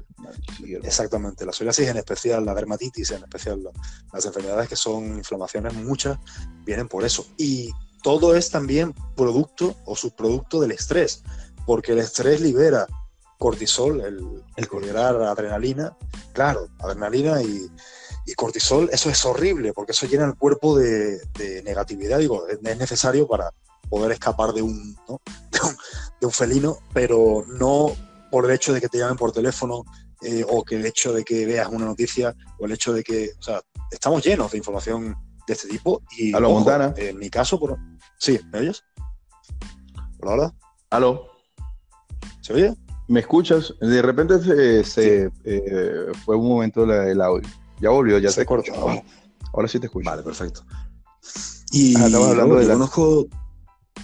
Exactamente, 0.84 1.46
la 1.46 1.54
psoriasis 1.54 1.88
en 1.88 1.98
especial, 1.98 2.46
la 2.46 2.54
dermatitis 2.54 3.12
en 3.12 3.24
especial, 3.24 3.64
las 4.12 4.26
enfermedades 4.26 4.68
que 4.68 4.76
son 4.76 5.18
inflamaciones, 5.18 5.74
muchas 5.74 6.18
vienen 6.66 6.90
por 6.90 7.06
eso. 7.06 7.26
Y 7.38 7.72
todo 8.02 8.36
es 8.36 8.50
también 8.50 8.94
producto 9.16 9.78
o 9.86 9.96
subproducto 9.96 10.60
del 10.60 10.72
estrés, 10.72 11.24
porque 11.66 11.94
el 11.94 12.00
estrés 12.00 12.42
libera 12.42 12.88
cortisol, 13.44 14.00
el, 14.00 14.42
liberar 14.82 15.22
adrenalina, 15.22 15.98
claro, 16.32 16.70
adrenalina 16.80 17.42
y, 17.44 17.70
cortisol, 18.38 18.90
eso 18.94 19.10
es 19.10 19.26
horrible, 19.26 19.74
porque 19.74 19.92
eso 19.92 20.08
llena 20.08 20.24
el 20.24 20.36
cuerpo 20.36 20.78
de, 20.78 21.20
negatividad, 21.66 22.20
digo, 22.20 22.48
es, 22.48 22.62
necesario 22.62 23.28
para 23.28 23.52
poder 23.90 24.14
escapar 24.14 24.54
de 24.58 24.62
un, 24.62 24.96
de 26.22 26.26
un, 26.26 26.32
felino, 26.32 26.78
pero 26.94 27.44
no 27.60 27.92
por 28.32 28.46
el 28.46 28.52
hecho 28.52 28.72
de 28.72 28.80
que 28.80 28.88
te 28.88 28.98
llamen 28.98 29.18
por 29.18 29.34
teléfono 29.34 29.84
eh, 30.22 30.46
o 30.48 30.64
que 30.64 30.78
el 30.78 30.86
hecho 30.86 31.12
de 31.12 31.26
que 31.26 31.46
veas 31.46 31.68
una 31.68 31.86
noticia 31.86 32.34
o 32.60 32.66
el 32.66 32.72
hecho 32.72 32.94
de 32.94 33.04
que, 33.04 33.32
o 33.38 33.44
sea, 33.44 33.62
estamos 33.92 34.24
llenos 34.24 34.54
de 34.54 34.58
información 34.58 35.18
de 35.46 35.54
este 35.54 35.68
tipo 35.68 36.02
y 36.18 36.34
Aló, 36.34 36.52
Montana. 36.52 36.94
en 36.96 37.18
mi 37.18 37.30
caso, 37.30 37.60
por... 37.60 37.78
sí, 38.18 38.40
¿me 38.54 38.60
oyes? 38.60 38.86
Hola, 40.22 40.54
Aló. 40.90 41.28
¿Se 42.40 42.54
oye? 42.54 42.74
¿Me 43.08 43.20
escuchas? 43.20 43.74
De 43.80 44.02
repente 44.02 44.84
se, 44.84 45.32
eh, 45.44 46.12
fue 46.24 46.36
un 46.36 46.48
momento 46.48 46.84
el 46.84 47.22
audio. 47.22 47.48
Ya 47.80 47.90
volvió, 47.90 48.18
ya 48.18 48.30
se 48.30 48.38
te 48.38 48.42
escucho. 48.44 48.74
Ahora 49.54 49.68
sí 49.68 49.80
te 49.80 49.88
escucho. 49.88 50.10
Vale, 50.10 50.24
perfecto. 50.24 50.64
Y 51.72 51.98
ah, 51.98 52.06
hablando 52.06 52.56
de 52.56 52.68
conozco, 52.68 53.28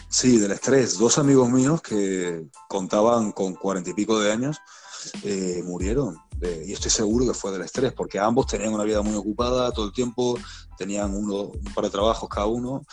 sí, 0.09 0.37
del 0.39 0.51
estrés. 0.51 0.97
Dos 0.97 1.17
amigos 1.17 1.49
míos 1.49 1.81
que 1.81 2.47
contaban 2.67 3.31
con 3.31 3.53
cuarenta 3.55 3.91
y 3.91 3.93
pico 3.93 4.19
de 4.19 4.31
años 4.31 4.57
eh, 5.23 5.61
murieron. 5.63 6.17
Y 6.41 6.73
estoy 6.73 6.91
seguro 6.91 7.25
que 7.25 7.33
fue 7.33 7.51
del 7.51 7.61
estrés, 7.61 7.93
porque 7.93 8.19
ambos 8.19 8.47
tenían 8.47 8.73
una 8.73 8.83
vida 8.83 9.01
muy 9.01 9.15
ocupada 9.15 9.71
todo 9.71 9.85
el 9.85 9.93
tiempo, 9.93 10.37
tenían 10.77 11.13
uno, 11.13 11.43
un 11.43 11.73
par 11.73 11.83
de 11.83 11.89
trabajos 11.89 12.29
cada 12.29 12.47
uno, 12.47 12.85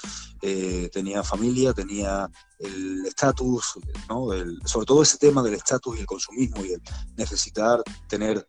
eh, 0.43 0.91
tenía 0.93 1.23
familia, 1.23 1.73
tenía 1.73 2.29
el 2.59 3.07
estatus, 3.07 3.79
¿no? 4.09 4.29
sobre 4.65 4.87
todo 4.87 5.03
ese 5.03 5.19
tema 5.19 5.43
del 5.43 5.55
estatus 5.55 5.97
y 5.97 6.01
el 6.01 6.07
consumismo 6.07 6.65
y 6.65 6.73
el 6.73 6.83
necesitar 7.17 7.83
tener 8.09 8.47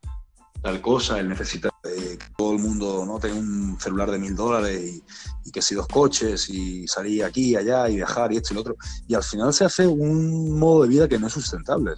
tal 0.62 0.82
cosa, 0.82 1.20
el 1.20 1.30
necesitar 1.30 1.72
eh, 1.84 2.18
que 2.18 2.26
todo 2.38 2.54
el 2.54 2.60
mundo 2.60 3.06
no 3.06 3.20
tenga 3.20 3.36
un 3.36 3.80
celular 3.80 4.12
de 4.12 4.20
mil 4.20 4.36
dólares 4.36 5.02
y, 5.46 5.52
que 5.52 5.62
si 5.62 5.76
dos 5.76 5.88
coches 5.88 6.50
y 6.50 6.86
salir 6.88 7.24
aquí 7.24 7.52
y 7.52 7.56
allá 7.56 7.90
y 7.90 7.96
viajar 7.96 8.34
y 8.34 8.38
esto 8.38 8.50
y 8.52 8.56
lo 8.56 8.62
otro. 8.62 8.76
Y 9.08 9.16
al 9.16 9.24
final 9.24 9.54
se 9.54 9.64
hace 9.64 9.88
un 9.88 10.60
modo 10.60 10.84
de 10.84 10.90
vida 10.90 11.08
que 11.08 11.18
no 11.18 11.28
es 11.28 11.34
sustentable, 11.34 11.94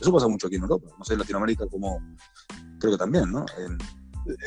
Eso 0.00 0.12
pasa 0.12 0.28
mucho 0.28 0.46
aquí 0.46 0.56
en 0.56 0.62
Europa, 0.62 0.88
no 0.96 1.04
sé, 1.04 1.14
en 1.14 1.18
Latinoamérica 1.18 1.66
como 1.66 2.00
creo 2.78 2.92
que 2.92 2.98
también, 2.98 3.32
¿no? 3.32 3.44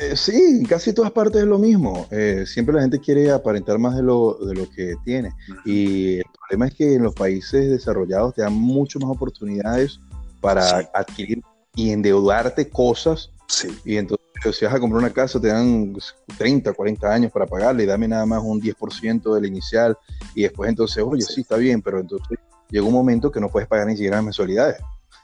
Eh, 0.00 0.16
sí, 0.16 0.32
en 0.60 0.64
casi 0.64 0.92
todas 0.92 1.12
partes 1.12 1.42
es 1.42 1.46
lo 1.46 1.58
mismo. 1.58 2.06
Eh, 2.10 2.44
siempre 2.46 2.74
la 2.74 2.82
gente 2.82 2.98
quiere 2.98 3.30
aparentar 3.30 3.78
más 3.78 3.96
de 3.96 4.02
lo, 4.02 4.34
de 4.34 4.54
lo 4.54 4.68
que 4.70 4.96
tiene. 5.04 5.32
Y 5.64 6.18
el 6.18 6.24
problema 6.40 6.68
es 6.68 6.74
que 6.74 6.94
en 6.94 7.02
los 7.02 7.14
países 7.14 7.70
desarrollados 7.70 8.34
te 8.34 8.42
dan 8.42 8.54
mucho 8.54 8.98
más 8.98 9.10
oportunidades 9.10 10.00
para 10.40 10.90
adquirir 10.94 11.42
y 11.74 11.90
endeudarte 11.90 12.68
cosas. 12.68 13.32
Sí. 13.48 13.68
Y 13.84 13.96
entonces, 13.96 14.26
si 14.52 14.64
vas 14.64 14.74
a 14.74 14.80
comprar 14.80 15.02
una 15.02 15.12
casa, 15.12 15.40
te 15.40 15.48
dan 15.48 15.96
30, 16.36 16.72
40 16.72 17.12
años 17.12 17.32
para 17.32 17.46
pagarle 17.46 17.84
y 17.84 17.86
dame 17.86 18.06
nada 18.06 18.26
más 18.26 18.42
un 18.42 18.60
10% 18.60 19.34
del 19.34 19.46
inicial. 19.46 19.96
Y 20.34 20.42
después, 20.42 20.68
entonces, 20.68 21.02
oye, 21.02 21.22
sí. 21.22 21.40
está 21.40 21.56
bien, 21.56 21.82
pero 21.82 22.00
entonces 22.00 22.38
llega 22.70 22.86
un 22.86 22.92
momento 22.92 23.32
que 23.32 23.40
no 23.40 23.48
puedes 23.48 23.68
pagar 23.68 23.86
ni 23.86 23.94
siquiera 23.94 24.16
las 24.16 24.24
mensualidades. 24.24 24.76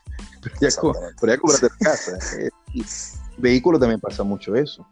Pero 0.42 0.54
ya, 0.60 0.68
pero 1.20 1.32
ya 1.32 1.38
compraste 1.38 1.68
la 1.80 1.90
casa. 1.90 2.18
Eh, 2.38 2.50
vehículo 3.38 3.78
también 3.78 4.00
pasa 4.00 4.22
mucho 4.24 4.54
eso. 4.54 4.86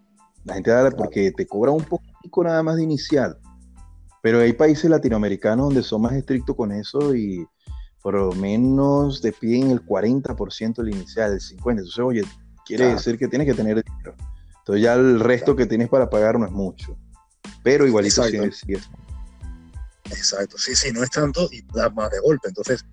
La 0.45 0.55
gente 0.55 0.71
da 0.71 0.91
porque 0.91 1.31
te 1.33 1.47
cobra 1.47 1.71
un 1.71 1.85
poquito 1.85 2.43
nada 2.43 2.63
más 2.63 2.77
de 2.77 2.85
inicial. 2.85 3.37
Pero 4.23 4.41
hay 4.41 4.53
países 4.53 4.89
latinoamericanos 4.89 5.67
donde 5.67 5.83
son 5.83 6.03
más 6.03 6.13
estrictos 6.13 6.57
con 6.57 6.73
eso 6.73 7.15
y 7.15 7.47
por 8.03 8.15
lo 8.15 8.33
menos 8.33 9.21
te 9.21 9.33
piden 9.33 9.71
el 9.71 9.85
40% 9.85 10.77
del 10.77 10.95
inicial, 10.95 11.33
el 11.33 11.41
50%. 11.41 11.71
Entonces, 11.71 11.99
oye, 11.99 12.23
quiere 12.65 12.95
decir 12.95 13.19
que 13.19 13.29
tienes 13.29 13.47
que 13.47 13.55
tener 13.55 13.83
dinero. 13.83 14.15
Entonces 14.59 14.83
ya 14.83 14.95
el 14.95 15.21
resto 15.21 15.57
que 15.57 15.67
tienes 15.67 15.89
para 15.89 16.09
pagar 16.09 16.39
no 16.39 16.47
es 16.47 16.53
mucho. 16.53 16.97
Pero 17.63 17.87
igualito 17.87 18.23
sí, 18.25 18.37
es. 18.37 18.89
Exacto, 20.05 20.59
sí, 20.59 20.75
sí, 20.75 20.93
no 20.93 21.03
es 21.03 21.11
tanto 21.11 21.49
y 21.51 21.63
das 21.73 21.93
más 21.95 22.11
de 22.11 22.21
golpe. 22.21 22.49
Entonces, 22.49 22.85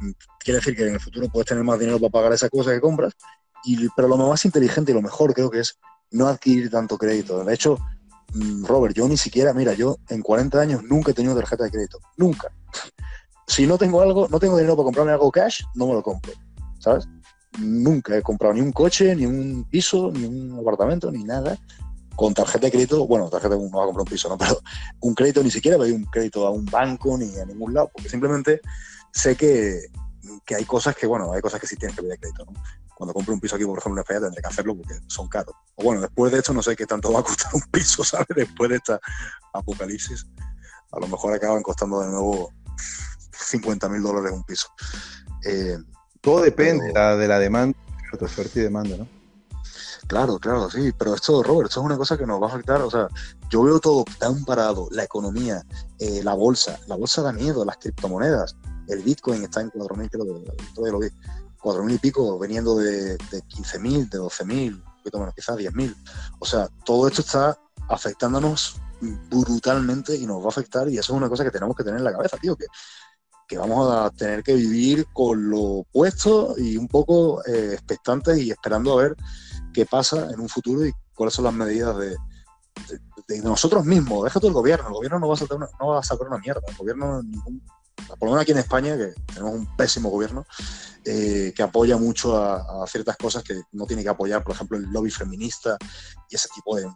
mm, 0.00 0.10
quiere 0.40 0.58
decir 0.58 0.76
que 0.76 0.86
en 0.86 0.94
el 0.94 1.00
futuro 1.00 1.28
puedes 1.28 1.46
tener 1.46 1.62
más 1.62 1.78
dinero 1.78 1.98
para 1.98 2.10
pagar 2.10 2.32
esa 2.32 2.48
cosa 2.48 2.72
que 2.72 2.80
compras 2.80 3.14
pero 3.96 4.08
lo 4.08 4.16
más 4.16 4.44
inteligente 4.44 4.92
y 4.92 4.94
lo 4.94 5.02
mejor 5.02 5.34
creo 5.34 5.50
que 5.50 5.60
es 5.60 5.78
no 6.10 6.28
adquirir 6.28 6.70
tanto 6.70 6.98
crédito. 6.98 7.44
De 7.44 7.54
hecho, 7.54 7.78
mm, 8.34 8.64
Robert, 8.64 8.94
yo 8.94 9.08
ni 9.08 9.16
siquiera, 9.16 9.52
mira, 9.52 9.74
yo 9.74 9.98
en 10.08 10.22
40 10.22 10.60
años 10.60 10.82
nunca 10.82 11.10
he 11.10 11.14
tenido 11.14 11.34
tarjeta 11.34 11.64
de 11.64 11.70
crédito. 11.70 11.98
Nunca. 12.16 12.52
Si 13.46 13.66
no 13.66 13.76
tengo 13.76 14.00
algo, 14.00 14.26
no 14.30 14.40
tengo 14.40 14.56
dinero 14.56 14.74
para 14.74 14.84
comprarme 14.84 15.12
algo 15.12 15.30
cash, 15.30 15.64
no 15.74 15.86
me 15.86 15.92
lo 15.92 16.02
compro. 16.02 16.32
¿Sabes? 16.78 17.06
Nunca 17.58 18.16
he 18.16 18.22
comprado 18.22 18.54
ni 18.54 18.60
un 18.60 18.72
coche, 18.72 19.14
ni 19.14 19.26
un 19.26 19.64
piso, 19.70 20.10
ni 20.12 20.24
un 20.24 20.58
apartamento, 20.58 21.10
ni 21.10 21.24
nada. 21.24 21.58
Con 22.16 22.32
tarjeta 22.32 22.66
de 22.66 22.72
crédito, 22.72 23.06
bueno, 23.06 23.28
tarjeta 23.28 23.56
no 23.56 23.70
va 23.70 23.82
a 23.82 23.86
comprar 23.86 24.02
un 24.02 24.10
piso, 24.10 24.28
¿no? 24.28 24.38
Pero 24.38 24.60
un 25.00 25.14
crédito 25.14 25.42
ni 25.42 25.50
siquiera 25.50 25.78
pedí 25.78 25.92
un 25.92 26.04
crédito 26.04 26.46
a 26.46 26.50
un 26.50 26.64
banco 26.64 27.16
ni 27.18 27.36
a 27.38 27.44
ningún 27.44 27.74
lado, 27.74 27.90
porque 27.92 28.08
simplemente 28.08 28.60
sé 29.12 29.36
que, 29.36 29.86
que 30.44 30.54
hay 30.54 30.64
cosas 30.64 30.96
que, 30.96 31.06
bueno, 31.06 31.32
hay 31.32 31.40
cosas 31.40 31.60
que 31.60 31.66
sí 31.66 31.76
tienes 31.76 31.96
que 31.96 32.02
pedir 32.02 32.18
crédito, 32.18 32.44
¿no? 32.44 32.52
Cuando 32.94 33.12
compro 33.12 33.34
un 33.34 33.40
piso 33.40 33.56
aquí, 33.56 33.64
por 33.64 33.78
ejemplo, 33.78 34.00
en 34.00 34.04
España, 34.04 34.20
tendré 34.20 34.40
que 34.40 34.48
hacerlo 34.48 34.76
porque 34.76 34.94
son 35.08 35.28
caros. 35.28 35.54
O 35.74 35.82
bueno, 35.82 36.00
después 36.00 36.30
de 36.30 36.38
esto 36.38 36.52
no 36.52 36.62
sé 36.62 36.76
qué 36.76 36.86
tanto 36.86 37.12
va 37.12 37.20
a 37.20 37.22
costar 37.24 37.52
un 37.54 37.62
piso, 37.70 38.04
¿sabes? 38.04 38.28
Después 38.34 38.70
de 38.70 38.76
esta 38.76 39.00
apocalipsis, 39.52 40.26
a 40.92 41.00
lo 41.00 41.08
mejor 41.08 41.34
acaban 41.34 41.62
costando 41.62 42.00
de 42.00 42.08
nuevo 42.08 42.52
50 43.32 43.88
mil 43.88 44.02
dólares 44.02 44.32
un 44.32 44.44
piso. 44.44 44.68
Eh, 45.44 45.76
Todo 46.24 46.40
depende 46.40 46.86
de 46.86 47.28
la 47.28 47.38
demanda, 47.38 47.76
oferta 48.18 48.58
y 48.58 48.62
demanda, 48.62 48.96
¿no? 48.96 49.08
Claro, 50.06 50.38
claro, 50.38 50.70
sí, 50.70 50.92
pero 50.98 51.14
esto, 51.14 51.42
Robert, 51.42 51.68
esto 51.68 51.80
es 51.80 51.86
una 51.86 51.96
cosa 51.96 52.16
que 52.16 52.26
nos 52.26 52.40
va 52.40 52.46
a 52.46 52.50
afectar, 52.50 52.80
o 52.82 52.90
sea, 52.90 53.08
yo 53.50 53.62
veo 53.62 53.80
todo 53.80 54.04
tan 54.18 54.44
parado, 54.44 54.88
la 54.90 55.04
economía, 55.04 55.64
eh, 55.98 56.22
la 56.22 56.34
bolsa, 56.34 56.78
la 56.86 56.96
bolsa 56.96 57.22
da 57.22 57.32
miedo, 57.32 57.64
las 57.64 57.78
criptomonedas, 57.78 58.56
el 58.88 59.02
Bitcoin 59.02 59.44
está 59.44 59.62
en 59.62 59.70
4.000, 59.70 60.10
creo 60.10 60.24
que 60.24 60.52
todavía 60.74 60.92
lo 60.92 60.98
vi, 60.98 61.08
4.000 61.62 61.94
y 61.94 61.98
pico, 61.98 62.38
veniendo 62.38 62.76
de, 62.76 63.16
de 63.16 63.42
15.000, 63.48 64.10
de 64.10 64.18
12.000, 64.18 64.74
un 64.74 64.82
poquito 64.98 65.18
menos, 65.18 65.34
quizás 65.34 65.56
10.000. 65.56 65.94
O 66.38 66.44
sea, 66.44 66.68
todo 66.84 67.08
esto 67.08 67.22
está 67.22 67.58
afectándonos 67.88 68.76
brutalmente 69.30 70.16
y 70.16 70.26
nos 70.26 70.40
va 70.40 70.46
a 70.46 70.48
afectar 70.48 70.88
y 70.88 70.98
eso 70.98 71.12
es 71.12 71.16
una 71.16 71.28
cosa 71.28 71.44
que 71.44 71.50
tenemos 71.50 71.76
que 71.76 71.84
tener 71.84 71.98
en 71.98 72.04
la 72.04 72.12
cabeza, 72.12 72.36
tío, 72.38 72.56
que, 72.56 72.66
que 73.54 73.58
vamos 73.58 73.88
a 73.92 74.10
tener 74.10 74.42
que 74.42 74.52
vivir 74.52 75.06
con 75.12 75.48
lo 75.48 75.86
puesto 75.92 76.54
y 76.58 76.76
un 76.76 76.88
poco 76.88 77.44
eh, 77.46 77.70
expectantes 77.72 78.36
y 78.38 78.50
esperando 78.50 78.92
a 78.98 79.02
ver 79.02 79.16
qué 79.72 79.86
pasa 79.86 80.28
en 80.32 80.40
un 80.40 80.48
futuro 80.48 80.84
y 80.84 80.92
cuáles 81.14 81.34
son 81.34 81.44
las 81.44 81.54
medidas 81.54 81.96
de, 81.96 82.16
nosotros 83.44 83.84
mismos. 83.84 84.24
Deja 84.24 84.40
todo 84.40 84.48
el 84.48 84.54
gobierno, 84.54 84.88
el 84.88 84.94
gobierno 84.94 85.20
no 85.20 85.28
va 85.28 85.34
a, 85.34 86.02
sacar 86.02 86.26
una, 86.26 86.38
mierda, 86.38 86.60
el 86.66 86.76
gobierno 86.76 87.22
por 88.08 88.22
lo 88.22 88.32
menos 88.32 88.42
aquí 88.42 88.50
en 88.50 88.58
España, 88.58 88.96
que 88.96 89.14
tenemos 89.32 89.54
un 89.54 89.76
pésimo 89.76 90.10
gobierno, 90.10 90.44
eh, 91.04 91.52
que 91.54 91.62
apoya 91.62 91.96
mucho 91.96 92.36
a, 92.36 92.84
ciertas 92.88 93.16
cosas 93.16 93.44
que 93.44 93.62
no 93.70 93.86
tiene 93.86 94.02
que 94.02 94.08
apoyar, 94.08 94.42
por 94.42 94.56
ejemplo, 94.56 94.76
el 94.76 94.84
lobby 94.90 95.10
feminista 95.10 95.78
y 96.28 96.34
ese 96.34 96.48
tipo 96.52 96.76
de 96.76 96.90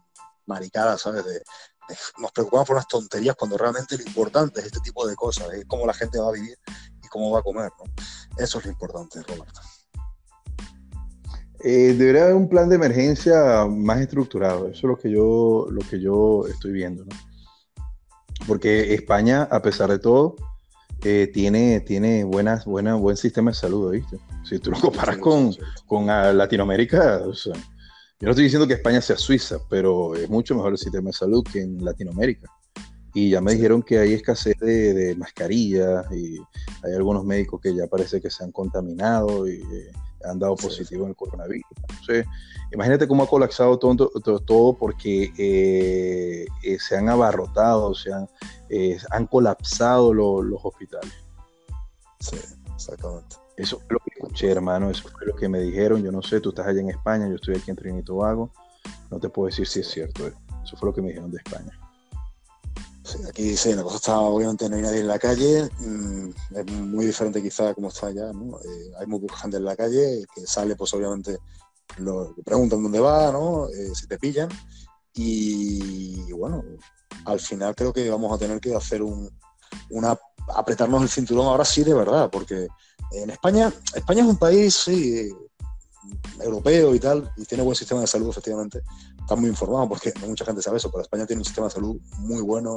maricadas, 0.47 1.03
¿sabes? 1.03 1.25
Nos 2.19 2.33
preocupamos 2.33 2.67
por 2.67 2.77
unas 2.77 2.89
tonterías 2.89 3.37
cuando 3.37 3.57
realmente 3.57 3.97
lo 3.97 4.05
importante 4.05 4.61
es 4.61 4.67
este 4.67 4.81
tipo 4.81 5.07
de 5.07 5.15
cosas, 5.15 5.53
es 5.53 5.65
cómo 5.67 5.87
la 5.87 5.95
gente 5.95 6.19
va 6.19 6.29
a 6.29 6.33
vivir 6.33 6.57
y 7.03 7.09
cómo 7.09 7.31
va 7.31 7.41
a 7.41 7.43
comer, 7.43 7.71
¿no? 7.79 7.93
Eso 8.37 8.59
es 8.59 8.65
lo 8.65 8.71
importante, 8.71 9.23
Roberto. 9.23 9.61
Eh, 11.61 11.95
debería 11.99 12.23
haber 12.25 12.35
un 12.35 12.49
plan 12.49 12.69
de 12.69 12.77
emergencia 12.77 13.67
más 13.67 14.01
estructurado, 14.01 14.69
eso 14.69 14.79
es 14.79 14.85
lo 14.85 14.97
que 14.97 15.11
yo, 15.11 15.67
lo 15.71 15.81
que 15.89 16.01
yo 16.01 16.47
estoy 16.47 16.73
viendo, 16.73 17.05
¿no? 17.05 17.17
Porque 18.47 18.95
España, 18.95 19.43
a 19.51 19.61
pesar 19.61 19.91
de 19.91 19.99
todo, 19.99 20.37
eh, 21.05 21.31
tiene, 21.33 21.81
tiene 21.81 22.25
buenas, 22.25 22.65
buena, 22.65 22.95
buen 22.95 23.17
sistema 23.17 23.51
de 23.51 23.57
salud, 23.57 23.91
¿viste? 23.91 24.19
Si 24.45 24.59
tú 24.59 24.71
lo 24.71 24.81
comparas 24.81 25.19
con, 25.19 25.55
con 25.87 26.07
Latinoamérica, 26.07 27.23
o 27.27 27.35
sea, 27.35 27.55
yo 28.21 28.27
no 28.27 28.31
estoy 28.31 28.45
diciendo 28.45 28.67
que 28.67 28.75
España 28.75 29.01
sea 29.01 29.17
Suiza, 29.17 29.59
pero 29.71 30.17
es 30.17 30.29
mucho 30.29 30.57
mejor 30.57 30.73
el 30.73 30.79
sistema 30.79 31.11
de 31.11 31.13
salud 31.13 31.45
que 31.45 31.63
en 31.63 31.85
Latinoamérica. 31.85 32.51
Y 33.15 33.31
ya 33.31 33.41
me 33.41 33.53
dijeron 33.53 33.81
que 33.81 33.99
hay 33.99 34.13
escasez 34.13 34.59
de, 34.59 35.15
mascarillas 35.17 36.05
y 36.13 36.37
hay 36.85 36.95
algunos 36.97 37.25
médicos 37.25 37.61
que 37.61 37.75
ya 37.75 37.87
parece 37.87 38.21
que 38.21 38.29
se 38.29 38.43
han 38.43 38.51
contaminado 38.51 39.47
y 39.49 39.55
eh, 39.55 39.93
han 40.25 40.41
dado 40.41 40.57
positivo 40.57 41.05
en 41.05 41.11
el 41.11 41.17
coronavirus. 41.17 41.65
Entonces, 41.77 42.27
imagínate 42.73 43.07
cómo 43.07 43.23
ha 43.23 43.29
colapsado 43.29 43.79
todo, 43.79 44.11
todo, 44.45 44.77
porque 44.77 45.33
eh, 45.39 46.45
eh, 46.65 46.79
se 46.81 46.97
han 46.97 47.09
abarrotado, 47.09 47.95
se 47.95 48.13
han, 48.13 48.29
han 49.11 49.27
colapsado 49.29 50.13
los 50.13 50.61
hospitales. 50.65 51.13
Sí, 52.19 52.37
exactamente. 52.75 53.37
Eso 53.59 53.79
fue 53.81 53.95
lo 53.95 53.99
que 53.99 54.11
escuché, 54.15 54.51
hermano, 54.51 54.89
eso 54.89 55.09
fue 55.09 55.27
lo 55.27 55.35
que 55.35 55.49
me 55.49 55.61
dijeron. 55.61 56.03
Yo 56.03 56.13
no 56.13 56.23
sé, 56.23 56.41
tú 56.41 56.51
estás 56.51 56.67
allá 56.69 56.81
en 56.81 56.91
España, 56.91 57.29
yo 57.29 57.35
estoy 57.35 57.57
aquí 57.57 57.71
en 57.71 57.77
Trinidad 57.77 58.03
y 58.03 58.05
Tobago. 58.05 58.51
No 59.11 59.19
te 59.19 59.29
puedo 59.29 59.47
decir 59.47 59.67
si 59.67 59.81
es 59.81 59.89
cierto. 59.89 60.29
Eso 60.65 60.77
fue 60.77 60.89
lo 60.89 60.95
que 60.95 61.03
me 61.03 61.09
dijeron 61.09 61.31
de 61.31 61.39
España. 61.39 61.79
Sí, 63.03 63.19
aquí 63.27 63.57
sí, 63.57 63.75
la 63.75 63.83
cosa 63.83 63.97
está, 63.97 64.19
obviamente 64.19 64.69
no 64.69 64.77
hay 64.77 64.83
nadie 64.83 65.01
en 65.01 65.09
la 65.09 65.19
calle, 65.19 65.71
mm, 65.79 66.29
es 66.57 66.73
muy 66.73 67.07
diferente 67.07 67.43
quizá 67.43 67.73
como 67.73 67.89
está 67.89 68.09
allá, 68.09 68.35
¿no? 68.35 68.61
Eh, 68.61 68.93
hay 69.01 69.07
muy 69.07 69.19
poca 69.19 69.39
gente 69.39 69.57
en 69.57 69.65
la 69.65 69.75
calle, 69.75 70.27
que 70.35 70.47
sale 70.47 70.77
pues 70.77 70.93
obviamente 70.93 71.39
lo, 71.97 72.35
preguntan 72.45 72.83
dónde 72.83 73.01
va, 73.01 73.33
¿no? 73.33 73.67
Eh, 73.71 73.95
si 73.95 74.07
te 74.07 74.19
pillan, 74.19 74.51
y, 75.15 76.31
bueno, 76.33 76.63
al 77.25 77.41
final 77.41 77.75
creo 77.75 77.95
que 77.95 78.09
vamos 78.11 78.31
a 78.33 78.39
tener 78.39 78.61
que 78.61 78.75
hacer 78.75 79.03
un, 79.03 79.31
una, 79.89 80.17
apretarnos 80.55 81.03
el 81.03 81.09
cinturón 81.09 81.47
ahora 81.47 81.65
sí 81.65 81.83
de 81.83 81.95
verdad, 81.95 82.29
porque 82.31 82.69
en 83.13 83.31
España, 83.31 83.73
España 83.95 84.23
es 84.23 84.29
un 84.29 84.37
país, 84.37 84.75
sí, 84.75 85.31
europeo 86.41 86.95
y 86.95 87.01
tal, 87.01 87.31
y 87.37 87.45
tiene 87.45 87.65
buen 87.65 87.77
sistema 87.77 88.01
de 88.01 88.07
salud, 88.07 88.31
efectivamente. 88.31 88.83
Está 89.21 89.37
muy 89.37 89.51
informado 89.51 89.89
porque 89.89 90.13
no 90.21 90.29
mucha 90.29 90.45
gente 90.45 90.63
sabe 90.63 90.79
eso, 90.79 90.91
pero 90.91 91.03
España 91.03 91.27
tiene 91.27 91.41
un 91.41 91.45
sistema 91.45 91.67
de 91.67 91.75
salud 91.75 92.01
muy 92.19 92.41
bueno. 92.41 92.75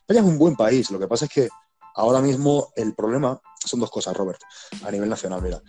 España 0.00 0.20
es 0.20 0.26
un 0.26 0.38
buen 0.38 0.56
país, 0.56 0.90
lo 0.90 0.98
que 0.98 1.06
pasa 1.06 1.26
es 1.26 1.30
que 1.30 1.48
ahora 1.94 2.20
mismo 2.20 2.72
el 2.76 2.94
problema 2.94 3.40
son 3.64 3.80
dos 3.80 3.90
cosas, 3.90 4.16
Robert, 4.16 4.40
a 4.84 4.90
nivel 4.90 5.08
nacional. 5.08 5.42
Mira, 5.42 5.62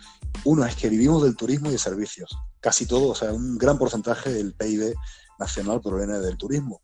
uno 0.44 0.64
es 0.64 0.74
que 0.74 0.88
vivimos 0.88 1.22
del 1.22 1.36
turismo 1.36 1.68
y 1.68 1.72
de 1.72 1.78
servicios. 1.78 2.36
Casi 2.60 2.86
todo, 2.86 3.10
o 3.10 3.14
sea, 3.14 3.32
un 3.32 3.56
gran 3.58 3.78
porcentaje 3.78 4.32
del 4.32 4.54
PIB 4.54 4.94
nacional 5.38 5.80
proviene 5.80 6.18
del 6.18 6.36
turismo. 6.36 6.80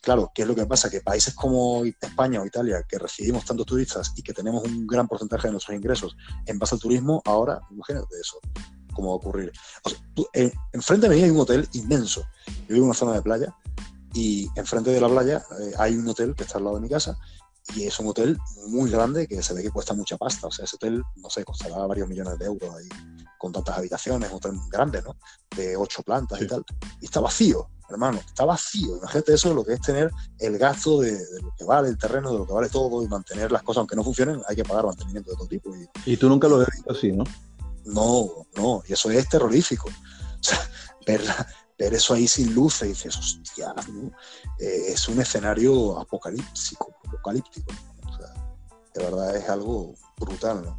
Claro, 0.00 0.32
¿qué 0.34 0.42
es 0.42 0.48
lo 0.48 0.54
que 0.54 0.64
pasa? 0.64 0.88
Que 0.88 1.02
países 1.02 1.34
como 1.34 1.84
España 1.84 2.40
o 2.40 2.46
Italia, 2.46 2.82
que 2.88 2.98
recibimos 2.98 3.44
tantos 3.44 3.66
turistas 3.66 4.12
y 4.16 4.22
que 4.22 4.32
tenemos 4.32 4.64
un 4.64 4.86
gran 4.86 5.06
porcentaje 5.06 5.48
de 5.48 5.52
nuestros 5.52 5.76
ingresos 5.76 6.16
en 6.46 6.58
base 6.58 6.74
al 6.74 6.80
turismo, 6.80 7.20
ahora, 7.26 7.60
imagínate 7.70 8.18
eso, 8.18 8.38
cómo 8.94 9.08
va 9.08 9.14
a 9.14 9.16
ocurrir. 9.16 9.52
enfrente 10.72 11.08
de 11.08 11.16
mí 11.16 11.22
hay 11.22 11.30
un 11.30 11.40
hotel 11.40 11.68
inmenso. 11.72 12.22
Yo 12.46 12.74
vivo 12.74 12.78
en 12.78 12.84
una 12.84 12.94
zona 12.94 13.12
de 13.12 13.22
playa 13.22 13.54
y 14.14 14.48
enfrente 14.56 14.90
de 14.90 15.00
la 15.00 15.08
playa 15.08 15.44
eh, 15.60 15.72
hay 15.78 15.94
un 15.94 16.08
hotel 16.08 16.34
que 16.34 16.44
está 16.44 16.58
al 16.58 16.64
lado 16.64 16.76
de 16.76 16.82
mi 16.82 16.88
casa 16.88 17.16
y 17.76 17.84
es 17.84 18.00
un 18.00 18.08
hotel 18.08 18.38
muy 18.68 18.90
grande 18.90 19.28
que 19.28 19.42
se 19.42 19.54
ve 19.54 19.62
que 19.62 19.70
cuesta 19.70 19.92
mucha 19.92 20.16
pasta. 20.16 20.46
O 20.46 20.50
sea, 20.50 20.64
ese 20.64 20.76
hotel, 20.76 21.02
no 21.16 21.28
sé, 21.28 21.44
costará 21.44 21.86
varios 21.86 22.08
millones 22.08 22.38
de 22.38 22.46
euros 22.46 22.74
ahí, 22.74 22.88
con 23.38 23.52
tantas 23.52 23.76
habitaciones, 23.76 24.30
un 24.30 24.36
hotel 24.36 24.52
grande, 24.70 25.02
¿no? 25.02 25.16
De 25.54 25.76
ocho 25.76 26.02
plantas 26.02 26.40
y 26.40 26.46
tal. 26.46 26.64
Y 27.00 27.04
está 27.04 27.20
vacío 27.20 27.68
hermano, 27.90 28.18
está 28.18 28.44
vacío. 28.44 28.96
Imagínate 28.98 29.34
eso, 29.34 29.54
lo 29.54 29.64
que 29.64 29.74
es 29.74 29.80
tener 29.80 30.10
el 30.38 30.58
gasto 30.58 31.00
de, 31.00 31.12
lo 31.42 31.54
que 31.56 31.64
vale 31.64 31.88
el 31.88 31.98
terreno, 31.98 32.32
de 32.32 32.38
lo 32.38 32.46
que 32.46 32.52
vale 32.52 32.68
todo 32.68 33.02
y 33.02 33.08
mantener 33.08 33.50
las 33.52 33.62
cosas, 33.62 33.78
aunque 33.78 33.96
no 33.96 34.04
funcionen, 34.04 34.40
hay 34.48 34.56
que 34.56 34.64
pagar 34.64 34.86
mantenimiento 34.86 35.30
de 35.30 35.36
todo 35.36 35.46
tipo. 35.46 35.70
Y, 36.06 36.16
tú 36.16 36.28
nunca 36.28 36.48
lo 36.48 36.60
has 36.60 36.68
visto 36.68 36.92
así, 36.92 37.12
¿no? 37.12 37.24
No, 37.84 38.46
no, 38.56 38.82
y 38.86 38.92
eso 38.92 39.10
es 39.10 39.28
terrorífico. 39.28 39.88
O 40.40 40.42
sea, 40.42 40.58
ver, 41.06 41.20
ver 41.78 41.92
eso 41.92 42.14
ahí 42.14 42.26
sin 42.26 42.54
luces 42.54 42.86
y 42.86 42.88
dices, 42.92 43.14
hostia, 43.14 43.74
eh, 44.58 44.84
es 44.88 45.06
un 45.06 45.20
escenario 45.20 45.98
apocalíptico, 45.98 46.94
apocalíptico. 47.06 47.70
O 48.08 48.16
sea, 48.16 48.32
de 48.94 49.04
verdad 49.04 49.36
es 49.36 49.46
algo 49.50 49.94
brutal, 50.18 50.62
¿no? 50.64 50.78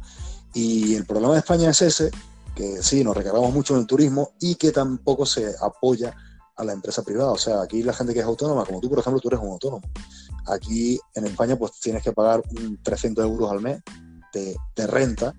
Y 0.52 0.96
el 0.96 1.06
problema 1.06 1.34
de 1.34 1.38
España 1.38 1.70
es 1.70 1.80
ese, 1.82 2.10
que 2.54 2.82
sí, 2.82 3.02
nos 3.04 3.16
recargamos 3.16 3.52
mucho 3.52 3.74
en 3.74 3.80
el 3.80 3.86
turismo 3.86 4.32
y 4.40 4.56
que 4.56 4.72
tampoco 4.72 5.24
se 5.24 5.54
apoya 5.60 6.14
a 6.62 6.64
la 6.64 6.72
empresa 6.72 7.02
privada. 7.02 7.30
O 7.32 7.38
sea, 7.38 7.62
aquí 7.62 7.82
la 7.82 7.92
gente 7.92 8.14
que 8.14 8.20
es 8.20 8.26
autónoma, 8.26 8.64
como 8.64 8.80
tú, 8.80 8.88
por 8.88 8.98
ejemplo, 8.98 9.20
tú 9.20 9.28
eres 9.28 9.40
un 9.40 9.50
autónomo. 9.50 9.82
Aquí 10.46 10.98
en 11.14 11.26
España, 11.26 11.56
pues 11.56 11.72
tienes 11.80 12.02
que 12.02 12.12
pagar 12.12 12.42
300 12.82 13.24
euros 13.24 13.50
al 13.50 13.60
mes 13.60 13.82
de, 14.32 14.86
renta, 14.86 15.34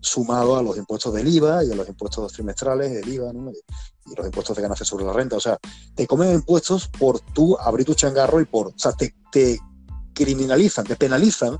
sumado 0.00 0.56
a 0.56 0.62
los 0.62 0.76
impuestos 0.76 1.14
del 1.14 1.28
IVA 1.28 1.64
y 1.64 1.70
a 1.70 1.74
los 1.74 1.88
impuestos 1.88 2.32
trimestrales 2.32 2.92
del 2.92 3.08
IVA 3.08 3.32
y 4.06 4.14
los 4.16 4.26
impuestos 4.26 4.56
de 4.56 4.62
ganancia 4.62 4.84
sobre 4.84 5.04
la 5.04 5.12
renta. 5.12 5.36
O 5.36 5.40
sea, 5.40 5.58
te 5.94 6.06
comen 6.06 6.34
impuestos 6.34 6.88
por 6.88 7.20
tú 7.20 7.56
abrir 7.58 7.86
tu 7.86 7.94
changarro 7.94 8.40
y 8.40 8.44
por. 8.44 8.68
O 8.68 8.74
sea, 8.76 8.92
te, 8.92 9.14
te 9.30 9.58
criminalizan, 10.12 10.84
te 10.84 10.96
penalizan 10.96 11.56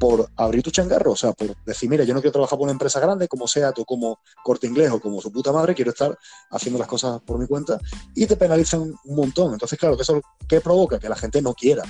por 0.00 0.30
abrir 0.34 0.62
tu 0.62 0.70
changarro, 0.70 1.12
o 1.12 1.16
sea, 1.16 1.32
por 1.32 1.54
decir, 1.66 1.88
mira, 1.90 2.04
yo 2.04 2.14
no 2.14 2.22
quiero 2.22 2.32
trabajar 2.32 2.58
por 2.58 2.64
una 2.64 2.72
empresa 2.72 2.98
grande 3.00 3.28
como 3.28 3.46
sea 3.46 3.70
tú 3.70 3.84
como 3.84 4.18
Corte 4.42 4.66
Inglés 4.66 4.90
o 4.90 4.98
como 4.98 5.20
su 5.20 5.30
puta 5.30 5.52
madre, 5.52 5.74
quiero 5.74 5.90
estar 5.90 6.18
haciendo 6.50 6.78
las 6.78 6.88
cosas 6.88 7.20
por 7.20 7.38
mi 7.38 7.46
cuenta 7.46 7.78
y 8.14 8.26
te 8.26 8.34
penalizan 8.34 8.80
un 8.80 9.14
montón. 9.14 9.52
Entonces, 9.52 9.78
claro, 9.78 9.96
que 9.96 10.02
eso 10.02 10.22
¿qué 10.48 10.62
provoca? 10.62 10.98
Que 10.98 11.10
la 11.10 11.16
gente 11.16 11.42
no 11.42 11.52
quiera 11.52 11.82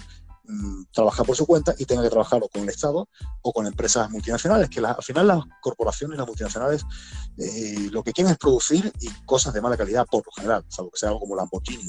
Mm, 0.52 0.86
trabajar 0.92 1.24
por 1.24 1.36
su 1.36 1.46
cuenta 1.46 1.76
y 1.78 1.84
tenga 1.84 2.02
que 2.02 2.10
trabajar 2.10 2.42
o 2.42 2.48
con 2.48 2.62
el 2.62 2.68
Estado 2.68 3.08
o 3.42 3.52
con 3.52 3.68
empresas 3.68 4.10
multinacionales, 4.10 4.68
que 4.68 4.80
al 4.80 5.02
final 5.02 5.28
las 5.28 5.44
corporaciones, 5.60 6.18
las 6.18 6.26
multinacionales, 6.26 6.84
eh, 7.38 7.88
lo 7.92 8.02
que 8.02 8.12
quieren 8.12 8.32
es 8.32 8.38
producir 8.38 8.92
y 9.00 9.08
cosas 9.24 9.54
de 9.54 9.60
mala 9.60 9.76
calidad 9.76 10.06
por 10.10 10.26
lo 10.26 10.32
general, 10.32 10.64
salvo 10.68 10.90
que 10.90 10.98
sea 10.98 11.10
algo 11.10 11.20
como 11.20 11.36
Lamborghini, 11.36 11.84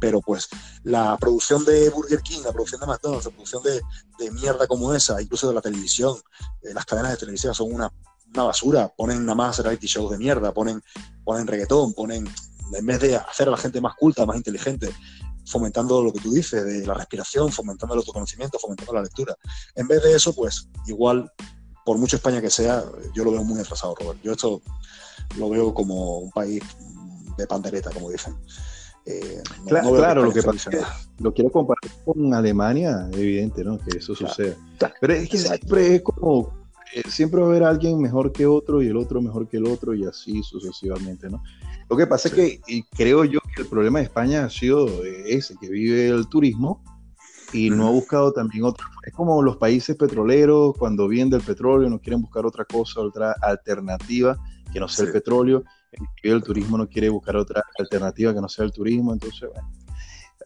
pero 0.00 0.20
pues 0.20 0.48
la 0.82 1.16
producción 1.16 1.64
de 1.64 1.88
Burger 1.88 2.20
King, 2.20 2.42
la 2.44 2.52
producción 2.52 2.80
de 2.82 2.86
McDonald's, 2.88 3.24
la 3.24 3.30
producción 3.30 3.62
de, 3.62 4.30
mierda 4.32 4.66
como 4.66 4.92
esa, 4.92 5.20
incluso 5.22 5.48
de 5.48 5.54
la 5.54 5.62
televisión, 5.62 6.14
eh, 6.62 6.74
las 6.74 6.84
cadenas 6.84 7.12
de 7.12 7.16
televisión 7.16 7.54
son 7.54 7.72
una, 7.72 7.90
una 8.34 8.42
basura, 8.42 8.92
ponen 8.94 9.24
nada 9.24 9.34
más 9.34 9.58
reality 9.60 9.86
shows 9.86 10.10
de 10.10 10.18
mierda, 10.18 10.52
ponen, 10.52 10.82
ponen 11.24 11.46
reggaetón, 11.46 11.94
ponen 11.94 12.28
en 12.72 12.86
vez 12.86 13.00
de 13.00 13.16
hacer 13.16 13.48
a 13.48 13.50
la 13.50 13.56
gente 13.56 13.80
más 13.80 13.94
culta, 13.94 14.26
más 14.26 14.36
inteligente, 14.36 14.92
fomentando 15.46 16.02
lo 16.02 16.12
que 16.12 16.20
tú 16.20 16.32
dices, 16.32 16.64
de 16.64 16.86
la 16.86 16.94
respiración, 16.94 17.50
fomentando 17.52 17.94
el 17.94 17.98
autoconocimiento, 18.00 18.58
fomentando 18.58 18.92
la 18.94 19.02
lectura. 19.02 19.36
En 19.74 19.86
vez 19.86 20.02
de 20.02 20.14
eso, 20.14 20.34
pues 20.34 20.68
igual, 20.86 21.30
por 21.84 21.98
mucho 21.98 22.16
España 22.16 22.40
que 22.40 22.50
sea, 22.50 22.84
yo 23.14 23.24
lo 23.24 23.32
veo 23.32 23.44
muy 23.44 23.60
atrasado, 23.60 23.94
Robert. 23.94 24.20
Yo 24.22 24.32
esto 24.32 24.62
lo 25.38 25.50
veo 25.50 25.74
como 25.74 26.18
un 26.18 26.30
país 26.30 26.62
de 27.36 27.46
pandereta, 27.46 27.90
como 27.90 28.10
dicen. 28.10 28.36
Eh, 29.06 29.42
claro, 29.66 30.22
lo 30.24 30.32
que 30.32 30.42
pasa 30.42 30.70
es 30.70 30.76
que 30.76 31.22
lo 31.22 31.34
quiero 31.34 31.50
comparar 31.50 31.92
con 32.04 32.32
Alemania, 32.32 33.08
evidente, 33.12 33.62
¿no? 33.62 33.78
Que 33.78 33.98
eso 33.98 34.14
suceda. 34.14 34.56
Pero 35.00 35.12
es 35.12 35.28
que 35.28 35.36
siempre 35.36 35.96
es 35.96 36.02
como, 36.02 36.66
eh, 36.94 37.02
siempre 37.08 37.40
va 37.40 37.46
a 37.46 37.50
haber 37.50 37.64
alguien 37.64 38.00
mejor 38.00 38.32
que 38.32 38.46
otro 38.46 38.82
y 38.82 38.86
el 38.86 38.96
otro 38.96 39.20
mejor 39.20 39.46
que 39.46 39.58
el 39.58 39.66
otro 39.66 39.94
y 39.94 40.06
así 40.06 40.42
sucesivamente, 40.42 41.28
¿no? 41.28 41.42
Lo 41.88 41.96
que 41.96 42.06
pasa 42.06 42.28
es 42.28 42.34
que 42.34 42.60
creo 42.96 43.24
yo 43.24 43.40
que 43.54 43.62
el 43.62 43.68
problema 43.68 43.98
de 43.98 44.06
España 44.06 44.44
ha 44.44 44.50
sido 44.50 44.86
ese, 45.04 45.54
que 45.60 45.68
vive 45.68 46.08
el 46.08 46.28
turismo 46.28 46.82
y 47.52 47.70
no 47.70 47.86
ha 47.86 47.90
buscado 47.90 48.32
también 48.32 48.64
otra. 48.64 48.86
Es 49.04 49.12
como 49.12 49.40
los 49.42 49.56
países 49.56 49.96
petroleros, 49.96 50.74
cuando 50.76 51.06
vienen 51.06 51.30
del 51.30 51.42
petróleo, 51.42 51.88
no 51.88 52.00
quieren 52.00 52.22
buscar 52.22 52.44
otra 52.46 52.64
cosa, 52.64 53.00
otra 53.00 53.34
alternativa 53.42 54.36
que 54.72 54.80
no 54.80 54.88
sea 54.88 55.06
el 55.06 55.12
petróleo. 55.12 55.62
El 56.22 56.42
turismo 56.42 56.76
no 56.76 56.88
quiere 56.88 57.08
buscar 57.08 57.36
otra 57.36 57.62
alternativa 57.78 58.34
que 58.34 58.40
no 58.40 58.48
sea 58.48 58.64
el 58.64 58.72
turismo. 58.72 59.12
Entonces, 59.12 59.48
bueno, 59.52 59.70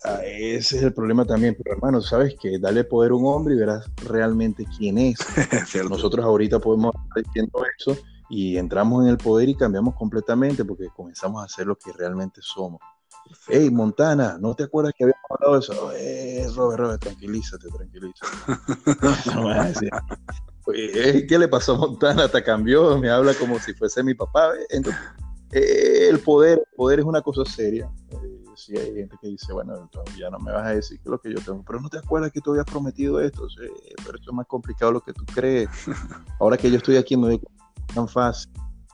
ah, 0.04 0.20
ese 0.22 0.76
es 0.76 0.82
el 0.82 0.92
problema 0.92 1.24
también. 1.24 1.56
Pero 1.56 1.76
hermano, 1.76 2.02
sabes 2.02 2.34
que 2.38 2.58
dale 2.58 2.84
poder 2.84 3.12
a 3.12 3.14
un 3.14 3.24
hombre 3.24 3.54
y 3.54 3.58
verás 3.58 3.90
realmente 4.04 4.66
quién 4.76 4.98
es. 4.98 5.18
Nosotros 5.88 6.24
ahorita 6.26 6.58
podemos 6.58 6.94
estar 6.94 7.24
diciendo 7.24 7.62
eso 7.78 7.96
y 8.28 8.56
entramos 8.56 9.04
en 9.04 9.10
el 9.10 9.18
poder 9.18 9.48
y 9.48 9.54
cambiamos 9.54 9.94
completamente 9.94 10.64
porque 10.64 10.88
comenzamos 10.94 11.42
a 11.42 11.44
hacer 11.44 11.66
lo 11.66 11.76
que 11.76 11.92
realmente 11.92 12.40
somos. 12.42 12.80
Hey, 13.46 13.70
Montana, 13.70 14.38
¿no 14.40 14.54
te 14.54 14.64
acuerdas 14.64 14.94
que 14.96 15.04
habíamos 15.04 15.24
hablado 15.30 15.54
de 15.54 15.60
eso? 15.60 15.92
Eh, 15.92 16.46
Robert, 16.54 16.80
Robert, 16.80 17.02
tranquilízate, 17.02 17.68
tranquilízate. 17.68 18.32
no, 19.34 19.48
me 19.48 19.68
decir, 19.68 19.90
¿Qué 21.26 21.38
le 21.38 21.48
pasó 21.48 21.74
a 21.74 21.78
Montana? 21.78 22.24
Hasta 22.24 22.42
cambió, 22.42 22.98
me 22.98 23.10
habla 23.10 23.34
como 23.34 23.58
si 23.58 23.74
fuese 23.74 24.02
mi 24.02 24.14
papá. 24.14 24.52
Entonces, 24.70 25.00
eh, 25.52 26.08
el 26.10 26.20
poder, 26.20 26.58
el 26.58 26.76
poder 26.76 27.00
es 27.00 27.04
una 27.04 27.22
cosa 27.22 27.44
seria. 27.44 27.90
Eh, 28.10 28.44
si 28.54 28.76
hay 28.76 28.94
gente 28.94 29.16
que 29.20 29.28
dice, 29.28 29.52
bueno, 29.52 29.88
ya 30.18 30.30
no 30.30 30.38
me 30.38 30.52
vas 30.52 30.66
a 30.66 30.74
decir 30.74 31.00
que 31.00 31.08
lo 31.08 31.20
que 31.20 31.32
yo 31.32 31.40
tengo, 31.40 31.62
pero 31.66 31.80
no 31.80 31.88
te 31.88 31.98
acuerdas 31.98 32.32
que 32.32 32.40
tú 32.40 32.50
habías 32.50 32.66
prometido 32.66 33.20
esto, 33.20 33.48
sí, 33.48 33.68
pero 34.04 34.18
esto 34.18 34.30
es 34.30 34.34
más 34.34 34.46
complicado 34.46 34.90
de 34.90 34.94
lo 34.94 35.00
que 35.00 35.12
tú 35.12 35.24
crees. 35.32 35.68
Ahora 36.40 36.56
que 36.56 36.70
yo 36.70 36.76
estoy 36.76 36.96
aquí 36.96 37.16
me 37.16 37.28
doy 37.28 37.40
tan 37.94 38.08
fácil. 38.08 38.50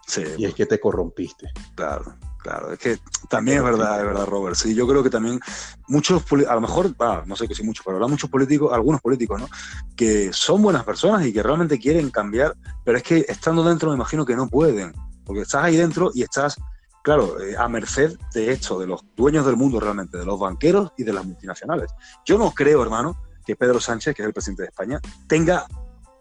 Sí, 0.07 0.23
y 0.39 0.45
es 0.45 0.55
que 0.55 0.67
te 0.67 0.79
corrompiste. 0.79 1.51
Claro. 1.75 2.17
Claro, 2.45 2.73
es 2.75 2.79
que 2.79 2.99
también 3.31 3.57
es 3.57 3.65
verdad, 3.65 4.01
es 4.01 4.05
verdad, 4.05 4.27
Robert. 4.27 4.55
Sí, 4.55 4.75
yo 4.75 4.87
creo 4.87 5.03
que 5.03 5.09
también 5.09 5.41
muchos, 5.89 6.23
a 6.47 6.55
lo 6.55 6.61
mejor, 6.61 6.95
no 7.25 7.37
sé 7.37 7.49
que 7.49 7.55
sí 7.55 7.63
muchos, 7.63 7.83
pero 7.83 7.97
habrá 7.97 8.07
muchos 8.07 8.29
políticos, 8.29 8.71
algunos 8.71 9.01
políticos, 9.01 9.41
¿no? 9.41 9.49
Que 9.97 10.31
son 10.31 10.61
buenas 10.61 10.85
personas 10.85 11.25
y 11.25 11.33
que 11.33 11.43
realmente 11.43 11.79
quieren 11.79 12.11
cambiar, 12.11 12.55
pero 12.85 12.99
es 12.99 13.03
que 13.03 13.25
estando 13.27 13.65
dentro 13.65 13.89
me 13.89 13.97
imagino 13.97 14.27
que 14.27 14.37
no 14.37 14.47
pueden, 14.47 14.93
porque 15.25 15.41
estás 15.41 15.65
ahí 15.65 15.77
dentro 15.77 16.11
y 16.13 16.23
estás, 16.23 16.57
claro, 17.03 17.41
eh, 17.41 17.57
a 17.57 17.67
merced 17.67 18.19
de 18.35 18.53
esto, 18.53 18.79
de 18.79 18.89
los 18.89 19.03
dueños 19.17 19.47
del 19.47 19.57
mundo 19.57 19.81
realmente, 19.81 20.19
de 20.19 20.27
los 20.27 20.39
banqueros 20.39 20.93
y 20.99 21.05
de 21.05 21.15
las 21.15 21.25
multinacionales. 21.25 21.93
Yo 22.27 22.37
no 22.37 22.51
creo, 22.51 22.83
hermano, 22.83 23.17
que 23.47 23.57
Pedro 23.57 23.81
Sánchez, 23.81 24.15
que 24.15 24.21
es 24.21 24.27
el 24.27 24.35
presidente 24.35 24.65
de 24.65 24.69
España, 24.69 25.01
tenga 25.27 25.65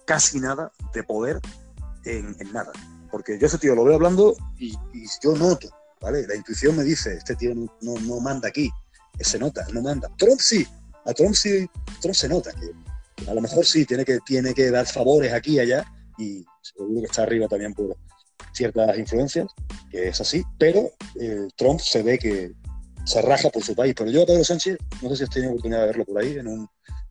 casi 0.05 0.39
nada 0.39 0.71
de 0.93 1.03
poder 1.03 1.41
en, 2.05 2.35
nada. 2.51 2.71
Porque 3.11 3.37
yo 3.37 3.47
ese 3.47 3.57
tío 3.57 3.75
lo 3.75 3.83
veo 3.83 3.95
hablando 3.95 4.35
y, 4.57 4.73
yo 5.21 5.35
noto 5.35 5.69
la 6.01 6.35
intuición 6.35 6.75
me 6.75 6.83
dice, 6.83 7.13
este 7.13 7.35
tío 7.35 7.53
no, 7.81 8.19
manda 8.19 8.49
aquí, 8.49 8.69
se 9.19 9.39
nota, 9.39 9.65
no 9.71 9.81
manda. 9.81 10.09
Trump 10.17 10.39
sí, 10.39 10.67
a 11.05 11.13
Trump 11.13 11.33
sí, 11.33 11.65
Trump 12.01 12.15
se 12.15 12.27
nota 12.27 12.51
que 12.51 13.29
a 13.29 13.33
lo 13.33 13.39
mejor 13.39 13.65
sí 13.65 13.85
tiene 13.85 14.03
que, 14.03 14.19
tiene 14.25 14.53
que 14.53 14.69
dar 14.69 14.85
favores 14.85 15.31
aquí 15.31 15.53
y 15.53 15.59
allá 15.59 15.85
y 16.17 16.45
seguro 16.61 17.01
que 17.01 17.05
está 17.05 17.23
arriba 17.23 17.47
también 17.47 17.73
por 17.73 17.95
ciertas 18.53 18.97
influencias, 18.97 19.47
que 19.89 20.09
es 20.09 20.19
así, 20.19 20.43
pero 20.59 20.91
eh, 21.19 21.47
Trump 21.55 21.79
se 21.79 22.03
ve 22.03 22.19
que 22.19 22.51
se 23.05 23.21
raja 23.21 23.49
por 23.49 23.63
su 23.63 23.75
país. 23.75 23.93
Pero 23.97 24.11
yo 24.11 24.23
a 24.23 24.25
Pedro 24.25 24.43
Sánchez, 24.43 24.77
no 25.01 25.09
sé 25.09 25.17
si 25.17 25.23
has 25.23 25.29
tenido 25.29 25.51
oportunidad 25.51 25.81
de 25.81 25.87
verlo 25.87 26.05
por 26.05 26.21
ahí 26.21 26.37
en 26.37 26.47
un, 26.47 26.69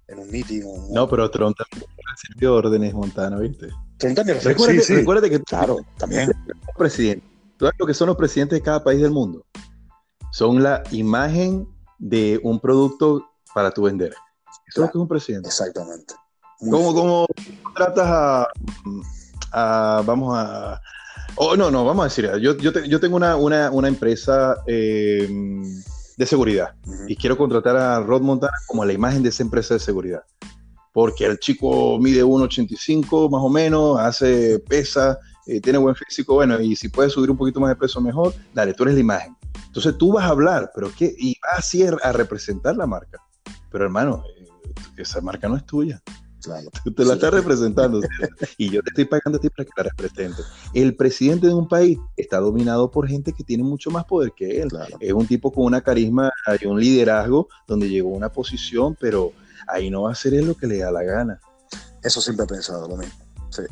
en 0.09 0.19
un 0.19 0.31
meeting. 0.31 0.63
No, 0.91 1.09
pero 1.09 1.31
Trump 1.31 1.57
también 1.57 1.91
recibió 2.11 2.55
órdenes 2.55 2.95
Montana, 2.95 3.39
¿viste? 3.39 3.69
Trump 3.99 4.17
también 4.17 4.39
recibió 4.43 4.67
sí, 4.67 4.81
sí. 4.81 4.95
recuérdate 4.97 5.31
que 5.31 5.41
claro, 5.41 5.79
también. 5.99 6.31
Presidente 6.77 7.33
¿Sabes 7.63 7.77
lo 7.79 7.87
que 7.87 7.95
son 7.95 8.09
los 8.09 8.17
presidentes 8.17 8.59
de 8.59 8.63
cada 8.65 8.83
país 8.83 9.01
del 9.01 9.13
mundo? 9.13 9.47
Son 10.33 10.61
la 10.61 10.83
imagen 10.91 11.69
de 11.97 12.41
un 12.43 12.59
producto 12.59 13.25
para 13.55 13.71
tu 13.71 13.83
vender. 13.83 14.13
Eso 14.67 14.67
es 14.67 14.77
lo 14.79 14.87
que 14.87 14.99
es 14.99 15.03
un 15.03 15.07
presidente. 15.07 15.49
Exactamente. 15.49 16.15
¿Cómo, 16.59 16.93
¿Cómo, 16.93 17.27
tratas 17.77 18.49
a, 19.53 20.03
vamos 20.05 20.35
a, 20.37 20.81
oh, 21.37 21.57
no, 21.57 21.71
no, 21.71 21.85
vamos 21.85 22.03
a 22.03 22.09
decir, 22.09 22.29
yo, 22.41 22.57
yo, 22.57 22.99
tengo 22.99 23.15
una, 23.15 23.37
una, 23.37 23.71
una 23.71 23.87
empresa 23.87 24.57
eh, 24.67 25.29
de 26.23 26.27
seguridad 26.27 26.75
y 27.07 27.17
quiero 27.17 27.37
contratar 27.37 27.77
a 27.77 28.01
Rod 28.01 28.23
Montana 28.23 28.53
como 28.67 28.85
la 28.85 28.93
imagen 28.93 29.23
de 29.23 29.29
esa 29.29 29.43
empresa 29.43 29.75
de 29.75 29.81
seguridad. 29.81 30.23
Porque 30.93 31.25
el 31.25 31.39
chico 31.39 31.99
mide 31.99 32.23
1,85 32.23 33.31
más 33.31 33.43
o 33.43 33.49
menos, 33.49 33.99
hace 33.99 34.59
pesa, 34.59 35.19
eh, 35.47 35.61
tiene 35.61 35.79
buen 35.79 35.95
físico, 35.95 36.35
bueno, 36.35 36.61
y 36.61 36.77
si 36.77 36.89
puedes 36.89 37.13
subir 37.13 37.31
un 37.31 37.37
poquito 37.37 37.61
más 37.61 37.71
de 37.71 37.77
peso 37.77 38.01
mejor, 38.01 38.35
dale, 38.55 38.75
tú 38.75 38.85
eres 38.85 38.95
la 38.95 39.01
imagen. 39.01 39.37
Entonces 39.67 39.97
tú 39.97 40.13
vas 40.13 40.25
a 40.25 40.29
hablar, 40.29 40.71
pero 40.75 40.93
¿qué? 40.97 41.15
Y 41.19 41.37
vas 41.41 41.61
así 41.61 41.83
a 41.85 42.13
representar 42.13 42.77
la 42.77 42.87
marca. 42.87 43.19
Pero 43.71 43.85
hermano, 43.85 44.23
eh, 44.39 44.47
esa 44.99 45.21
marca 45.21 45.49
no 45.49 45.57
es 45.57 45.65
tuya. 45.65 46.03
Claro. 46.43 46.71
Tú 46.85 46.93
te 46.95 47.05
la 47.05 47.15
estás 47.15 47.33
representando. 47.33 48.01
y 48.59 48.71
yo 48.71 48.83
te 48.83 48.91
estoy 48.91 49.05
pagando 49.05 49.39
a 49.39 49.41
ti 49.41 49.49
para 49.49 49.65
que 49.65 49.71
la 49.77 49.83
representes. 49.85 50.45
El 50.75 50.97
presidente 50.97 51.47
de 51.47 51.55
un 51.55 51.69
país 51.69 51.99
está 52.17 52.39
dominado 52.39 52.91
por 52.91 53.09
gente 53.09 53.33
que 53.33 53.45
tiene 53.45 53.63
mucho 53.63 53.91
más 53.91 54.05
poder 54.05 54.33
que 54.37 54.61
él. 54.61 54.69
Es 55.01 55.13
un 55.13 55.27
tipo 55.27 55.53
con 55.53 55.65
una 55.65 55.81
carisma 55.81 56.31
y 56.61 56.67
un 56.67 56.81
liderazgo 56.81 57.49
donde 57.67 57.89
llegó 57.89 58.13
a 58.15 58.17
una 58.17 58.29
posición, 58.31 58.97
pero 59.01 59.33
ahí 59.69 59.91
no 59.91 60.03
va 60.03 60.11
a 60.11 60.13
hacer 60.13 60.35
él 60.35 60.47
lo 60.47 60.55
que 60.55 60.67
le 60.67 60.79
da 60.79 60.91
la 60.91 61.03
gana. 61.03 61.41
Eso 62.03 62.21
siempre 62.21 62.45
he 62.45 62.49
pensado, 62.49 62.89
lo 62.89 62.97
mismo. 62.97 63.25
Sí, 63.51 63.63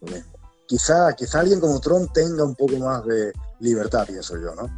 lo 0.00 0.12
mismo 0.12 0.36
quizá, 0.66 1.14
quizá 1.14 1.40
alguien 1.40 1.60
como 1.60 1.80
Trump 1.80 2.12
tenga 2.12 2.44
un 2.44 2.54
poco 2.54 2.76
más 2.78 3.04
de 3.06 3.32
libertad, 3.60 4.06
pienso 4.06 4.36
yo, 4.36 4.54
¿no? 4.54 4.68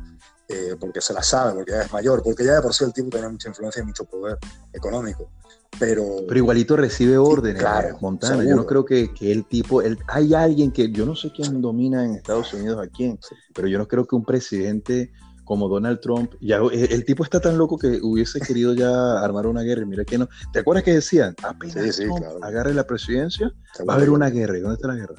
Eh, 0.48 0.76
porque 0.78 1.00
se 1.00 1.12
la 1.12 1.22
sabe, 1.22 1.54
porque 1.54 1.72
ya 1.72 1.82
es 1.82 1.92
mayor, 1.92 2.22
porque 2.22 2.44
ya 2.44 2.54
de 2.54 2.62
por 2.62 2.72
sí 2.72 2.84
el 2.84 2.92
tipo 2.92 3.10
tiene 3.10 3.28
mucha 3.28 3.48
influencia 3.48 3.82
y 3.82 3.86
mucho 3.86 4.04
poder 4.04 4.38
económico. 4.72 5.30
Pero, 5.78 6.24
pero 6.26 6.38
igualito 6.38 6.76
recibe 6.76 7.18
órdenes, 7.18 7.60
claro, 7.60 7.98
Montana. 8.00 8.42
Yo 8.44 8.56
no 8.56 8.66
creo 8.66 8.84
que, 8.84 9.12
que, 9.14 9.30
el 9.30 9.44
tipo, 9.44 9.80
el, 9.80 9.98
hay 10.08 10.34
alguien 10.34 10.72
que, 10.72 10.90
yo 10.90 11.06
no 11.06 11.14
sé 11.14 11.30
quién 11.30 11.60
domina 11.60 12.04
en 12.04 12.14
Estados 12.14 12.52
Unidos 12.52 12.84
a 12.84 12.88
quién, 12.88 13.18
pero 13.54 13.68
yo 13.68 13.78
no 13.78 13.86
creo 13.86 14.06
que 14.06 14.16
un 14.16 14.24
presidente 14.24 15.12
como 15.48 15.66
Donald 15.66 16.00
Trump, 16.00 16.34
ya 16.42 16.58
el, 16.58 17.06
tipo 17.06 17.24
está 17.24 17.40
tan 17.40 17.56
loco 17.56 17.78
que 17.78 18.00
hubiese 18.02 18.38
querido 18.38 18.74
ya 18.74 19.18
armar 19.18 19.46
una 19.46 19.62
guerra. 19.62 19.86
Mira 19.86 20.04
que 20.04 20.18
no. 20.18 20.28
¿Te 20.52 20.58
acuerdas 20.58 20.84
que 20.84 20.92
decían? 20.92 21.34
Apenas 21.42 21.98
agarre 22.42 22.74
la 22.74 22.86
presidencia, 22.86 23.50
va 23.88 23.94
a 23.94 23.96
haber 23.96 24.10
una 24.10 24.28
guerra. 24.28 24.58
¿Y 24.58 24.60
dónde 24.60 24.74
está 24.74 24.88
la 24.88 24.96
guerra? 24.96 25.14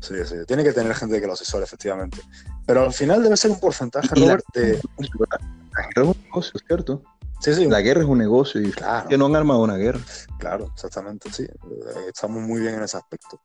Sí, 0.00 0.16
sí. 0.24 0.34
Tiene 0.48 0.64
que 0.64 0.72
tener 0.72 0.92
gente 0.96 1.20
que 1.20 1.26
lo 1.28 1.34
asesore, 1.34 1.62
efectivamente. 1.62 2.18
Pero 2.66 2.82
al 2.82 2.92
final 2.92 3.22
debe 3.22 3.36
ser 3.36 3.52
un 3.52 3.60
porcentaje, 3.60 4.08
Robert, 4.12 4.44
de. 4.54 4.80
La 4.98 5.86
guerra 5.86 6.02
es 6.02 6.16
un 6.16 6.24
negocio, 6.24 6.60
¿cierto? 6.66 7.02
Sí, 7.40 7.54
sí. 7.54 7.68
La 7.68 7.80
guerra 7.80 8.02
es 8.02 8.06
un 8.06 8.18
negocio 8.18 8.60
y 8.60 8.70
claro. 8.70 9.08
que 9.08 9.16
no 9.16 9.26
han 9.26 9.36
armado 9.36 9.62
una 9.62 9.76
guerra. 9.76 10.00
Claro, 10.38 10.70
exactamente, 10.74 11.32
sí. 11.32 11.46
Estamos 12.06 12.42
muy 12.42 12.60
bien 12.60 12.74
en 12.74 12.82
ese 12.82 12.96
aspecto. 12.96 13.40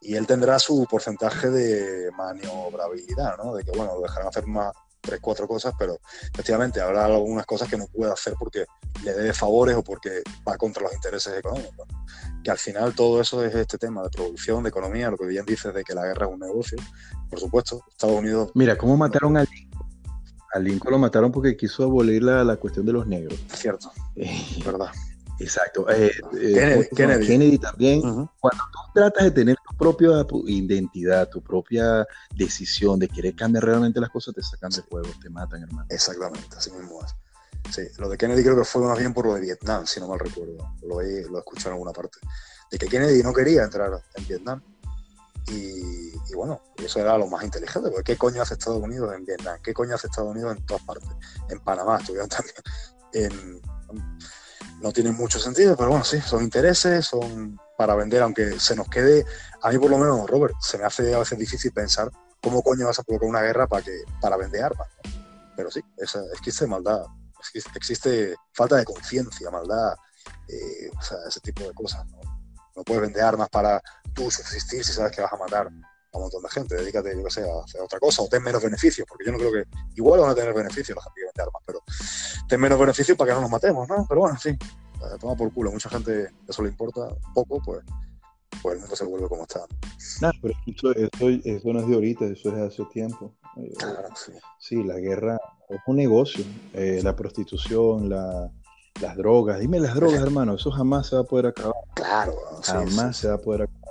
Y 0.00 0.14
él 0.14 0.26
tendrá 0.26 0.58
su 0.58 0.86
porcentaje 0.90 1.50
de 1.50 2.10
maniobrabilidad, 2.12 3.36
¿no? 3.38 3.54
De 3.54 3.64
que, 3.64 3.72
bueno, 3.72 3.94
lo 3.94 4.02
dejarán 4.02 4.28
hacer 4.28 4.46
más, 4.46 4.72
tres, 5.06 5.20
cuatro 5.20 5.46
cosas, 5.46 5.74
pero 5.78 5.98
efectivamente 6.32 6.80
habrá 6.80 7.06
algunas 7.06 7.46
cosas 7.46 7.68
que 7.68 7.76
no 7.76 7.86
puede 7.86 8.12
hacer 8.12 8.34
porque 8.38 8.66
le 9.04 9.14
debe 9.14 9.32
favores 9.32 9.76
o 9.76 9.82
porque 9.82 10.22
va 10.46 10.56
contra 10.56 10.82
los 10.82 10.92
intereses 10.92 11.38
económicos. 11.38 11.86
Que 12.42 12.50
al 12.50 12.58
final 12.58 12.94
todo 12.94 13.20
eso 13.20 13.44
es 13.44 13.54
este 13.54 13.78
tema 13.78 14.02
de 14.02 14.10
producción, 14.10 14.62
de 14.62 14.68
economía, 14.68 15.10
lo 15.10 15.16
que 15.16 15.26
bien 15.26 15.46
dices 15.46 15.72
de 15.72 15.82
que 15.82 15.94
la 15.94 16.04
guerra 16.04 16.26
es 16.26 16.32
un 16.32 16.40
negocio. 16.40 16.78
Por 17.30 17.40
supuesto, 17.40 17.82
Estados 17.90 18.16
Unidos. 18.16 18.50
Mira, 18.54 18.76
¿cómo 18.76 18.96
mataron 18.96 19.36
a 19.36 19.44
Lincoln? 19.44 19.85
A 20.56 20.58
Lincoln 20.58 20.92
lo 20.92 20.98
mataron 20.98 21.30
porque 21.30 21.54
quiso 21.54 21.84
abolir 21.84 22.22
la, 22.22 22.42
la 22.42 22.56
cuestión 22.56 22.86
de 22.86 22.92
los 22.92 23.06
negros. 23.06 23.38
Cierto, 23.52 23.92
eh, 24.14 24.40
verdad. 24.64 24.88
Exacto. 25.38 25.86
Eh, 25.90 26.10
eh, 26.40 26.88
Kennedy, 26.96 27.58
también. 27.58 28.00
Cuando 28.00 28.64
tú 28.72 28.78
tratas 28.94 29.24
de 29.24 29.30
tener 29.32 29.56
tu 29.68 29.76
propia 29.76 30.24
identidad, 30.46 31.28
tu 31.28 31.42
propia 31.42 32.06
decisión 32.34 32.98
de 32.98 33.08
querer 33.08 33.34
cambiar 33.36 33.64
realmente 33.64 34.00
las 34.00 34.08
cosas, 34.08 34.34
te 34.34 34.42
sacan 34.42 34.70
de 34.70 34.80
juego, 34.80 35.08
te 35.20 35.28
matan, 35.28 35.62
hermano. 35.62 35.86
Exactamente, 35.90 36.56
así 36.56 36.70
mismo 36.70 37.04
es. 37.04 37.14
Sí, 37.74 37.82
lo 37.98 38.08
de 38.08 38.16
Kennedy 38.16 38.42
creo 38.42 38.56
que 38.56 38.64
fue 38.64 38.80
más 38.80 38.98
bien 38.98 39.12
por 39.12 39.26
lo 39.26 39.34
de 39.34 39.42
Vietnam, 39.42 39.84
si 39.86 40.00
no 40.00 40.08
mal 40.08 40.20
recuerdo. 40.20 40.72
Lo 40.82 41.02
he, 41.02 41.28
lo 41.28 41.38
escuchado 41.38 41.70
en 41.70 41.74
alguna 41.74 41.92
parte. 41.92 42.18
De 42.70 42.78
que 42.78 42.86
Kennedy 42.86 43.22
no 43.22 43.34
quería 43.34 43.64
entrar 43.64 43.90
en 44.14 44.26
Vietnam. 44.26 44.62
Y, 45.48 46.12
y, 46.28 46.34
bueno, 46.34 46.60
eso 46.76 47.00
era 47.00 47.16
lo 47.16 47.28
más 47.28 47.44
inteligente, 47.44 47.90
porque 47.90 48.12
¿qué 48.12 48.18
coño 48.18 48.42
hace 48.42 48.54
Estados 48.54 48.82
Unidos 48.82 49.14
en 49.14 49.24
Vietnam? 49.24 49.58
¿Qué 49.62 49.72
coño 49.72 49.94
hace 49.94 50.08
Estados 50.08 50.30
Unidos 50.30 50.56
en 50.56 50.66
todas 50.66 50.82
partes? 50.82 51.08
En 51.48 51.60
Panamá 51.60 51.98
estuvieron 51.98 52.28
también. 52.30 52.56
En, 53.12 53.60
no 54.80 54.92
tiene 54.92 55.12
mucho 55.12 55.38
sentido, 55.38 55.76
pero 55.76 55.90
bueno, 55.90 56.04
sí, 56.04 56.20
son 56.20 56.42
intereses, 56.42 57.06
son 57.06 57.58
para 57.78 57.94
vender, 57.94 58.22
aunque 58.22 58.58
se 58.58 58.74
nos 58.74 58.88
quede, 58.88 59.24
a 59.62 59.70
mí 59.70 59.78
por 59.78 59.90
lo 59.90 59.98
menos, 59.98 60.28
Robert, 60.28 60.54
se 60.60 60.78
me 60.78 60.84
hace 60.84 61.14
a 61.14 61.18
veces 61.18 61.38
difícil 61.38 61.72
pensar 61.72 62.10
cómo 62.42 62.62
coño 62.62 62.86
vas 62.86 62.98
a 62.98 63.02
provocar 63.02 63.28
una 63.28 63.42
guerra 63.42 63.66
para, 63.66 63.82
que, 63.82 64.02
para 64.20 64.36
vender 64.36 64.64
armas. 64.64 64.88
Pero 65.56 65.70
sí, 65.70 65.80
es, 65.96 66.16
existe 66.34 66.66
maldad, 66.66 67.06
existe 67.74 68.34
falta 68.52 68.76
de 68.76 68.84
conciencia, 68.84 69.50
maldad, 69.50 69.94
eh, 70.48 70.90
o 70.96 71.02
sea, 71.02 71.18
ese 71.28 71.40
tipo 71.40 71.64
de 71.64 71.72
cosas. 71.72 72.06
¿no? 72.06 72.35
No 72.76 72.84
puedes 72.84 73.02
vender 73.02 73.22
armas 73.22 73.48
para 73.48 73.82
tú 74.14 74.30
subsistir 74.30 74.84
si 74.84 74.92
sabes 74.92 75.12
que 75.12 75.22
vas 75.22 75.32
a 75.32 75.36
matar 75.36 75.66
a 75.66 76.16
un 76.16 76.22
montón 76.22 76.42
de 76.42 76.48
gente, 76.50 76.74
dedícate, 76.76 77.16
yo 77.16 77.24
que 77.24 77.30
sé, 77.30 77.42
a 77.42 77.64
hacer 77.64 77.80
otra 77.80 77.98
cosa 77.98 78.22
o 78.22 78.28
ten 78.28 78.42
menos 78.42 78.62
beneficios, 78.62 79.06
porque 79.08 79.26
yo 79.26 79.32
no 79.32 79.38
creo 79.38 79.52
que, 79.52 79.64
igual 79.96 80.20
van 80.20 80.30
a 80.30 80.34
tener 80.34 80.54
beneficios 80.54 80.96
la 80.96 81.02
gente 81.02 81.20
que 81.20 81.26
vende 81.26 81.42
armas, 81.42 81.62
pero 81.66 81.82
ten 82.48 82.60
menos 82.60 82.78
beneficios 82.78 83.16
para 83.16 83.30
que 83.30 83.34
no 83.34 83.40
nos 83.42 83.50
matemos, 83.50 83.88
¿no? 83.88 84.06
Pero 84.08 84.20
bueno, 84.20 84.34
en 84.34 84.40
fin, 84.40 84.58
toma 85.20 85.36
por 85.36 85.52
culo, 85.52 85.72
mucha 85.72 85.88
gente 85.88 86.30
eso 86.48 86.62
le 86.62 86.68
importa 86.68 87.08
poco, 87.34 87.60
pues, 87.64 87.84
pues 88.62 88.74
el 88.74 88.80
mundo 88.80 88.96
se 88.96 89.04
vuelve 89.04 89.28
como 89.28 89.42
está. 89.42 89.60
No, 90.20 90.30
pero 90.40 90.54
eso, 90.66 90.92
eso, 90.92 91.72
no 91.72 91.80
es 91.80 91.88
de 91.88 91.94
ahorita, 91.94 92.24
eso 92.26 92.48
es 92.50 92.56
de 92.56 92.66
hace 92.66 92.84
tiempo. 92.86 93.34
Claro, 93.78 94.08
sí. 94.14 94.32
sí, 94.58 94.82
la 94.82 94.98
guerra 94.98 95.38
es 95.68 95.80
un 95.86 95.96
negocio, 95.96 96.44
eh, 96.74 97.00
la 97.02 97.16
prostitución, 97.16 98.08
la, 98.08 98.50
las 99.00 99.16
drogas, 99.16 99.58
dime 99.60 99.80
las 99.80 99.94
drogas, 99.94 100.20
hermano, 100.20 100.54
eso 100.54 100.70
jamás 100.70 101.08
se 101.08 101.16
va 101.16 101.22
a 101.22 101.24
poder 101.24 101.46
acabar. 101.46 101.74
Claro, 101.94 102.34
jamás 102.62 103.16
se 103.16 103.28
va 103.28 103.34
a 103.34 103.38
poder 103.38 103.62
acabar 103.62 103.86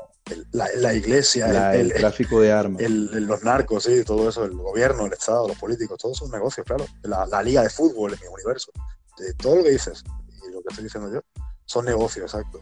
la, 0.52 0.94
iglesia, 0.94 1.74
el, 1.76 1.94
tráfico 1.94 2.42
de 2.42 2.52
armas, 2.52 2.82
los 2.82 3.44
narcos, 3.44 3.84
sí, 3.84 4.04
todo 4.04 4.28
eso, 4.28 4.44
el 4.44 4.56
gobierno, 4.56 5.06
el 5.06 5.14
Estado, 5.14 5.48
los 5.48 5.58
políticos, 5.58 6.00
todos 6.00 6.18
son 6.18 6.32
negocios, 6.32 6.66
claro. 6.66 6.86
La, 7.04 7.44
liga 7.44 7.62
de 7.62 7.70
fútbol 7.70 8.14
en 8.14 8.20
mi 8.22 8.28
universo, 8.28 8.72
de 9.20 9.34
todo 9.36 9.58
lo 9.58 9.64
que 9.64 9.72
dices 9.72 10.04
y 10.48 10.52
lo 10.52 10.62
que 10.62 10.70
estoy 10.70 10.86
diciendo 10.86 11.12
yo, 11.14 11.22
son 11.66 11.86
negocios, 11.86 12.34
exacto. 12.34 12.60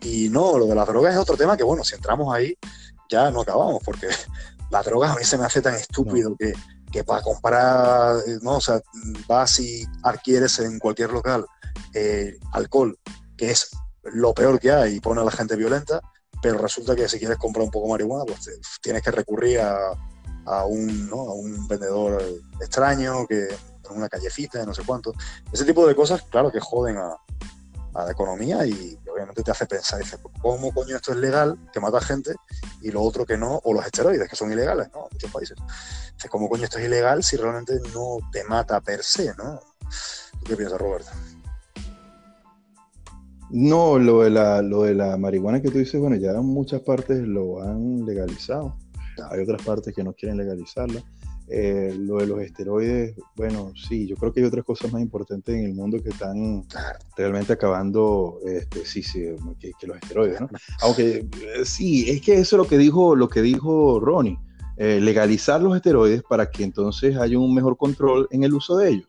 Y 0.00 0.30
no, 0.30 0.58
lo 0.58 0.66
de 0.66 0.74
las 0.74 0.86
drogas 0.86 1.14
es 1.14 1.20
otro 1.20 1.36
tema 1.36 1.56
que, 1.56 1.64
bueno, 1.64 1.84
si 1.84 1.94
entramos 1.94 2.34
ahí, 2.34 2.56
ya 3.10 3.30
no 3.30 3.42
acabamos, 3.42 3.82
porque 3.84 4.08
las 4.70 4.84
drogas 4.84 5.10
a 5.14 5.16
mí 5.16 5.24
se 5.24 5.36
me 5.36 5.44
hace 5.44 5.60
tan 5.60 5.74
estúpido 5.74 6.34
que, 6.36 6.54
que 6.96 7.04
para 7.04 7.20
comprar, 7.20 8.16
no, 8.40 8.56
o 8.56 8.60
sea, 8.60 8.80
vas 9.28 9.60
y 9.60 9.84
adquieres 10.02 10.58
en 10.60 10.78
cualquier 10.78 11.10
local 11.10 11.44
eh, 11.92 12.38
alcohol, 12.52 12.98
que 13.36 13.50
es 13.50 13.68
lo 14.04 14.32
peor 14.32 14.58
que 14.58 14.72
hay, 14.72 14.94
y 14.94 15.00
pone 15.00 15.20
a 15.20 15.24
la 15.24 15.30
gente 15.30 15.56
violenta, 15.56 16.00
pero 16.40 16.56
resulta 16.56 16.96
que 16.96 17.06
si 17.06 17.18
quieres 17.18 17.36
comprar 17.36 17.64
un 17.64 17.70
poco 17.70 17.88
marihuana, 17.88 18.24
pues 18.24 18.48
tienes 18.80 19.02
que 19.02 19.10
recurrir 19.10 19.60
a, 19.60 20.64
un, 20.64 21.10
a 21.12 21.32
un 21.34 21.68
vendedor 21.68 22.22
extraño, 22.62 23.26
que 23.26 23.46
en 23.90 23.96
una 23.96 24.08
callecita, 24.08 24.64
no 24.64 24.72
sé 24.72 24.82
cuánto. 24.86 25.12
Ese 25.52 25.66
tipo 25.66 25.86
de 25.86 25.94
cosas, 25.94 26.22
claro 26.22 26.50
que 26.50 26.60
joden 26.60 26.96
a, 26.96 27.14
la 27.92 28.10
economía 28.10 28.66
y 28.66 28.98
obviamente 29.16 29.42
te 29.42 29.50
hace 29.50 29.66
pensar, 29.66 29.98
dices, 29.98 30.20
¿cómo 30.40 30.72
coño 30.72 30.96
esto 30.96 31.12
es 31.12 31.18
legal, 31.18 31.58
que 31.72 31.80
mata 31.80 32.00
gente, 32.00 32.34
y 32.82 32.90
lo 32.90 33.02
otro 33.02 33.24
que 33.24 33.38
no, 33.38 33.60
o 33.64 33.72
los 33.72 33.84
esteroides, 33.84 34.28
que 34.28 34.36
son 34.36 34.52
ilegales, 34.52 34.88
¿no? 34.92 35.04
En 35.04 35.14
muchos 35.14 35.30
países. 35.30 35.56
Dices, 36.14 36.30
¿cómo 36.30 36.48
coño 36.48 36.64
esto 36.64 36.78
es 36.78 36.84
ilegal 36.84 37.22
si 37.22 37.36
realmente 37.36 37.80
no 37.94 38.18
te 38.30 38.44
mata 38.44 38.80
per 38.80 39.02
se, 39.02 39.34
¿no? 39.36 39.60
qué 40.44 40.54
piensas, 40.54 40.78
Roberto? 40.78 41.10
No, 43.50 43.98
lo 43.98 44.22
de, 44.22 44.30
la, 44.30 44.60
lo 44.60 44.82
de 44.82 44.94
la 44.94 45.16
marihuana 45.16 45.62
que 45.62 45.70
tú 45.70 45.78
dices, 45.78 46.00
bueno, 46.00 46.16
ya 46.16 46.32
en 46.32 46.44
muchas 46.44 46.82
partes 46.82 47.18
lo 47.26 47.62
han 47.62 48.04
legalizado. 48.04 48.76
Hay 49.30 49.40
otras 49.40 49.62
partes 49.62 49.94
que 49.94 50.04
no 50.04 50.12
quieren 50.12 50.36
legalizarla. 50.36 51.02
Eh, 51.48 51.94
lo 51.96 52.16
de 52.18 52.26
los 52.26 52.40
esteroides, 52.40 53.14
bueno, 53.36 53.72
sí, 53.76 54.06
yo 54.08 54.16
creo 54.16 54.32
que 54.32 54.40
hay 54.40 54.46
otras 54.46 54.64
cosas 54.64 54.92
más 54.92 55.00
importantes 55.00 55.54
en 55.54 55.64
el 55.64 55.74
mundo 55.74 56.02
que 56.02 56.08
están 56.08 56.64
realmente 57.16 57.52
acabando, 57.52 58.40
este, 58.44 58.84
sí, 58.84 59.02
sí, 59.02 59.26
que, 59.60 59.86
los 59.86 59.96
esteroides, 59.96 60.40
¿no? 60.40 60.48
Aunque 60.82 61.18
eh, 61.18 61.64
sí, 61.64 62.10
es 62.10 62.20
que 62.20 62.34
eso 62.34 62.56
es 62.56 62.62
lo 62.62 62.66
que 62.66 62.78
dijo, 62.78 63.14
lo 63.14 63.28
que 63.28 63.42
dijo 63.42 64.00
Ronnie, 64.00 64.38
eh, 64.76 65.00
legalizar 65.00 65.62
los 65.62 65.76
esteroides 65.76 66.22
para 66.24 66.50
que 66.50 66.64
entonces 66.64 67.16
haya 67.16 67.38
un 67.38 67.54
mejor 67.54 67.76
control 67.76 68.26
en 68.32 68.42
el 68.42 68.52
uso 68.52 68.76
de 68.76 68.90
ellos. 68.90 69.08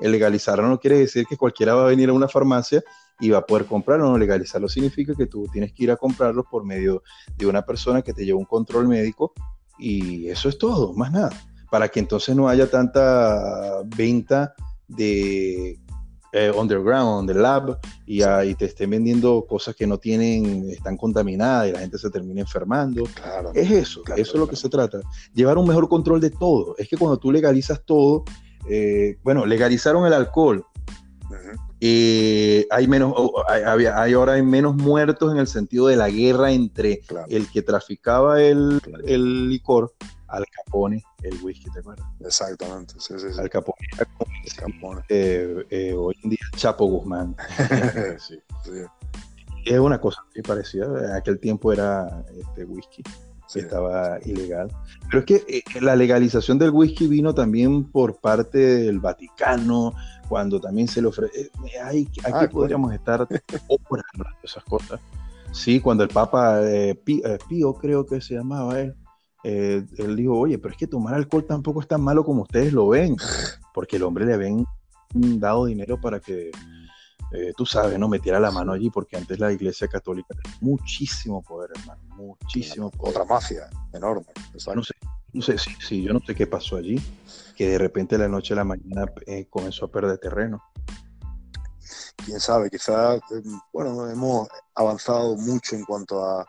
El 0.00 0.12
legalizarlo 0.12 0.68
no 0.68 0.78
quiere 0.78 0.98
decir 0.98 1.26
que 1.26 1.36
cualquiera 1.36 1.74
va 1.74 1.84
a 1.84 1.88
venir 1.88 2.08
a 2.10 2.12
una 2.12 2.28
farmacia 2.28 2.82
y 3.20 3.30
va 3.30 3.38
a 3.38 3.46
poder 3.46 3.66
comprarlo. 3.66 4.10
No 4.10 4.18
legalizarlo 4.18 4.68
significa 4.68 5.14
que 5.14 5.26
tú 5.26 5.46
tienes 5.52 5.72
que 5.72 5.84
ir 5.84 5.90
a 5.90 5.96
comprarlo 5.96 6.44
por 6.44 6.64
medio 6.64 7.02
de 7.36 7.46
una 7.46 7.62
persona 7.62 8.02
que 8.02 8.12
te 8.12 8.24
lleva 8.24 8.38
un 8.38 8.44
control 8.44 8.88
médico 8.88 9.32
y 9.78 10.28
eso 10.28 10.48
es 10.48 10.58
todo, 10.58 10.92
más 10.94 11.12
nada. 11.12 11.30
Para 11.70 11.88
que 11.88 12.00
entonces 12.00 12.34
no 12.34 12.48
haya 12.48 12.70
tanta 12.70 13.82
venta 13.84 14.54
de 14.86 15.78
eh, 16.32 16.52
underground, 16.54 17.28
the 17.28 17.38
lab, 17.38 17.78
y, 18.06 18.22
ahí 18.22 18.54
te 18.54 18.66
estén 18.66 18.90
vendiendo 18.90 19.46
cosas 19.48 19.74
que 19.74 19.86
no 19.86 19.98
tienen, 19.98 20.68
están 20.70 20.96
contaminadas 20.96 21.68
y 21.68 21.72
la 21.72 21.80
gente 21.80 21.98
se 21.98 22.10
termina 22.10 22.42
enfermando. 22.42 23.04
Claro, 23.14 23.50
es 23.54 23.70
eso, 23.70 24.02
eso 24.16 24.32
es 24.32 24.34
lo 24.34 24.48
que 24.48 24.56
se 24.56 24.68
trata. 24.68 25.00
Llevar 25.32 25.56
un 25.56 25.66
mejor 25.66 25.88
control 25.88 26.20
de 26.20 26.30
todo. 26.30 26.74
Es 26.78 26.88
que 26.88 26.96
cuando 26.96 27.18
tú 27.18 27.32
legalizas 27.32 27.82
todo, 27.84 28.24
eh, 28.68 29.16
bueno, 29.22 29.46
legalizaron 29.46 30.06
el 30.06 30.12
alcohol, 30.12 30.64
hay 31.80 32.86
menos, 32.88 33.14
hay, 33.48 34.12
ahora 34.14 34.34
hay 34.34 34.42
menos 34.42 34.74
muertos 34.76 35.32
en 35.32 35.38
el 35.38 35.46
sentido 35.46 35.86
de 35.86 35.96
la 35.96 36.10
guerra 36.10 36.52
entre 36.52 37.02
el 37.28 37.48
que 37.48 37.62
traficaba 37.62 38.42
el, 38.42 38.80
el, 39.06 39.48
licor, 39.48 39.94
Al 40.28 40.44
Capone, 40.46 41.02
el 41.22 41.42
whisky, 41.42 41.70
¿te 41.70 41.80
acuerdas? 41.80 42.06
Exactamente, 42.20 42.94
sí, 42.98 43.14
sí, 43.18 43.26
Al 43.38 43.48
Capone, 43.48 43.78
eh, 45.08 45.64
eh, 45.70 45.94
hoy 45.94 46.14
en 46.22 46.30
día 46.30 46.38
Chapo 46.56 46.86
Guzmán. 46.86 47.34
sí, 48.18 48.38
Es 49.64 49.78
una 49.78 50.00
cosa 50.00 50.22
muy 50.34 50.42
parecida, 50.42 50.86
en 50.86 51.12
aquel 51.12 51.38
tiempo 51.38 51.72
era 51.72 52.24
este 52.38 52.64
whisky. 52.64 53.02
estaba 53.54 54.18
ilegal. 54.24 54.70
Pero 55.06 55.18
es 55.20 55.24
que 55.24 55.44
eh, 55.48 55.80
la 55.80 55.96
legalización 55.96 56.58
del 56.58 56.70
whisky 56.70 57.06
vino 57.06 57.34
también 57.34 57.84
por 57.84 58.20
parte 58.20 58.58
del 58.58 59.00
Vaticano, 59.00 59.94
cuando 60.28 60.60
también 60.60 60.86
se 60.86 61.00
le 61.00 61.08
ofrece. 61.08 61.40
Eh, 61.40 61.80
aquí 61.82 62.08
ah, 62.24 62.46
podríamos 62.50 62.92
estar 62.92 63.26
horas 63.68 64.06
esas 64.42 64.64
cosas. 64.64 65.00
Sí, 65.52 65.80
cuando 65.80 66.04
el 66.04 66.10
Papa 66.10 66.60
eh, 66.62 66.90
eh, 67.06 67.38
Pío, 67.48 67.74
creo 67.74 68.06
que 68.06 68.20
se 68.20 68.34
llamaba 68.34 68.80
él, 68.80 68.94
él 69.42 70.16
dijo, 70.16 70.38
oye, 70.38 70.58
pero 70.58 70.72
es 70.72 70.78
que 70.78 70.86
tomar 70.86 71.14
alcohol 71.14 71.44
tampoco 71.46 71.80
es 71.80 71.88
tan 71.88 72.00
malo 72.00 72.24
como 72.24 72.42
ustedes 72.42 72.72
lo 72.72 72.88
ven, 72.88 73.16
porque 73.72 73.96
el 73.96 74.02
hombre 74.02 74.26
le 74.26 74.34
habían 74.34 74.64
dado 75.14 75.66
dinero 75.66 76.00
para 76.00 76.20
que, 76.20 76.50
tú 77.56 77.64
sabes, 77.64 77.98
no 77.98 78.08
metiera 78.08 78.40
la 78.40 78.50
mano 78.50 78.72
allí, 78.72 78.90
porque 78.90 79.16
antes 79.16 79.38
la 79.38 79.52
Iglesia 79.52 79.88
Católica 79.88 80.34
tenía 80.34 80.58
muchísimo 80.60 81.42
poder, 81.42 81.70
hermano, 81.76 82.02
muchísimo 82.16 82.90
poder. 82.90 83.16
Otra 83.16 83.24
mafia 83.24 83.70
enorme. 83.92 84.26
No 84.52 84.82
sé, 84.82 84.94
no 85.32 85.42
sé, 85.42 85.58
sí, 85.58 85.70
sí, 85.80 86.02
yo 86.02 86.12
no 86.12 86.20
sé 86.20 86.34
qué 86.34 86.46
pasó 86.46 86.76
allí, 86.76 87.00
que 87.56 87.70
de 87.70 87.78
repente 87.78 88.16
de 88.16 88.24
la 88.24 88.28
noche 88.28 88.54
a 88.54 88.56
la 88.56 88.64
mañana 88.64 89.06
eh, 89.26 89.46
comenzó 89.48 89.86
a 89.86 89.90
perder 89.90 90.18
terreno. 90.18 90.62
Quién 92.24 92.40
sabe, 92.40 92.70
quizás, 92.70 93.20
eh, 93.30 93.42
bueno, 93.72 94.08
hemos 94.10 94.48
avanzado 94.74 95.36
mucho 95.36 95.76
en 95.76 95.84
cuanto 95.84 96.24
a 96.24 96.46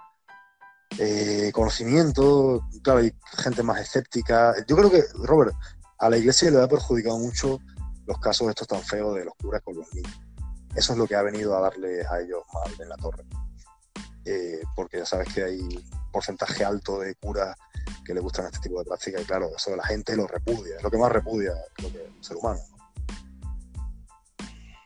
eh, 0.97 1.51
conocimiento, 1.53 2.67
claro, 2.83 2.99
hay 2.99 3.13
gente 3.37 3.63
más 3.63 3.79
escéptica. 3.79 4.53
Yo 4.67 4.75
creo 4.75 4.89
que, 4.89 5.03
Robert, 5.23 5.53
a 5.99 6.09
la 6.09 6.17
iglesia 6.17 6.51
le 6.51 6.61
ha 6.61 6.67
perjudicado 6.67 7.17
mucho 7.17 7.59
los 8.05 8.19
casos 8.19 8.49
estos 8.49 8.67
tan 8.67 8.81
feos 8.81 9.15
de 9.15 9.25
los 9.25 9.33
curas 9.35 9.61
con 9.61 9.75
los 9.75 9.93
niños. 9.93 10.19
Eso 10.75 10.93
es 10.93 10.99
lo 10.99 11.07
que 11.07 11.15
ha 11.15 11.21
venido 11.21 11.55
a 11.55 11.61
darle 11.61 12.05
a 12.05 12.19
ellos 12.19 12.43
mal 12.53 12.73
en 12.79 12.89
la 12.89 12.97
torre. 12.97 13.23
porque 14.75 14.97
ya 14.97 15.05
sabes 15.05 15.33
que 15.33 15.43
hay 15.43 15.59
un 15.59 16.11
porcentaje 16.11 16.63
alto 16.63 16.99
de 16.99 17.15
curas 17.15 17.55
que 18.05 18.13
le 18.13 18.19
gustan 18.19 18.45
este 18.45 18.59
tipo 18.59 18.79
de 18.79 18.85
prácticas 18.85 19.21
y 19.21 19.25
claro, 19.25 19.49
eso 19.55 19.75
la 19.75 19.85
gente 19.85 20.15
lo 20.15 20.27
repudia, 20.27 20.77
es 20.77 20.83
lo 20.83 20.91
que 20.91 20.97
más 20.97 21.11
repudia 21.11 21.53
lo 21.81 21.91
que 21.91 22.05
el 22.05 22.23
ser 22.23 22.37
humano. 22.37 22.59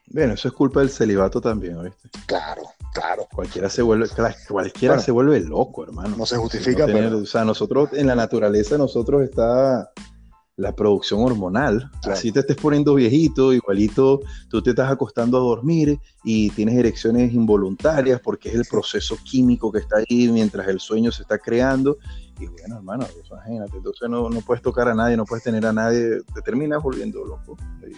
Bueno, 0.07 0.33
eso 0.33 0.47
es 0.47 0.53
culpa 0.53 0.81
del 0.81 0.89
celibato 0.89 1.41
también, 1.41 1.81
¿viste? 1.83 2.09
Claro, 2.27 2.63
claro. 2.93 3.27
Cualquiera 3.33 3.69
se 3.69 3.81
vuelve, 3.81 4.07
cualquiera 4.47 4.99
se 4.99 5.11
vuelve 5.11 5.39
loco, 5.41 5.83
hermano. 5.83 6.15
No 6.17 6.25
se 6.25 6.37
justifica, 6.37 6.85
pero... 6.85 7.19
O 7.19 7.25
sea, 7.25 7.43
nosotros, 7.43 7.89
en 7.93 8.07
la 8.07 8.15
naturaleza, 8.15 8.77
nosotros 8.77 9.23
está 9.23 9.91
la 10.55 10.75
producción 10.75 11.21
hormonal. 11.21 11.89
Así 12.03 12.31
te 12.31 12.41
estés 12.41 12.57
poniendo 12.57 12.93
viejito, 12.93 13.53
igualito 13.53 14.21
tú 14.49 14.61
te 14.61 14.71
estás 14.71 14.91
acostando 14.91 15.37
a 15.37 15.41
dormir 15.41 15.99
y 16.23 16.51
tienes 16.51 16.75
erecciones 16.75 17.33
involuntarias 17.33 18.19
porque 18.21 18.49
es 18.49 18.55
el 18.55 18.65
proceso 18.65 19.17
químico 19.23 19.71
que 19.71 19.79
está 19.79 19.97
ahí 19.97 20.29
mientras 20.29 20.67
el 20.67 20.79
sueño 20.79 21.11
se 21.11 21.23
está 21.23 21.39
creando. 21.39 21.97
Y 22.39 22.47
bueno, 22.47 22.77
hermano, 22.77 23.05
pues, 23.13 23.27
imagínate, 23.29 23.77
entonces 23.77 24.09
no, 24.09 24.29
no, 24.29 24.41
puedes 24.41 24.61
tocar 24.61 24.87
a 24.87 24.93
nadie, 24.93 25.17
no 25.17 25.25
puedes 25.25 25.43
tener 25.43 25.65
a 25.65 25.73
nadie, 25.73 26.19
te 26.33 26.41
terminas 26.41 26.81
volviendo 26.83 27.23
loco. 27.25 27.57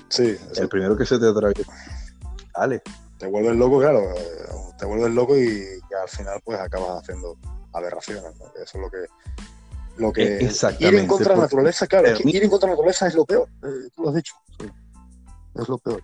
Sí. 0.10 0.36
El 0.56 0.70
primero 0.70 0.96
que 0.96 1.06
se 1.06 1.20
te 1.20 1.28
atraviesa. 1.28 1.72
Dale. 2.58 2.82
Te 3.18 3.28
vuelves 3.28 3.56
loco, 3.56 3.80
claro, 3.80 4.00
eh, 4.00 4.65
te 4.78 4.86
vuelves 4.86 5.14
loco 5.14 5.38
y, 5.38 5.64
al 6.02 6.10
final 6.10 6.40
pues 6.44 6.60
acabas 6.60 7.02
haciendo 7.02 7.38
aberraciones. 7.74 8.34
Eso 8.56 8.62
es 8.64 8.76
lo 8.76 8.90
que 8.90 9.06
lo 9.98 10.12
que 10.12 10.50
ir 10.80 10.96
en 10.96 11.08
contra 11.08 11.32
de 11.32 11.38
la 11.38 11.44
naturaleza, 11.44 11.88
claro, 11.88 12.10
ir 12.24 12.44
en 12.44 12.50
contra 12.50 12.68
de 12.68 12.72
la 12.72 12.76
naturaleza 12.76 13.08
es 13.08 13.16
lo 13.16 13.26
peor. 13.26 13.48
Eh, 13.64 13.90
tú 13.96 14.04
lo 14.04 14.10
has 14.10 14.16
dicho. 14.16 14.34
Es 15.56 15.70
lo 15.70 15.78
peor. 15.78 16.04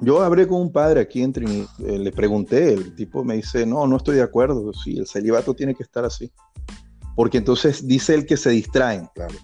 Yo 0.00 0.22
hablé 0.22 0.48
con 0.48 0.62
un 0.62 0.72
padre 0.72 1.00
aquí 1.00 1.22
en 1.22 1.34
Trinidad, 1.34 1.68
eh, 1.80 1.98
le 1.98 2.10
pregunté, 2.10 2.72
el 2.72 2.94
tipo 2.94 3.22
me 3.22 3.36
dice, 3.36 3.66
no, 3.66 3.86
no 3.86 3.98
estoy 3.98 4.16
de 4.16 4.22
acuerdo, 4.22 4.72
sí, 4.72 4.96
el 4.96 5.06
celibato 5.06 5.52
tiene 5.52 5.74
que 5.74 5.82
estar 5.82 6.06
así. 6.06 6.32
Porque 7.14 7.36
entonces 7.36 7.86
dice 7.86 8.14
él 8.14 8.24
que 8.24 8.38
se 8.38 8.48
distraen. 8.48 9.10
Claro. 9.14 9.34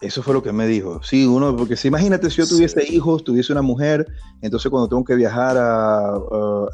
Eso 0.00 0.22
fue 0.22 0.34
lo 0.34 0.42
que 0.42 0.52
me 0.52 0.66
dijo. 0.66 1.02
Sí, 1.02 1.26
uno, 1.26 1.56
porque 1.56 1.76
si 1.76 1.88
imagínate 1.88 2.30
si 2.30 2.36
yo 2.36 2.46
tuviese 2.46 2.84
hijos, 2.92 3.24
tuviese 3.24 3.52
una 3.52 3.62
mujer, 3.62 4.06
entonces 4.42 4.70
cuando 4.70 4.88
tengo 4.88 5.04
que 5.04 5.16
viajar 5.16 5.56
a 5.58 6.14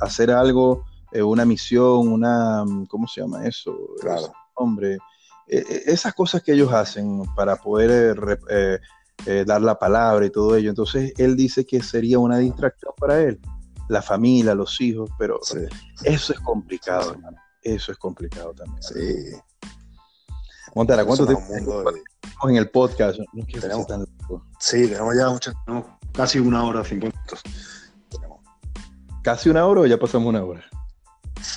hacer 0.00 0.30
algo, 0.30 0.84
eh, 1.14 1.22
una 1.22 1.44
misión, 1.44 2.08
una, 2.08 2.64
¿cómo 2.88 3.06
se 3.06 3.20
llama 3.20 3.46
eso? 3.46 3.72
Claro. 4.00 4.32
hombre. 4.54 4.98
E, 5.46 5.58
e, 5.58 5.82
esas 5.86 6.12
cosas 6.12 6.42
que 6.42 6.52
ellos 6.52 6.72
hacen 6.72 7.22
para 7.36 7.54
poder 7.54 8.40
eh, 8.50 8.80
eh, 9.26 9.44
dar 9.46 9.62
la 9.62 9.78
palabra 9.78 10.26
y 10.26 10.30
todo 10.30 10.56
ello. 10.56 10.70
Entonces 10.70 11.12
él 11.16 11.36
dice 11.36 11.64
que 11.64 11.80
sería 11.82 12.18
una 12.18 12.38
distracción 12.38 12.92
para 12.98 13.22
él, 13.22 13.40
la 13.88 14.02
familia, 14.02 14.56
los 14.56 14.80
hijos, 14.80 15.08
pero 15.16 15.38
eso 16.02 16.32
es 16.32 16.40
complicado, 16.40 17.12
hermano. 17.12 17.38
Eso 17.62 17.92
es 17.92 17.98
complicado 17.98 18.52
también. 18.52 18.82
Sí. 18.82 19.36
Montana, 20.74 21.04
¿cuánto 21.04 21.26
tiempo 21.26 21.52
en 22.48 22.56
el 22.56 22.70
podcast? 22.70 23.18
No 23.32 23.44
tenemos, 23.60 23.86
tan 23.86 24.06
Sí, 24.58 24.88
tenemos 24.88 25.16
ya 25.16 25.30
mucho, 25.30 25.52
casi 26.12 26.38
una 26.38 26.64
hora, 26.64 26.84
cincuenta 26.84 27.18
¿Casi 29.22 29.48
una 29.48 29.66
hora 29.66 29.82
o 29.82 29.86
ya 29.86 29.98
pasamos 29.98 30.28
una 30.28 30.44
hora? 30.44 30.64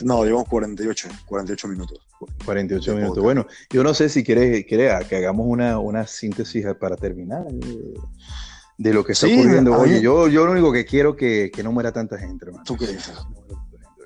No, 0.01 0.23
llevamos 0.23 0.47
48, 0.47 1.09
48 1.25 1.67
minutos. 1.67 2.07
48 2.45 2.95
minutos. 2.95 3.23
Bueno, 3.23 3.45
yo 3.69 3.83
no 3.83 3.93
sé 3.93 4.09
si 4.09 4.23
quieres, 4.23 4.65
que 4.65 5.15
hagamos 5.15 5.45
una, 5.47 5.79
una 5.79 6.05
síntesis 6.07 6.65
para 6.79 6.95
terminar 6.95 7.45
de 8.77 8.93
lo 8.93 9.03
que 9.03 9.13
está 9.13 9.27
ocurriendo. 9.27 9.77
Oye, 9.77 10.01
yo, 10.01 10.27
yo 10.27 10.45
lo 10.45 10.51
único 10.51 10.71
que 10.71 10.85
quiero 10.85 11.11
es 11.11 11.17
que, 11.17 11.51
que 11.53 11.63
no 11.63 11.71
muera 11.71 11.91
tanta 11.91 12.17
gente, 12.17 12.45
hermano. 12.45 12.63
¿Tú 12.65 12.77
qué 12.77 12.87
dices? 12.87 13.15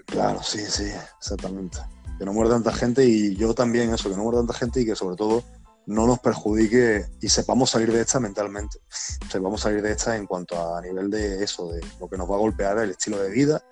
Claro, 0.06 0.42
sí, 0.44 0.60
sí, 0.60 0.92
exactamente. 1.20 1.80
Que 2.22 2.26
no 2.26 2.34
muera 2.34 2.52
tanta 2.52 2.72
gente 2.72 3.04
y 3.04 3.36
yo 3.36 3.56
también 3.56 3.92
eso, 3.92 4.08
que 4.08 4.16
no 4.16 4.22
muera 4.22 4.38
tanta 4.38 4.54
gente 4.54 4.80
y 4.80 4.86
que 4.86 4.96
sobre 4.96 5.16
todo 5.16 5.44
no 5.88 6.06
nos 6.06 6.20
perjudique 6.20 7.08
y 7.20 7.30
sepamos 7.30 7.72
salir 7.72 7.92
de 7.92 8.02
esta 8.02 8.20
mentalmente. 8.20 8.78
Sepamos 9.32 9.62
salir 9.62 9.82
de 9.82 9.94
esta 9.94 10.16
en 10.16 10.28
cuanto 10.28 10.76
a 10.76 10.80
nivel 10.84 11.10
de 11.10 11.44
eso, 11.44 11.72
de 11.72 11.82
lo 12.00 12.08
que 12.08 12.18
nos 12.18 12.30
va 12.30 12.36
a 12.36 12.38
golpear 12.38 12.78
el 12.78 12.92
estilo 12.92 13.18
de 13.18 13.32
vida 13.32 13.64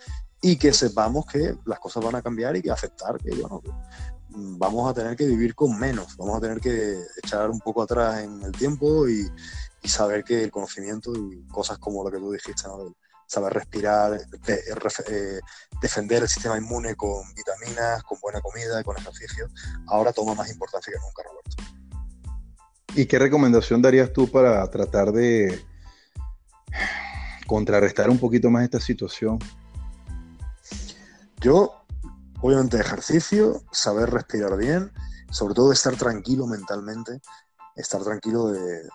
y 0.42 0.58
que 0.58 0.74
sepamos 0.74 1.28
que 1.28 1.60
las 1.64 1.80
cosas 1.80 2.04
van 2.04 2.16
a 2.16 2.24
cambiar 2.24 2.56
y 2.56 2.64
que 2.64 2.72
aceptar 2.72 3.20
que 3.20 3.36
bueno, 3.36 3.62
vamos 4.30 4.90
a 4.90 4.96
tener 4.96 5.16
que 5.16 5.28
vivir 5.28 5.54
con 5.54 5.78
menos, 5.78 6.18
vamos 6.18 6.40
a 6.40 6.42
tener 6.42 6.60
que 6.60 6.98
echar 7.24 7.52
un 7.52 7.60
poco 7.60 7.84
atrás 7.84 8.24
en 8.24 8.42
el 8.42 8.52
tiempo 8.54 9.08
y, 9.08 9.30
saber 9.84 10.24
que 10.24 10.44
el 10.44 10.50
conocimiento 10.50 11.14
y 11.16 11.46
cosas 11.48 11.78
como 11.78 12.04
lo 12.04 12.10
que 12.10 12.18
tú 12.18 12.32
dijiste, 12.32 12.68
saber 13.30 13.54
respirar, 13.54 14.20
eh, 14.48 15.40
defender 15.82 16.24
el 16.24 16.28
sistema 16.28 16.58
inmune 16.58 16.96
con 16.96 17.22
vitaminas, 17.36 18.02
con 18.04 18.20
buena 18.20 18.42
comida, 18.42 18.84
con 18.84 18.98
ejercicio, 18.98 19.48
ahora 19.88 20.12
toma 20.12 20.34
más 20.34 20.50
importancia 20.50 20.92
que 20.92 21.00
nunca, 21.00 21.24
Roberto. 21.24 21.56
¿Y 22.96 23.06
qué 23.06 23.20
recomendación 23.20 23.84
darías 23.84 24.12
tú 24.12 24.32
para 24.32 24.68
tratar 24.72 25.12
de 25.12 25.64
contrarrestar 27.46 28.10
un 28.10 28.18
poquito 28.18 28.50
más 28.50 28.64
esta 28.64 28.80
situación? 28.80 29.38
Yo, 31.38 31.86
obviamente, 32.42 32.80
ejercicio, 32.80 33.62
saber 33.72 34.10
respirar 34.10 34.58
bien, 34.58 34.92
sobre 35.30 35.54
todo 35.54 35.72
estar 35.72 35.96
tranquilo 35.96 36.48
mentalmente, 36.48 37.22
estar 37.76 38.02
tranquilo 38.04 38.48
de, 38.48 38.90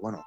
bueno, 0.00 0.24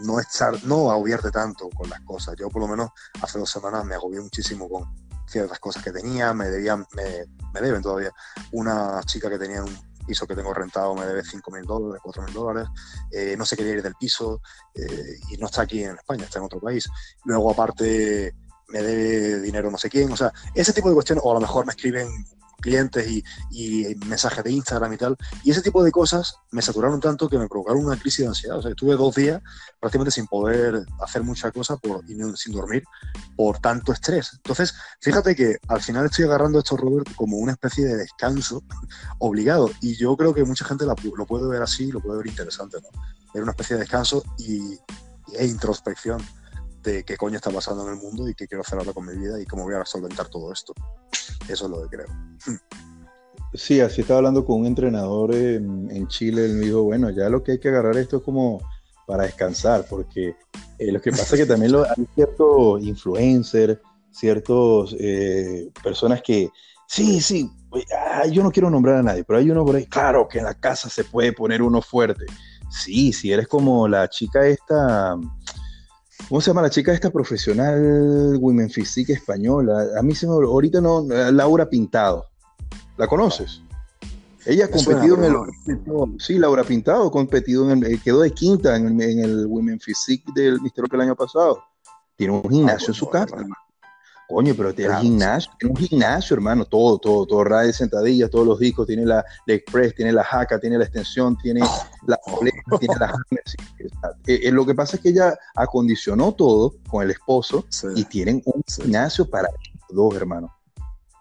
no 0.00 0.20
estar, 0.20 0.62
no 0.64 0.90
agobiarte 0.90 1.30
tanto 1.30 1.68
con 1.70 1.88
las 1.90 2.00
cosas. 2.00 2.34
Yo, 2.36 2.48
por 2.48 2.62
lo 2.62 2.68
menos, 2.68 2.90
hace 3.20 3.38
dos 3.38 3.50
semanas 3.50 3.84
me 3.84 3.94
agobié 3.94 4.20
muchísimo 4.20 4.68
con 4.68 4.84
ciertas 5.26 5.58
cosas 5.58 5.82
que 5.82 5.92
tenía, 5.92 6.32
me 6.32 6.46
debían, 6.46 6.86
me, 6.94 7.26
me 7.52 7.60
deben 7.60 7.82
todavía 7.82 8.10
una 8.52 9.00
chica 9.04 9.28
que 9.28 9.38
tenía 9.38 9.62
un 9.62 9.88
piso 10.08 10.26
que 10.26 10.34
tengo 10.34 10.54
rentado 10.54 10.94
me 10.94 11.06
debe 11.06 11.22
5 11.22 11.50
mil 11.50 11.64
dólares, 11.64 12.00
4 12.02 12.22
mil 12.22 12.34
dólares, 12.34 12.68
eh, 13.12 13.36
no 13.36 13.44
se 13.44 13.56
quería 13.56 13.74
ir 13.74 13.82
del 13.82 13.94
piso 13.94 14.40
eh, 14.74 15.20
y 15.28 15.36
no 15.36 15.46
está 15.46 15.62
aquí 15.62 15.84
en 15.84 15.96
España, 15.96 16.24
está 16.24 16.38
en 16.38 16.46
otro 16.46 16.60
país. 16.60 16.88
Luego, 17.24 17.50
aparte, 17.50 18.34
me 18.68 18.82
debe 18.82 19.40
dinero 19.40 19.70
no 19.70 19.78
sé 19.78 19.88
quién, 19.88 20.12
o 20.12 20.16
sea, 20.16 20.32
ese 20.54 20.72
tipo 20.72 20.88
de 20.88 20.94
cuestiones, 20.94 21.22
o 21.24 21.30
a 21.30 21.34
lo 21.34 21.40
mejor 21.40 21.66
me 21.66 21.72
escriben 21.72 22.08
clientes 22.60 23.06
y, 23.50 23.94
mensajes 24.06 24.44
de 24.44 24.52
Instagram 24.52 24.92
y 24.92 24.96
tal. 24.96 25.16
Y 25.44 25.50
ese 25.50 25.62
tipo 25.62 25.82
de 25.82 25.90
cosas 25.90 26.34
me 26.50 26.62
saturaron 26.62 27.00
tanto 27.00 27.28
que 27.28 27.38
me 27.38 27.48
provocaron 27.48 27.84
una 27.84 27.98
crisis 27.98 28.20
de 28.20 28.28
ansiedad. 28.28 28.58
O 28.58 28.62
sea, 28.62 28.70
estuve 28.70 28.94
dos 28.94 29.14
días 29.14 29.40
prácticamente 29.80 30.10
sin 30.10 30.26
poder 30.26 30.84
hacer 31.00 31.22
mucha 31.22 31.50
cosa 31.50 31.76
por, 31.76 32.04
y 32.08 32.16
sin 32.36 32.52
dormir 32.52 32.84
por 33.36 33.58
tanto 33.58 33.92
estrés. 33.92 34.30
Entonces, 34.34 34.74
fíjate 35.00 35.34
que 35.34 35.56
al 35.68 35.80
final 35.80 36.06
estoy 36.06 36.24
agarrando 36.24 36.58
esto, 36.58 36.76
Robert, 36.76 37.14
como 37.14 37.38
una 37.38 37.52
especie 37.52 37.84
de 37.84 37.96
descanso 37.96 38.62
obligado. 39.18 39.70
Y 39.80 39.96
yo 39.96 40.16
creo 40.16 40.34
que 40.34 40.44
mucha 40.44 40.64
gente 40.64 40.84
lo 40.84 41.26
puede 41.26 41.48
ver 41.48 41.62
así, 41.62 41.90
lo 41.92 42.00
puede 42.00 42.18
ver 42.18 42.26
interesante, 42.26 42.78
¿no? 42.82 42.88
Era 43.34 43.42
una 43.42 43.52
especie 43.52 43.76
de 43.76 43.80
descanso 43.80 44.24
y, 44.38 44.78
e 45.34 45.46
introspección 45.46 46.20
de 46.82 47.04
qué 47.04 47.16
coño 47.16 47.36
está 47.36 47.50
pasando 47.50 47.86
en 47.86 47.94
el 47.94 48.00
mundo 48.00 48.28
y 48.28 48.34
qué 48.34 48.46
quiero 48.46 48.62
hacer 48.62 48.78
ahora 48.78 48.92
con 48.92 49.06
mi 49.06 49.16
vida 49.16 49.40
y 49.40 49.46
cómo 49.46 49.64
voy 49.64 49.74
a 49.74 49.84
solventar 49.84 50.28
todo 50.28 50.52
esto. 50.52 50.72
Eso 51.48 51.64
es 51.64 51.70
lo 51.70 51.82
que 51.82 51.96
creo. 51.96 52.06
Sí, 53.54 53.80
así 53.80 54.02
estaba 54.02 54.18
hablando 54.18 54.44
con 54.44 54.60
un 54.60 54.66
entrenador 54.66 55.34
en, 55.34 56.06
Chile, 56.08 56.44
él 56.44 56.54
me 56.54 56.66
dijo, 56.66 56.82
bueno, 56.82 57.10
ya 57.10 57.28
lo 57.28 57.42
que 57.42 57.52
hay 57.52 57.58
que 57.58 57.68
agarrar 57.68 57.96
esto 57.96 58.18
es 58.18 58.22
como 58.22 58.60
para 59.06 59.24
descansar, 59.24 59.86
porque 59.88 60.36
eh, 60.78 60.92
lo 60.92 61.00
que 61.00 61.10
pasa 61.10 61.34
es 61.34 61.42
que 61.42 61.46
también 61.46 61.74
hay 61.74 62.06
ciertos 62.14 62.82
influencers, 62.82 63.78
ciertas 64.10 64.94
eh, 64.98 65.70
personas 65.82 66.20
que, 66.22 66.50
sí, 66.86 67.20
sí, 67.20 67.50
yo 68.30 68.42
no 68.42 68.50
quiero 68.50 68.70
nombrar 68.70 68.96
a 68.96 69.02
nadie, 69.02 69.24
pero 69.24 69.38
hay 69.38 69.50
uno 69.50 69.64
por 69.64 69.76
ahí, 69.76 69.86
claro 69.86 70.28
que 70.28 70.38
en 70.38 70.44
la 70.44 70.54
casa 70.54 70.90
se 70.90 71.04
puede 71.04 71.32
poner 71.32 71.62
uno 71.62 71.80
fuerte. 71.80 72.26
Sí, 72.70 73.12
si 73.14 73.32
eres 73.32 73.48
como 73.48 73.88
la 73.88 74.08
chica 74.08 74.46
esta, 74.46 75.16
¿Cómo 76.28 76.42
se 76.42 76.50
llama 76.50 76.62
la 76.62 76.70
chica 76.70 76.92
esta 76.92 77.10
profesional 77.10 78.36
Women 78.38 78.68
Physique 78.68 79.14
española? 79.14 79.86
A 79.98 80.02
mí 80.02 80.14
se 80.14 80.26
me 80.26 80.34
ahorita 80.34 80.80
no, 80.80 81.06
Laura 81.08 81.68
Pintado. 81.70 82.26
¿La 82.98 83.06
conoces? 83.06 83.62
Ella 84.44 84.66
ha 84.66 84.70
competido 84.70 85.16
en 85.16 85.24
el. 85.24 86.20
Sí, 86.20 86.38
Laura 86.38 86.64
Pintado 86.64 87.10
competido 87.10 87.70
en 87.70 87.82
el. 87.82 88.02
Quedó 88.02 88.20
de 88.20 88.30
quinta 88.32 88.76
en 88.76 89.00
el, 89.00 89.46
Women 89.46 89.80
Physique 89.80 90.30
del 90.34 90.60
Misterio 90.60 90.88
el 90.92 91.00
año 91.00 91.16
pasado. 91.16 91.64
Tiene 92.16 92.34
un 92.34 92.50
gimnasio 92.50 92.88
en 92.88 92.94
su 92.94 93.08
casa. 93.08 93.36
Coño, 94.28 94.54
pero 94.54 94.74
tiene 94.74 94.94
gimnasio, 95.00 95.50
tiene 95.58 95.74
un 95.74 95.80
gimnasio, 95.80 96.34
hermano, 96.34 96.66
todo, 96.66 96.98
todo, 96.98 97.26
todo, 97.26 97.44
radio 97.44 97.72
sentadillas, 97.72 98.28
todos 98.28 98.46
los 98.46 98.58
discos, 98.58 98.86
tiene 98.86 99.06
la 99.06 99.24
leg 99.46 99.64
press, 99.64 99.94
tiene 99.94 100.12
la 100.12 100.22
jaca, 100.22 100.60
tiene 100.60 100.76
la 100.76 100.84
extensión, 100.84 101.34
tiene 101.38 101.60
la 102.06 102.20
tiene 102.78 102.94
la 103.00 103.14
eh, 104.26 104.40
eh, 104.44 104.52
Lo 104.52 104.66
que 104.66 104.74
pasa 104.74 104.96
es 104.96 105.02
que 105.02 105.08
ella 105.08 105.34
acondicionó 105.54 106.32
todo 106.32 106.74
con 106.90 107.02
el 107.02 107.10
esposo 107.10 107.64
y 107.96 108.04
tienen 108.04 108.42
un 108.44 108.62
gimnasio 108.66 109.28
para 109.30 109.48
dos, 109.88 110.14
hermano. 110.14 110.54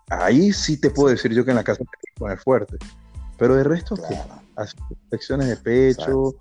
Ahí 0.09 0.51
sí 0.51 0.75
te 0.75 0.89
puedo 0.89 1.07
decir 1.07 1.31
yo 1.31 1.45
que 1.45 1.51
en 1.51 1.57
la 1.57 1.63
casa 1.63 1.79
te 1.79 2.19
poner 2.19 2.39
fuerte. 2.39 2.77
Pero 3.37 3.55
de 3.55 3.63
resto, 3.63 3.95
¿qué? 3.95 4.19
secciones 5.11 5.47
de 5.47 5.55
pecho, 5.55 6.35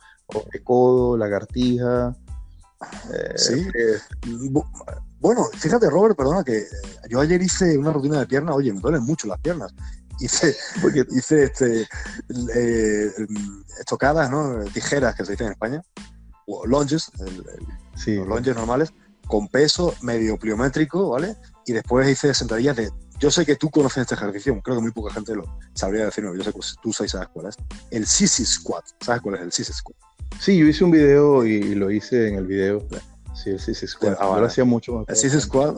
de 0.53 0.64
codo, 0.64 1.17
lagartija. 1.17 2.17
Eh, 3.12 3.33
sí. 3.37 3.69
Bueno, 5.21 5.45
fíjate, 5.57 5.89
Robert, 5.89 6.17
perdona, 6.17 6.45
que 6.45 6.59
eh, 6.59 6.67
yo 7.09 7.21
ayer 7.21 7.41
hice 7.43 7.77
una 7.79 7.93
rutina 7.93 8.21
de 8.21 8.27
piernas, 8.27 8.55
oye, 8.55 8.73
me 8.73 8.81
duelen 8.81 9.03
mucho 9.03 9.27
las 9.27 9.41
piernas. 9.41 9.75
Hice, 10.19 10.57
hice 11.11 11.43
este, 11.43 11.87
eh, 12.55 13.12
estocadas, 13.79 14.31
¿no? 14.31 14.64
Tijeras 14.73 15.14
que 15.14 15.27
se 15.27 15.33
dicen 15.33 15.49
en 15.49 15.53
España, 15.53 15.83
o 16.47 16.67
lunges, 16.67 17.12
sí. 17.97 18.17
los 18.17 18.27
lunges 18.27 18.57
normales, 18.57 18.95
con 19.27 19.47
peso 19.49 19.95
medio 20.01 20.39
pliométrico, 20.39 21.11
¿vale? 21.11 21.37
Y 21.67 21.75
después 21.75 22.09
hice 22.09 22.33
sentadillas 22.33 22.77
de. 22.77 22.91
Yo 23.19 23.31
sé 23.31 23.45
que 23.45 23.57
tú 23.57 23.69
conoces 23.69 23.99
este 23.99 24.14
ejercicio, 24.14 24.59
creo 24.62 24.77
que 24.77 24.83
muy 24.83 24.93
poca 24.93 25.12
gente 25.12 25.35
lo 25.35 25.45
sabría 25.75 26.07
decirlo, 26.07 26.35
yo 26.35 26.43
sé 26.43 26.51
que 26.51 26.61
tú 26.81 26.95
sabes 26.95 27.14
cuál 27.35 27.49
es. 27.49 27.57
El 27.91 28.07
sissy 28.07 28.47
squat, 28.47 28.87
¿sabes 29.03 29.21
cuál 29.21 29.35
es 29.35 29.43
el 29.43 29.53
sissy 29.53 29.75
squat? 29.75 29.99
Sí, 30.41 30.57
yo 30.57 30.64
hice 30.64 30.83
un 30.83 30.93
video 30.93 31.45
y 31.45 31.75
lo 31.75 31.91
hice 31.91 32.29
en 32.29 32.37
el 32.37 32.47
video. 32.47 32.87
Sí, 33.37 33.51
el 33.51 33.61
CC 33.61 33.87
Squad. 33.87 34.16
Ahora 34.18 34.43
lo 34.43 34.47
hacía 34.47 34.64
mucho 34.64 35.05
El 35.07 35.16
CC 35.16 35.41
Squad, 35.41 35.76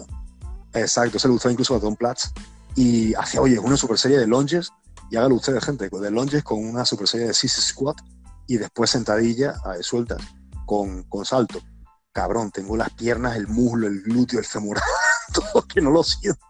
exacto, 0.72 1.18
se 1.18 1.28
lo 1.28 1.34
usó 1.34 1.50
incluso 1.50 1.74
a 1.74 1.78
Don 1.78 1.96
Platz. 1.96 2.30
Y 2.76 3.14
hacía, 3.14 3.40
oye, 3.40 3.58
una 3.58 3.76
super 3.76 3.98
serie 3.98 4.18
de 4.18 4.26
lunges, 4.26 4.70
y 5.10 5.16
hágalo 5.16 5.34
ustedes, 5.34 5.64
gente, 5.64 5.88
de 5.88 6.10
lunges 6.10 6.44
con 6.44 6.64
una 6.64 6.84
super 6.84 7.08
serie 7.08 7.26
de 7.26 7.34
CC 7.34 7.60
Squad 7.60 7.96
y 8.46 8.56
después 8.56 8.90
sentadilla 8.90 9.54
sueltas 9.80 10.22
con, 10.64 11.02
con 11.04 11.24
salto. 11.24 11.60
Cabrón, 12.12 12.50
tengo 12.50 12.76
las 12.76 12.90
piernas, 12.90 13.36
el 13.36 13.48
muslo, 13.48 13.86
el 13.86 14.02
glúteo, 14.02 14.38
el 14.38 14.44
femoral, 14.44 14.82
todo 15.32 15.62
que 15.66 15.80
no 15.80 15.90
lo 15.90 16.02
siento. 16.02 16.40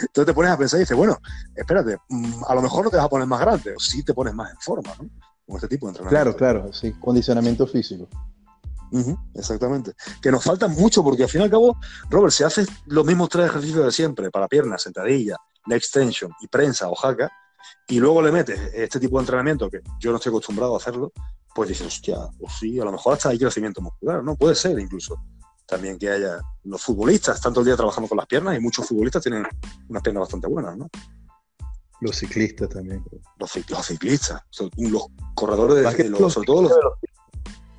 Entonces 0.00 0.26
te 0.26 0.34
pones 0.34 0.50
a 0.50 0.58
pensar 0.58 0.78
y 0.78 0.82
dices, 0.82 0.96
bueno, 0.96 1.18
espérate, 1.54 1.98
mm, 2.08 2.44
a 2.46 2.54
lo 2.54 2.62
mejor 2.62 2.84
no 2.84 2.90
te 2.90 2.96
vas 2.96 3.06
a 3.06 3.08
poner 3.08 3.26
más 3.26 3.40
grande, 3.40 3.74
o 3.76 3.78
sí 3.78 4.02
te 4.02 4.14
pones 4.14 4.34
más 4.34 4.50
en 4.50 4.58
forma, 4.58 4.94
¿no? 5.00 5.08
Con 5.46 5.56
este 5.56 5.68
tipo 5.68 5.86
de 5.86 5.90
entrenamiento. 5.92 6.36
Claro, 6.36 6.62
claro, 6.62 6.72
sí, 6.72 6.92
condicionamiento 6.92 7.66
físico 7.66 8.08
exactamente. 9.34 9.92
Que 10.20 10.30
nos 10.30 10.44
falta 10.44 10.68
mucho 10.68 11.02
porque 11.02 11.24
al 11.24 11.28
fin 11.28 11.42
y 11.42 11.44
al 11.44 11.50
cabo, 11.50 11.76
Robert, 12.08 12.32
si 12.32 12.44
haces 12.44 12.68
los 12.86 13.04
mismos 13.04 13.28
tres 13.28 13.46
ejercicios 13.46 13.84
de 13.84 13.92
siempre, 13.92 14.30
para 14.30 14.48
piernas, 14.48 14.82
sentadilla, 14.82 15.36
leg 15.66 15.78
extension 15.78 16.32
y 16.40 16.48
prensa 16.48 16.88
o 16.88 16.94
jaca, 16.94 17.30
y 17.88 17.98
luego 17.98 18.22
le 18.22 18.32
metes 18.32 18.58
este 18.74 19.00
tipo 19.00 19.18
de 19.18 19.22
entrenamiento 19.22 19.70
que 19.70 19.80
yo 19.98 20.10
no 20.10 20.16
estoy 20.16 20.30
acostumbrado 20.30 20.74
a 20.74 20.78
hacerlo, 20.78 21.12
pues 21.54 21.68
dices, 21.68 21.86
hostia, 21.86 22.16
pues 22.38 22.52
sí, 22.58 22.78
a 22.78 22.84
lo 22.84 22.92
mejor 22.92 23.14
hasta 23.14 23.30
hay 23.30 23.38
crecimiento 23.38 23.80
muscular, 23.80 24.22
¿no? 24.22 24.36
Puede 24.36 24.54
ser 24.54 24.78
incluso 24.78 25.20
también 25.66 25.98
que 25.98 26.10
haya 26.10 26.40
los 26.64 26.82
futbolistas 26.82 27.40
tanto 27.40 27.60
el 27.60 27.66
día 27.66 27.76
trabajando 27.76 28.08
con 28.08 28.18
las 28.18 28.26
piernas 28.26 28.56
y 28.56 28.60
muchos 28.60 28.86
futbolistas 28.86 29.22
tienen 29.22 29.46
unas 29.88 30.02
piernas 30.02 30.22
bastante 30.22 30.48
buenas, 30.48 30.76
¿no? 30.76 30.88
Los 32.00 32.16
ciclistas 32.16 32.68
también. 32.70 33.04
Los, 33.38 33.52
ciclistas, 33.52 34.42
los 34.76 35.06
corredores, 35.34 35.96
de, 35.96 36.08
los, 36.08 36.32
sobre 36.32 36.46
todo 36.46 36.62
los, 36.62 36.72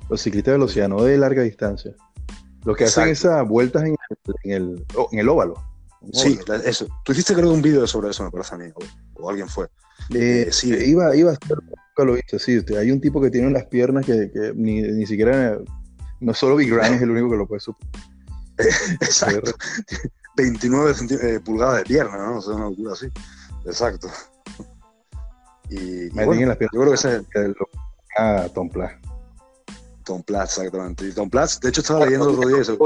los 0.08 0.20
ciclistas 0.20 0.52
de 0.52 0.58
velocidad, 0.58 0.88
no 0.88 1.02
de 1.02 1.18
larga 1.18 1.42
distancia. 1.42 1.94
Los 2.64 2.76
que 2.76 2.84
hacen 2.84 3.08
esas 3.08 3.46
vueltas 3.46 3.82
en 3.82 3.96
el, 4.44 4.86
en 5.10 5.18
el, 5.18 5.28
óvalo. 5.28 5.54
Sí, 6.12 6.38
eso. 6.64 6.86
Tú 7.04 7.12
hiciste 7.12 7.34
creo 7.34 7.52
un 7.52 7.62
vídeo 7.62 7.86
sobre 7.86 8.10
eso, 8.10 8.24
me 8.24 8.30
parece 8.30 8.54
a 8.54 8.58
mí, 8.58 8.66
o, 9.16 9.30
alguien 9.30 9.48
fue. 9.48 9.68
Eh, 10.14 10.48
sí. 10.50 10.72
Eh, 10.72 10.86
iba, 10.86 11.14
iba 11.14 11.30
a 11.30 11.34
estar, 11.34 11.58
nunca 11.62 12.04
lo 12.04 12.14
viste, 12.14 12.38
sí. 12.38 12.64
Hay 12.76 12.90
un 12.90 13.00
tipo 13.00 13.20
que 13.20 13.30
tiene 13.30 13.50
las 13.50 13.66
piernas 13.66 14.04
que, 14.04 14.30
que 14.30 14.52
ni, 14.54 14.82
ni, 14.82 15.06
siquiera, 15.06 15.58
no 16.20 16.34
solo 16.34 16.56
Big 16.56 16.72
Ryan 16.72 16.94
es 16.94 17.02
el 17.02 17.10
único 17.10 17.30
que 17.30 17.36
lo 17.36 17.46
puede 17.46 17.60
superar. 17.60 18.02
Exacto. 19.00 19.52
29 20.36 20.94
eh, 21.10 21.40
pulgadas 21.44 21.78
de 21.78 21.84
pierna, 21.84 22.16
¿no? 22.16 22.38
O 22.38 22.42
sea, 22.42 22.54
una 22.54 22.70
locura 22.70 22.92
así. 22.92 23.06
Exacto. 23.66 24.08
Y, 25.68 26.04
y 26.04 26.10
bueno, 26.10 26.46
las 26.46 26.56
piernas, 26.56 26.72
yo 26.72 26.80
creo 26.80 26.88
que 26.88 26.94
ese 26.94 27.16
es 27.16 27.24
el, 27.34 27.56
ah, 28.18 28.48
Tom 28.54 28.68
Platt. 28.68 29.01
Tom 30.02 30.22
Platz, 30.22 30.58
exactamente. 30.58 31.08
Y 31.08 31.12
Tom 31.12 31.30
Platz, 31.30 31.60
de 31.60 31.68
hecho, 31.68 31.80
estaba 31.80 32.04
leyendo 32.04 32.30
el 32.30 32.36
otro 32.36 32.48
día 32.48 32.60
eso. 32.60 32.76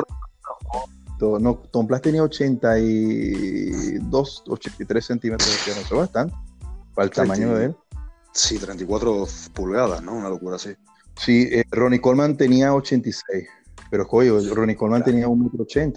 No, 1.18 1.56
Tom 1.70 1.86
Platz 1.86 2.02
tenía 2.02 2.22
82, 2.22 4.44
83 4.46 5.04
centímetros 5.04 5.50
de 5.50 5.56
pierna, 5.64 5.82
eso 5.82 5.96
bastante, 5.96 6.36
para 6.94 7.06
el 7.06 7.10
tamaño 7.10 7.54
de 7.54 7.64
él. 7.66 7.76
Sí, 8.32 8.58
34 8.58 9.26
pulgadas, 9.54 10.02
¿no? 10.02 10.14
Una 10.14 10.28
locura 10.28 10.56
así. 10.56 10.74
Sí, 11.18 11.48
eh, 11.50 11.64
Ronnie 11.70 12.00
Coleman 12.00 12.36
tenía 12.36 12.74
86, 12.74 13.48
pero 13.90 14.06
coño, 14.06 14.38
Ronnie 14.52 14.76
Coleman 14.76 15.02
tenía 15.02 15.26
1,80 15.26 15.80
m. 15.80 15.94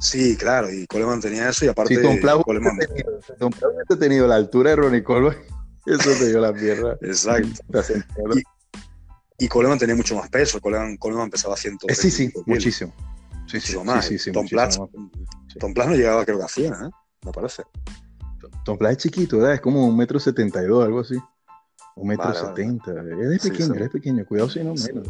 Sí, 0.00 0.36
claro, 0.36 0.72
y 0.72 0.86
Coleman 0.86 1.20
tenía 1.20 1.48
eso 1.48 1.64
y 1.64 1.68
aparte 1.68 1.96
sí, 1.96 2.02
Tom 2.02 2.20
Platz 2.20 2.44
Coleman... 2.44 2.78
Tenido, 2.78 3.18
Tom 3.40 3.50
Platz 3.50 3.98
tenido 3.98 4.28
la 4.28 4.36
altura 4.36 4.70
de 4.70 4.76
Ronnie 4.76 5.02
Coleman, 5.02 5.36
eso 5.86 6.10
te 6.10 6.28
dio 6.28 6.38
la 6.38 6.52
pierna. 6.52 6.96
Exacto. 7.02 7.60
Y 9.38 9.46
Coleman 9.48 9.78
tenía 9.78 9.94
mucho 9.94 10.16
más 10.16 10.28
peso. 10.28 10.60
Coleman, 10.60 10.96
Coleman 10.96 11.30
pesaba 11.30 11.56
100. 11.56 11.78
Eh, 11.88 11.94
sí, 11.94 12.10
sí, 12.10 12.32
muchísimo. 12.44 12.92
Sí, 13.46 13.60
sí, 13.60 13.78
más. 13.78 14.04
Sí, 14.04 14.18
sí, 14.18 14.32
Tom, 14.32 14.46
Platz, 14.46 14.78
Tom 15.58 15.72
Platz 15.72 15.88
no 15.88 15.94
llegaba, 15.94 16.24
creo 16.24 16.38
que 16.38 16.44
a 16.44 16.48
100, 16.48 16.72
¿eh? 16.72 16.76
Me 17.24 17.32
parece. 17.32 17.62
Tom 18.64 18.76
Platz 18.76 18.92
es 18.92 18.98
chiquito, 18.98 19.38
¿verdad? 19.38 19.54
Es 19.54 19.60
como 19.60 19.86
un 19.86 19.96
metro 19.96 20.18
setenta 20.20 20.62
y 20.62 20.66
dos, 20.66 20.84
algo 20.84 21.00
así. 21.00 21.16
Un 21.96 22.08
metro 22.08 22.34
setenta. 22.34 22.92
Es 23.32 23.42
pequeño, 23.42 23.74
es 23.74 23.90
pequeño. 23.90 24.26
Cuidado 24.26 24.50
si 24.50 24.58
no 24.58 24.74
menos, 24.74 25.06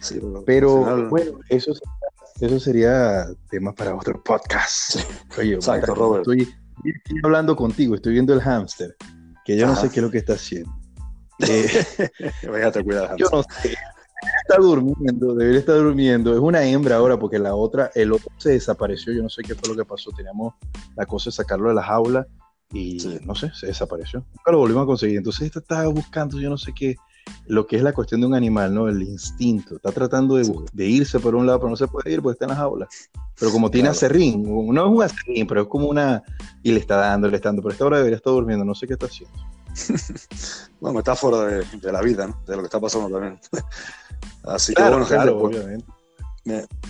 sí. 0.00 0.20
pero, 0.44 1.08
bueno, 1.08 1.38
eso, 1.48 1.72
eso 2.40 2.60
sería 2.60 3.26
tema 3.50 3.74
para 3.74 3.94
otro 3.94 4.22
podcast. 4.22 4.96
Oye, 5.38 5.54
Exacto, 5.54 5.94
Robert. 5.94 6.22
Estoy, 6.22 6.42
estoy, 6.84 7.20
hablando 7.24 7.56
contigo, 7.56 7.94
estoy 7.94 8.12
viendo 8.12 8.32
el 8.34 8.40
hámster, 8.40 8.96
que 9.44 9.56
yo 9.56 9.66
no 9.66 9.74
sé 9.74 9.90
qué 9.90 10.00
es 10.00 10.04
lo 10.04 10.10
que 10.10 10.18
está 10.18 10.34
haciendo. 10.34 10.72
Eh, 11.40 11.68
cuidado. 12.84 13.16
Yo 13.16 13.28
no 13.30 13.42
sé. 13.42 13.74
Está 14.42 14.60
durmiendo, 14.60 15.34
debería 15.34 15.60
estar 15.60 15.76
durmiendo. 15.76 16.32
Es 16.32 16.38
una 16.38 16.64
hembra 16.64 16.96
ahora 16.96 17.18
porque 17.18 17.38
la 17.38 17.54
otra, 17.54 17.90
el 17.94 18.12
otro 18.12 18.30
se 18.38 18.50
desapareció. 18.50 19.12
Yo 19.12 19.22
no 19.22 19.28
sé 19.28 19.42
qué 19.42 19.54
fue 19.54 19.68
lo 19.68 19.76
que 19.76 19.84
pasó. 19.84 20.10
Teníamos 20.10 20.54
la 20.96 21.06
cosa 21.06 21.30
de 21.30 21.36
sacarlo 21.36 21.68
de 21.68 21.74
la 21.74 21.82
jaula 21.82 22.26
y 22.72 22.98
no 23.24 23.34
sé, 23.34 23.50
se 23.54 23.66
desapareció. 23.66 24.20
Nunca 24.20 24.52
lo 24.52 24.58
volvimos 24.58 24.84
a 24.84 24.86
conseguir. 24.86 25.18
Entonces 25.18 25.46
esta 25.46 25.60
estaba 25.60 25.86
buscando, 25.88 26.40
yo 26.40 26.48
no 26.48 26.58
sé 26.58 26.72
qué, 26.72 26.96
lo 27.46 27.66
que 27.66 27.76
es 27.76 27.82
la 27.82 27.92
cuestión 27.92 28.20
de 28.20 28.26
un 28.26 28.34
animal, 28.34 28.74
¿no? 28.74 28.88
El 28.88 29.02
instinto. 29.02 29.76
Está 29.76 29.92
tratando 29.92 30.36
de, 30.36 30.86
irse 30.86 31.20
por 31.20 31.34
un 31.34 31.46
lado, 31.46 31.60
pero 31.60 31.70
no 31.70 31.76
se 31.76 31.88
puede 31.88 32.12
ir 32.12 32.22
porque 32.22 32.34
está 32.34 32.46
en 32.46 32.50
la 32.50 32.56
jaula. 32.56 32.88
Pero 33.38 33.52
como 33.52 33.70
tiene 33.70 33.88
acerrín, 33.88 34.42
no 34.42 34.84
es 34.84 34.90
un 34.90 35.02
acerrín, 35.02 35.46
pero 35.46 35.62
es 35.62 35.68
como 35.68 35.88
una. 35.88 36.22
Y 36.62 36.72
le 36.72 36.80
está 36.80 36.96
dando, 36.96 37.28
le 37.28 37.36
está 37.36 37.50
dando. 37.50 37.62
Pero 37.62 37.72
esta 37.72 37.84
hora 37.84 37.98
debería 37.98 38.16
estar 38.16 38.32
durmiendo, 38.32 38.64
no 38.64 38.74
sé 38.74 38.86
qué 38.86 38.94
está 38.94 39.06
haciendo. 39.06 39.36
bueno, 40.80 40.98
metáfora 40.98 41.44
de, 41.44 41.64
de, 41.64 41.92
la 41.92 42.00
vida, 42.00 42.26
¿no? 42.26 42.42
De 42.46 42.56
lo 42.56 42.62
que 42.62 42.66
está 42.66 42.80
pasando 42.80 43.10
también. 43.10 43.40
Así 44.44 44.74
que 44.74 44.82
bueno, 44.82 45.04
gente, 45.04 45.32
pues, 45.32 45.84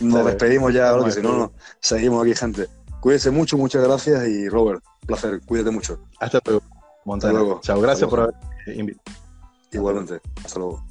nos 0.00 0.26
despedimos 0.26 0.72
ya, 0.72 0.94
porque 0.96 1.12
si 1.12 1.22
no, 1.22 1.52
seguimos 1.80 2.22
aquí, 2.22 2.34
gente. 2.34 2.68
Cuídense 3.00 3.30
mucho, 3.30 3.56
muchas 3.56 3.82
gracias 3.82 4.26
y 4.26 4.48
Robert, 4.48 4.82
placer, 5.06 5.40
cuídate 5.46 5.70
mucho. 5.70 6.00
Hasta 6.20 6.40
luego. 6.44 6.62
Hasta 7.14 7.32
luego. 7.32 7.60
Chao, 7.62 7.80
gracias 7.80 8.10
por 8.10 8.20
haber 8.20 8.34
invitado. 8.74 9.16
Igualmente, 9.72 10.20
hasta 10.44 10.58
luego. 10.58 10.84